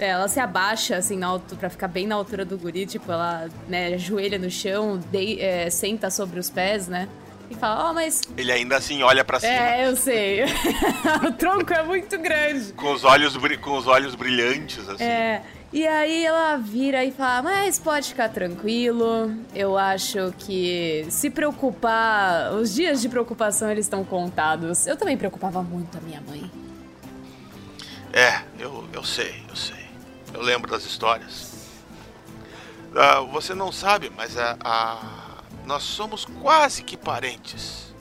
[0.00, 2.86] Ela se abaixa, assim, na altura, pra ficar bem na altura do guri.
[2.86, 7.06] Tipo, ela, né, ajoelha no chão, de, é, senta sobre os pés, né?
[7.50, 8.22] E fala, ó, oh, mas...
[8.36, 9.52] Ele ainda assim olha para cima.
[9.52, 10.44] É, eu sei.
[11.26, 12.72] o tronco é muito grande.
[12.72, 15.04] Com os olhos, com os olhos brilhantes, assim.
[15.04, 15.42] É...
[15.72, 19.32] E aí ela vira e fala: Mas pode ficar tranquilo.
[19.54, 24.86] Eu acho que se preocupar, os dias de preocupação eles estão contados.
[24.86, 26.50] Eu também preocupava muito a minha mãe.
[28.12, 29.79] É, eu, eu sei, eu sei.
[30.32, 31.52] Eu lembro das histórias.
[32.90, 37.94] Uh, você não sabe, mas a, a, nós somos quase que parentes.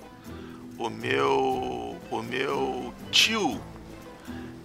[0.78, 3.62] O meu, o meu tio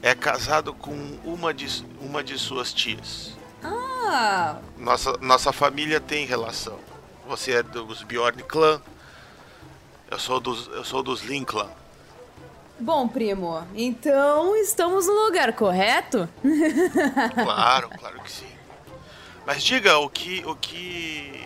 [0.00, 3.32] é casado com uma de, uma de suas tias.
[3.62, 4.58] Ah!
[4.78, 6.78] Nossa, nossa família tem relação.
[7.26, 8.80] Você é dos Bjorn Clan.
[10.10, 11.70] Eu sou dos, eu sou dos Lin Clan.
[12.78, 16.28] Bom, primo, então estamos no lugar correto?
[17.34, 18.46] claro, claro que sim.
[19.46, 21.40] Mas diga o que o que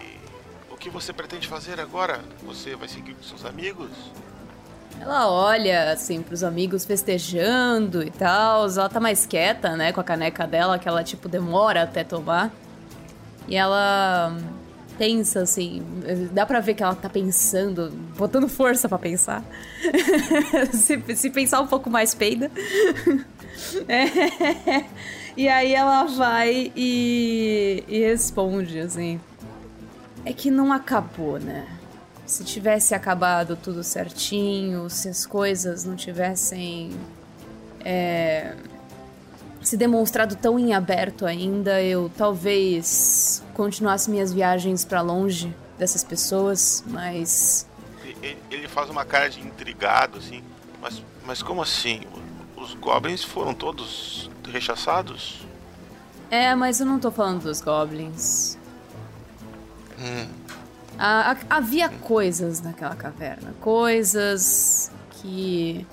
[0.71, 2.21] o que você pretende fazer agora?
[2.45, 3.91] Você vai seguir com seus amigos?
[5.01, 8.67] Ela olha, assim, pros amigos festejando e tal.
[8.67, 12.51] Ela tá mais quieta, né, com a caneca dela, que ela, tipo, demora até tomar.
[13.47, 14.37] E ela
[14.99, 15.83] pensa, assim,
[16.33, 19.45] dá pra ver que ela tá pensando, botando força para pensar.
[20.75, 22.51] se, se, pensar um pouco mais peida.
[23.89, 24.85] é.
[25.37, 29.21] E aí ela vai e, e responde, assim.
[30.25, 31.65] É que não acabou, né?
[32.29, 36.91] se tivesse acabado tudo certinho, se as coisas não tivessem
[37.83, 38.55] é,
[39.69, 46.83] se demonstrado tão em aberto ainda, eu talvez continuasse minhas viagens para longe dessas pessoas,
[46.87, 47.67] mas
[48.23, 50.43] Ele, ele faz uma cara de intrigado, assim.
[50.81, 52.01] Mas, mas como assim?
[52.57, 55.47] Os goblins foram todos rechaçados?
[56.31, 58.57] é, mas eu não tô falando dos goblins.
[59.99, 60.27] Hum,
[60.99, 65.87] Ah, ha- havia coisas naquela caverna, coisas que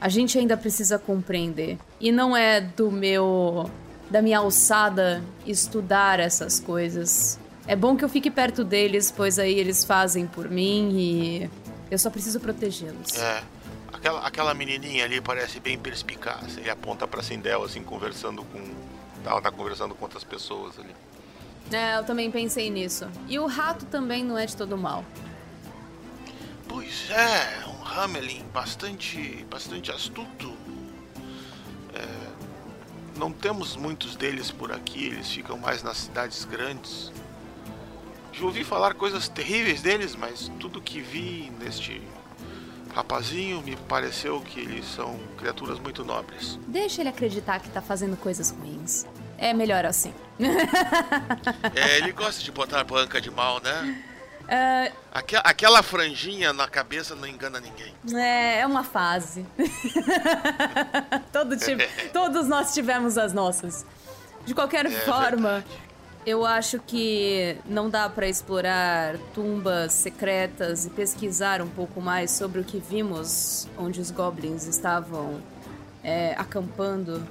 [0.00, 1.78] a gente ainda precisa compreender.
[2.00, 3.70] E não é do meu
[4.10, 7.38] da minha alçada estudar essas coisas.
[7.66, 11.50] É bom que eu fique perto deles, pois aí eles fazem por mim e
[11.90, 13.16] eu só preciso protegê-los.
[13.18, 13.42] é.
[13.92, 16.56] Aquela, aquela menininha ali parece bem perspicaz.
[16.56, 18.62] Ele aponta pra Sindel, assim, conversando com.
[19.26, 20.94] Ela tá conversando com outras pessoas ali.
[21.72, 23.08] É, eu também pensei nisso.
[23.26, 25.04] E o rato também não é de todo mal.
[26.68, 30.54] Pois é, um Hamelin bastante, bastante astuto.
[31.94, 37.12] É, não temos muitos deles por aqui, eles ficam mais nas cidades grandes.
[38.32, 42.00] Já ouvi falar coisas terríveis deles, mas tudo que vi neste
[42.94, 46.58] rapazinho me pareceu que eles são criaturas muito nobres.
[46.66, 49.06] Deixa ele acreditar que tá fazendo coisas ruins.
[49.36, 50.12] É melhor assim.
[51.74, 54.02] É, ele gosta de botar banca de mal, né?
[54.48, 57.92] É, Aque- Aquela franjinha na cabeça não engana ninguém.
[58.18, 59.44] É, é uma fase.
[61.32, 63.84] Todo tipo, todos nós tivemos as nossas.
[64.44, 65.62] De qualquer É forma,
[66.24, 72.60] eu acho que não dá pra explorar tumbas secretas e pesquisar um pouco mais sobre
[72.60, 75.40] o que vimos onde os goblins estavam
[76.02, 77.22] é, acampando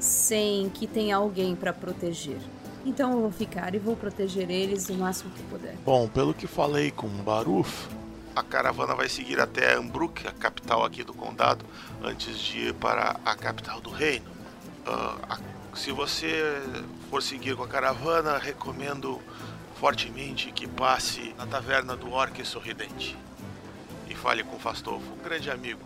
[0.00, 2.38] sem que tenha alguém pra proteger.
[2.84, 5.74] Então eu vou ficar e vou proteger eles o máximo que puder.
[5.84, 7.88] Bom, pelo que falei com Baruf,
[8.34, 11.64] a caravana vai seguir até Ambruk, a capital aqui do condado,
[12.02, 14.26] antes de ir para a capital do reino.
[14.86, 16.60] Ah, a- se você
[17.08, 19.20] for seguir com a caravana, recomendo
[19.78, 23.16] fortemente que passe na taverna do Orc Sorridente
[24.08, 25.80] e fale com Fastolfo, um grande amigo,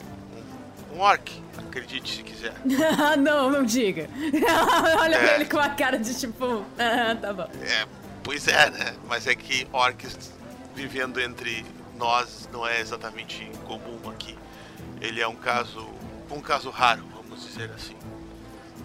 [0.93, 2.55] um, orc, acredite se quiser.
[3.19, 4.09] não, não diga.
[5.01, 5.35] Olha pra É.
[5.37, 7.49] ele com a cara de tipo, ah, tá bom.
[7.63, 7.87] É,
[8.23, 8.95] pois é, né?
[9.09, 10.33] Mas é que orcs
[10.75, 11.65] vivendo entre
[11.97, 14.37] nós não é exatamente comum aqui.
[15.01, 15.89] Ele é um caso,
[16.31, 17.97] um caso raro, vamos dizer assim.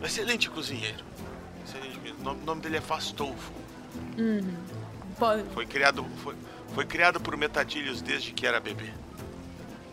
[0.01, 1.03] Um excelente cozinheiro.
[1.65, 2.29] Excelente mesmo.
[2.29, 3.51] O nome, dele é Fastolfo.
[4.17, 4.55] Uhum.
[5.53, 6.35] Foi criado, foi,
[6.73, 8.89] foi criado por metadilhos desde que era bebê.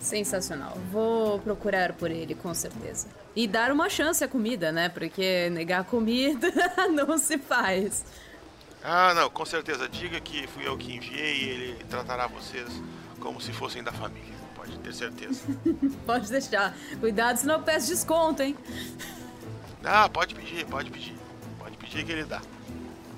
[0.00, 0.76] Sensacional.
[0.90, 3.08] Vou procurar por ele, com certeza.
[3.34, 4.88] E dar uma chance à comida, né?
[4.88, 6.48] Porque negar comida
[6.92, 8.04] não se faz.
[8.82, 9.88] Ah, não, com certeza.
[9.88, 12.68] Diga que fui eu que enviei e ele tratará vocês
[13.20, 14.38] como se fossem da família.
[14.54, 15.42] Pode ter certeza.
[16.06, 16.76] Pode deixar.
[17.00, 18.56] Cuidado, senão eu peço desconto, hein?
[19.84, 21.16] Ah, pode pedir, pode pedir.
[21.58, 22.42] Pode pedir que ele dá.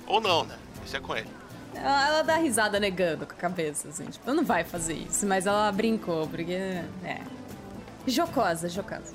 [0.05, 0.57] Ou não, né?
[0.85, 1.29] Isso é com ele.
[1.75, 4.05] Ela, ela dá risada negando com a cabeça, assim.
[4.05, 5.25] Tipo, não vai fazer isso.
[5.25, 6.53] Mas ela brincou, porque.
[6.53, 7.21] É.
[8.05, 9.13] Jocosa, jocosa.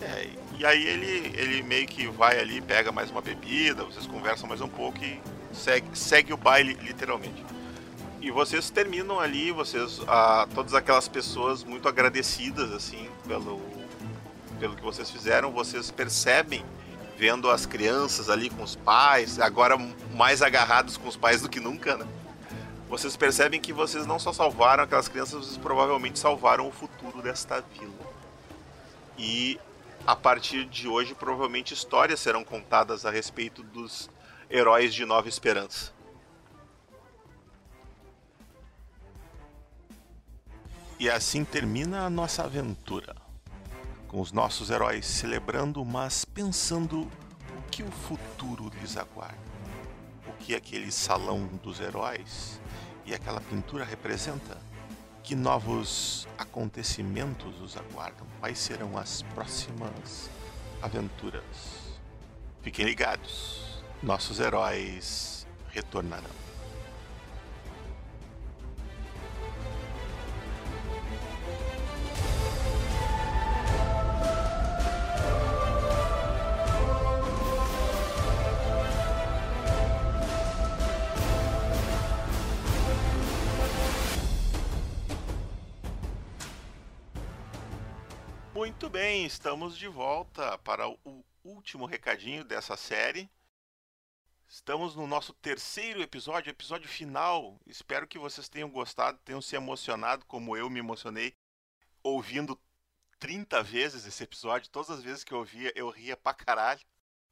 [0.00, 0.28] É,
[0.58, 4.60] e aí ele, ele meio que vai ali, pega mais uma bebida, vocês conversam mais
[4.60, 5.20] um pouco e
[5.52, 7.44] segue, segue o baile, literalmente.
[8.20, 13.60] E vocês terminam ali, vocês, ah, todas aquelas pessoas muito agradecidas, assim, pelo,
[14.58, 16.64] pelo que vocês fizeram, vocês percebem,
[17.16, 19.76] vendo as crianças ali com os pais, agora
[20.14, 22.06] mais agarrados com os pais do que nunca, né?
[22.88, 27.60] Vocês percebem que vocês não só salvaram aquelas crianças, vocês provavelmente salvaram o futuro desta
[27.60, 27.92] vila.
[29.18, 29.58] E
[30.06, 34.08] a partir de hoje, provavelmente histórias serão contadas a respeito dos
[34.48, 35.92] heróis de Nova Esperança.
[40.98, 43.25] E assim termina a nossa aventura.
[44.16, 49.36] Com os nossos heróis celebrando, mas pensando o que o futuro lhes aguarda.
[50.26, 52.58] O que aquele salão dos heróis
[53.04, 54.56] e aquela pintura representa.
[55.22, 58.26] Que novos acontecimentos os aguardam?
[58.40, 60.30] Quais serão as próximas
[60.80, 61.44] aventuras?
[62.62, 66.45] Fiquem ligados, nossos heróis retornarão.
[88.66, 93.30] Muito bem, estamos de volta para o último recadinho dessa série.
[94.48, 97.60] Estamos no nosso terceiro episódio, episódio final.
[97.64, 101.32] Espero que vocês tenham gostado, tenham se emocionado como eu me emocionei
[102.02, 102.60] ouvindo
[103.20, 104.68] 30 vezes esse episódio.
[104.68, 106.80] Todas as vezes que eu ouvia, eu ria pra caralho.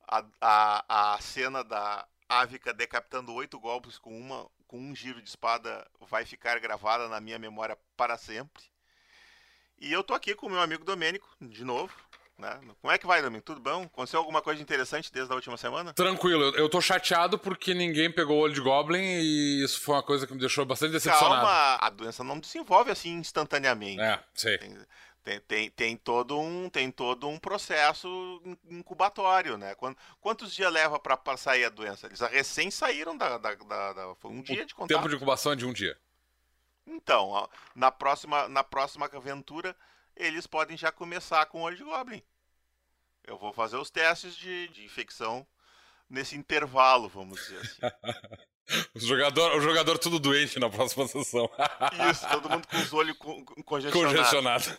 [0.06, 5.30] a, a, a cena da Ávica decapitando oito golpes com, uma, com um giro de
[5.30, 8.72] espada vai ficar gravada na minha memória para sempre.
[9.78, 11.92] E eu tô aqui com o meu amigo Domênico, de novo.
[12.38, 12.58] Né?
[12.80, 13.46] Como é que vai, Domênico?
[13.46, 13.84] Tudo bom?
[13.84, 15.92] Aconteceu alguma coisa interessante desde a última semana?
[15.92, 20.02] Tranquilo, eu, tô chateado porque ninguém pegou o olho de Goblin e isso foi uma
[20.02, 21.46] coisa que me deixou bastante decepcionado.
[21.46, 24.00] Calma, a doença não desenvolve assim instantaneamente.
[24.00, 24.58] É, sei.
[24.58, 24.76] Tem,
[25.22, 29.74] tem, tem, tem, todo um, tem todo um processo incubatório, né?
[30.20, 32.08] Quantos dias leva para sair a doença?
[32.08, 34.96] Eles recém saíram da, da, da, da Foi um dia de contato.
[34.96, 35.96] tempo de incubação é de um dia.
[36.86, 39.76] Então, na próxima, na próxima aventura,
[40.16, 42.22] eles podem já começar com o olho de Goblin.
[43.26, 45.46] Eu vou fazer os testes de, de infecção
[46.08, 47.80] nesse intervalo, vamos dizer assim.
[48.94, 51.48] o, jogador, o jogador tudo doente na próxima sessão.
[52.10, 53.16] Isso, todo mundo com os olhos
[53.64, 53.92] congestionados.
[53.92, 54.78] Congestionado.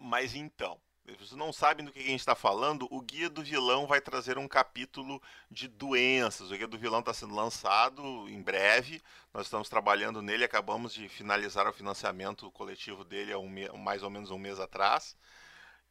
[0.00, 0.80] Mas então,
[1.16, 4.38] vocês não sabem do que a gente está falando, o Guia do Vilão vai trazer
[4.38, 5.20] um capítulo
[5.50, 6.50] de doenças.
[6.50, 9.02] O Guia do Vilão está sendo lançado em breve.
[9.32, 14.10] Nós estamos trabalhando nele, acabamos de finalizar o financiamento coletivo dele há um mais ou
[14.10, 15.16] menos um mês atrás.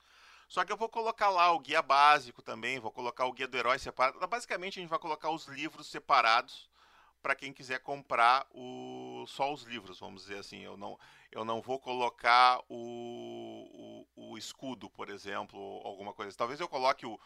[0.47, 3.57] Só que eu vou colocar lá o guia básico também, vou colocar o guia do
[3.57, 4.25] herói separado.
[4.29, 6.71] Basicamente, a gente vai colocar os livros separados
[7.21, 10.61] para quem quiser comprar o, só os livros, vamos dizer assim.
[10.61, 10.99] Eu não,
[11.33, 13.88] eu não vou colocar o, o,
[14.19, 16.37] o escudo, por exemplo, alguma coisa.
[16.37, 17.19] Talvez eu coloque o,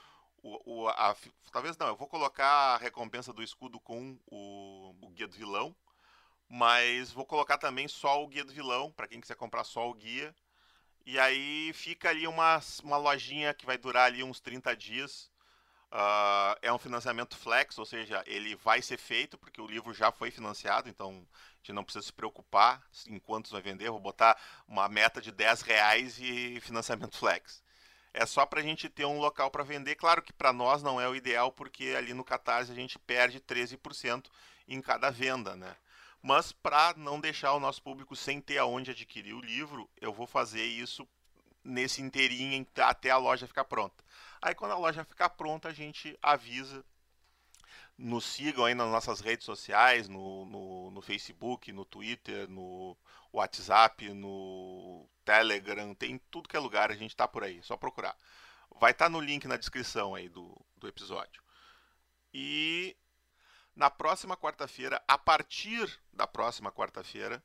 [0.43, 1.17] o, o a,
[1.51, 5.75] talvez não, eu vou colocar a recompensa do escudo com o, o guia do vilão,
[6.49, 9.95] mas vou colocar também só o guia do vilão, para quem quiser comprar só o
[9.95, 10.35] guia.
[11.07, 15.32] E aí fica ali uma, uma lojinha que vai durar ali uns 30 dias
[15.93, 20.11] Uh, é um financiamento flex, ou seja, ele vai ser feito porque o livro já
[20.11, 23.91] foi financiado, então a gente não precisa se preocupar em quantos vai vender.
[23.91, 27.63] vou botar uma meta de 10 reais e financiamento flex.
[28.15, 29.95] É só para a gente ter um local para vender.
[29.97, 33.39] Claro que para nós não é o ideal, porque ali no Catarse a gente perde
[33.39, 34.31] 13%
[34.69, 35.77] em cada venda, né?
[36.23, 40.27] Mas para não deixar o nosso público sem ter aonde adquirir o livro, eu vou
[40.27, 41.07] fazer isso
[41.65, 44.03] nesse inteirinho até a loja ficar pronta.
[44.41, 46.85] Aí quando a loja ficar pronta, a gente avisa.
[47.97, 52.97] Nos sigam aí nas nossas redes sociais, no, no, no Facebook, no Twitter, no
[53.33, 58.17] WhatsApp, no Telegram, tem tudo que é lugar, a gente tá por aí, só procurar.
[58.81, 61.43] Vai estar tá no link na descrição aí do, do episódio.
[62.33, 62.97] E
[63.75, 67.43] na próxima quarta-feira, a partir da próxima quarta-feira,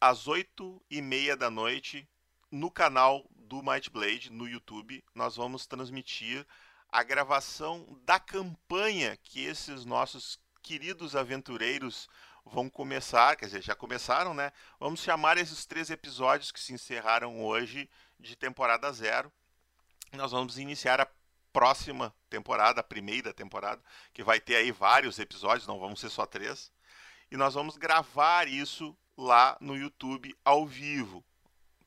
[0.00, 2.08] às oito e meia da noite,
[2.50, 6.46] no canal do Might Blade no YouTube, nós vamos transmitir
[6.88, 12.08] a gravação da campanha que esses nossos queridos aventureiros
[12.44, 14.52] vão começar, quer dizer, já começaram, né?
[14.78, 19.32] Vamos chamar esses três episódios que se encerraram hoje de temporada zero.
[20.12, 21.08] Nós vamos iniciar a
[21.52, 23.82] próxima temporada, a primeira temporada,
[24.12, 26.72] que vai ter aí vários episódios, não vão ser só três.
[27.30, 31.24] E nós vamos gravar isso lá no YouTube ao vivo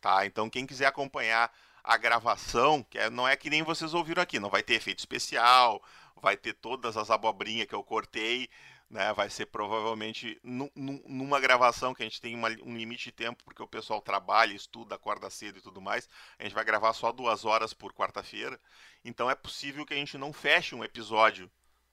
[0.02, 0.26] tá?
[0.26, 1.52] Então quem quiser acompanhar
[1.84, 5.00] a gravação, que é, não é que nem vocês ouviram aqui, não vai ter efeito
[5.00, 5.82] especial,
[6.22, 8.50] vai ter todas as abobrinhas que eu cortei,
[8.90, 9.14] né?
[9.14, 13.12] Vai ser provavelmente nu- nu- numa gravação que a gente tem uma- um limite de
[13.12, 16.10] tempo, porque o pessoal trabalha, estuda, acorda cedo e tudo mais.
[16.38, 18.60] A gente vai gravar só duas horas por quarta-feira.
[19.06, 21.50] Então é possível que a gente não feche um episódio.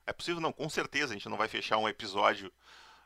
[0.06, 2.52] É possível, não, com certeza a gente não vai fechar um episódio.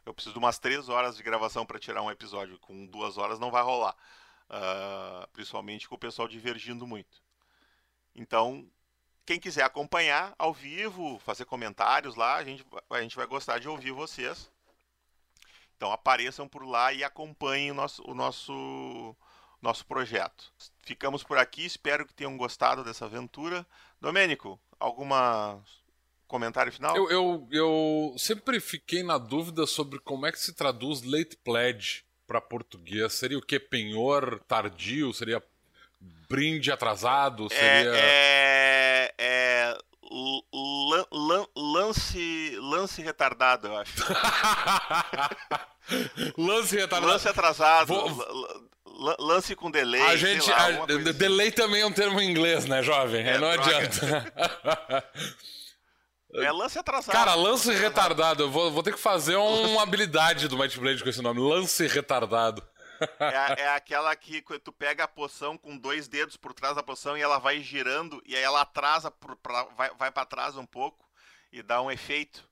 [0.06, 2.59] Eu preciso de umas três horas de gravação para tirar um episódio.
[2.60, 3.94] Com duas horas não vai rolar.
[4.52, 7.22] Ah, principalmente com o pessoal divergindo muito.
[8.12, 8.68] Então,
[9.24, 13.68] quem quiser acompanhar ao vivo, fazer comentários lá, a gente, a gente vai gostar de
[13.68, 14.51] ouvir vocês.
[15.77, 19.16] Então apareçam por lá e acompanhem o nosso, o nosso,
[19.62, 20.52] nosso projeto.
[20.82, 23.64] Ficamos por aqui, espero que tenham gostado dessa aventura.
[24.01, 25.62] Domênico, alguma
[26.27, 26.97] comentário final?
[26.97, 32.05] Eu, eu, eu sempre fiquei na dúvida sobre como é que se traduz late pledge
[32.31, 33.12] para português.
[33.15, 33.59] Seria o que?
[33.59, 35.12] Penhor tardio?
[35.12, 35.43] Seria
[36.28, 37.48] brinde atrasado?
[37.48, 37.90] Seria.
[37.93, 39.77] É, é, é
[40.93, 43.94] lan- lan- lance, lance retardado, eu acho.
[46.39, 47.12] lance retardado.
[47.12, 47.86] Lance atrasado.
[47.89, 50.01] Vou- la- la- lance com delay.
[50.02, 50.48] A gente.
[50.48, 51.19] lá, a- coisa assim.
[51.19, 53.27] delay também é um termo em inglês, né, jovem?
[53.27, 53.77] É, não droga.
[53.77, 55.05] adianta.
[56.35, 57.12] É lance atrasado.
[57.12, 58.44] Cara, lance retardado.
[58.44, 61.40] Eu vou, vou ter que fazer uma habilidade do Might Blade com esse nome.
[61.40, 62.62] Lance retardado.
[63.19, 67.16] É, é aquela que tu pega a poção com dois dedos por trás da poção
[67.16, 70.66] e ela vai girando e aí ela atrasa, por, pra, vai, vai para trás um
[70.66, 71.05] pouco
[71.52, 72.48] e dá um efeito.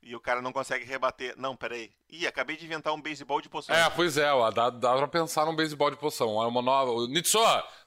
[0.00, 1.34] E o cara não consegue rebater.
[1.36, 1.90] Não, peraí.
[2.08, 3.74] Ih, acabei de inventar um beisebol de poção.
[3.74, 6.40] É, pois é, ó, dá, dá pra pensar num beisebol de poção.
[6.42, 6.92] É uma nova.
[6.92, 7.42] o Nitsuo,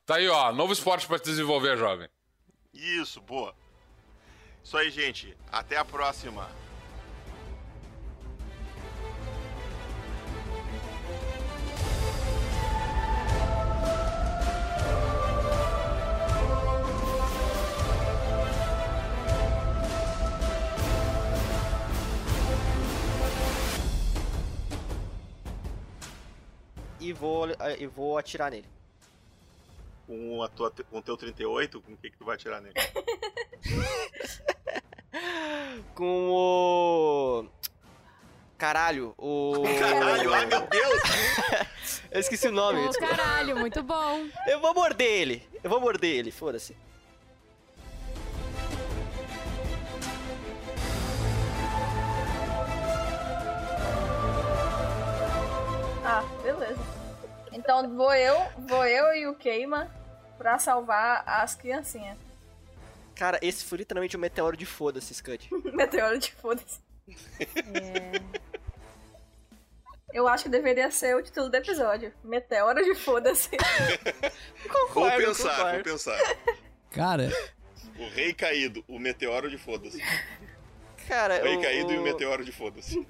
[0.06, 0.52] tá aí, ó.
[0.52, 2.10] Novo esporte pra te desenvolver, jovem.
[2.73, 3.56] Isso, boa.
[4.63, 5.35] Isso aí, gente.
[5.51, 6.47] Até a próxima.
[26.99, 27.47] E vou,
[27.79, 28.67] e vou atirar nele.
[30.05, 32.75] Com, a tua, com o teu 38, com o que, que tu vai atirar nele?
[35.95, 37.45] Com o.
[38.57, 39.63] Caralho, o.
[39.79, 41.01] Caralho, ai meu Deus!
[42.11, 42.88] Eu esqueci o nome.
[42.88, 43.15] Desculpa.
[43.15, 44.27] caralho, muito bom.
[44.45, 45.49] Eu vou morder ele.
[45.63, 46.75] Eu vou morder ele, foda-se.
[56.03, 56.79] Ah, beleza.
[57.53, 59.89] Então vou eu, vou eu e o Keima
[60.38, 62.17] pra salvar as criancinhas.
[63.22, 65.48] Cara, esse foi literalmente um meteoro de foda-se, Scud.
[65.76, 66.80] Meteoro de foda-se.
[70.11, 72.11] Eu acho que deveria ser o título do episódio.
[72.23, 73.52] Meteoro de foda-se.
[74.68, 76.18] Vou Concordo, pensar, vou pensar.
[76.89, 77.30] Cara,
[77.99, 80.02] O rei caído, o meteoro de foda-se.
[81.07, 83.06] Cara, O rei o- caído e o o- meteoro de foda-se.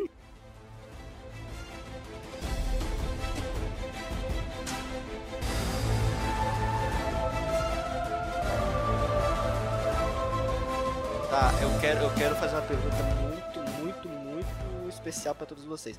[11.32, 15.98] Tá, eu quero, eu quero fazer uma pergunta muito, muito, muito especial pra todos vocês.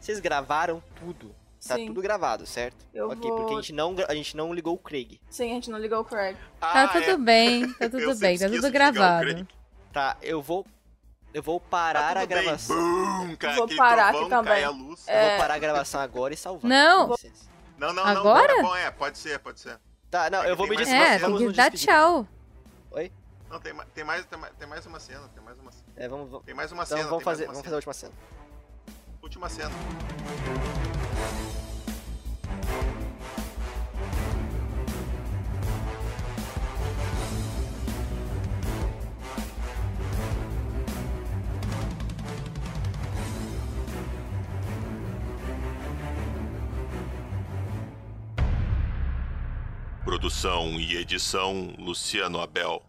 [0.00, 1.34] Vocês gravaram tudo?
[1.68, 1.88] Tá Sim.
[1.88, 2.86] tudo gravado, certo?
[2.94, 5.20] Eu ok, vou- porque a gente, não, a gente não ligou o Craig.
[5.28, 6.34] Sim, a gente não ligou o Craig.
[6.58, 9.46] Tá tudo bem, tá tudo bem, tá tudo gravado.
[9.92, 10.66] Tá, eu vou.
[11.32, 12.28] Eu vou parar Tá a bem.
[12.28, 12.76] gravação.
[13.28, 14.64] Bum, cai Vou parar aqui também.
[14.64, 15.06] a luz.
[15.06, 16.68] Eu vou parar a gravação agora e salvar.
[16.68, 17.14] Não.
[17.78, 18.52] Não, não, Agora?
[18.56, 18.62] não.
[18.64, 19.78] Bom, é, pode ser, pode ser.
[20.10, 21.00] Tá, não, eu vou me despedir.
[21.00, 21.86] É, tem vamos que dar despedir.
[21.94, 22.26] tchau.
[22.90, 23.12] Oi?
[23.50, 25.84] Não, tem, tem, mais, tem, mais, tem mais uma cena, tem mais uma cena.
[25.96, 26.46] É, vamos, vamos.
[26.46, 27.08] Tem mais uma Então cena.
[27.08, 28.12] vamos fazer, vamos fazer a última cena.
[29.22, 29.74] Última cena.
[50.04, 52.82] Produção e edição Luciano Abel.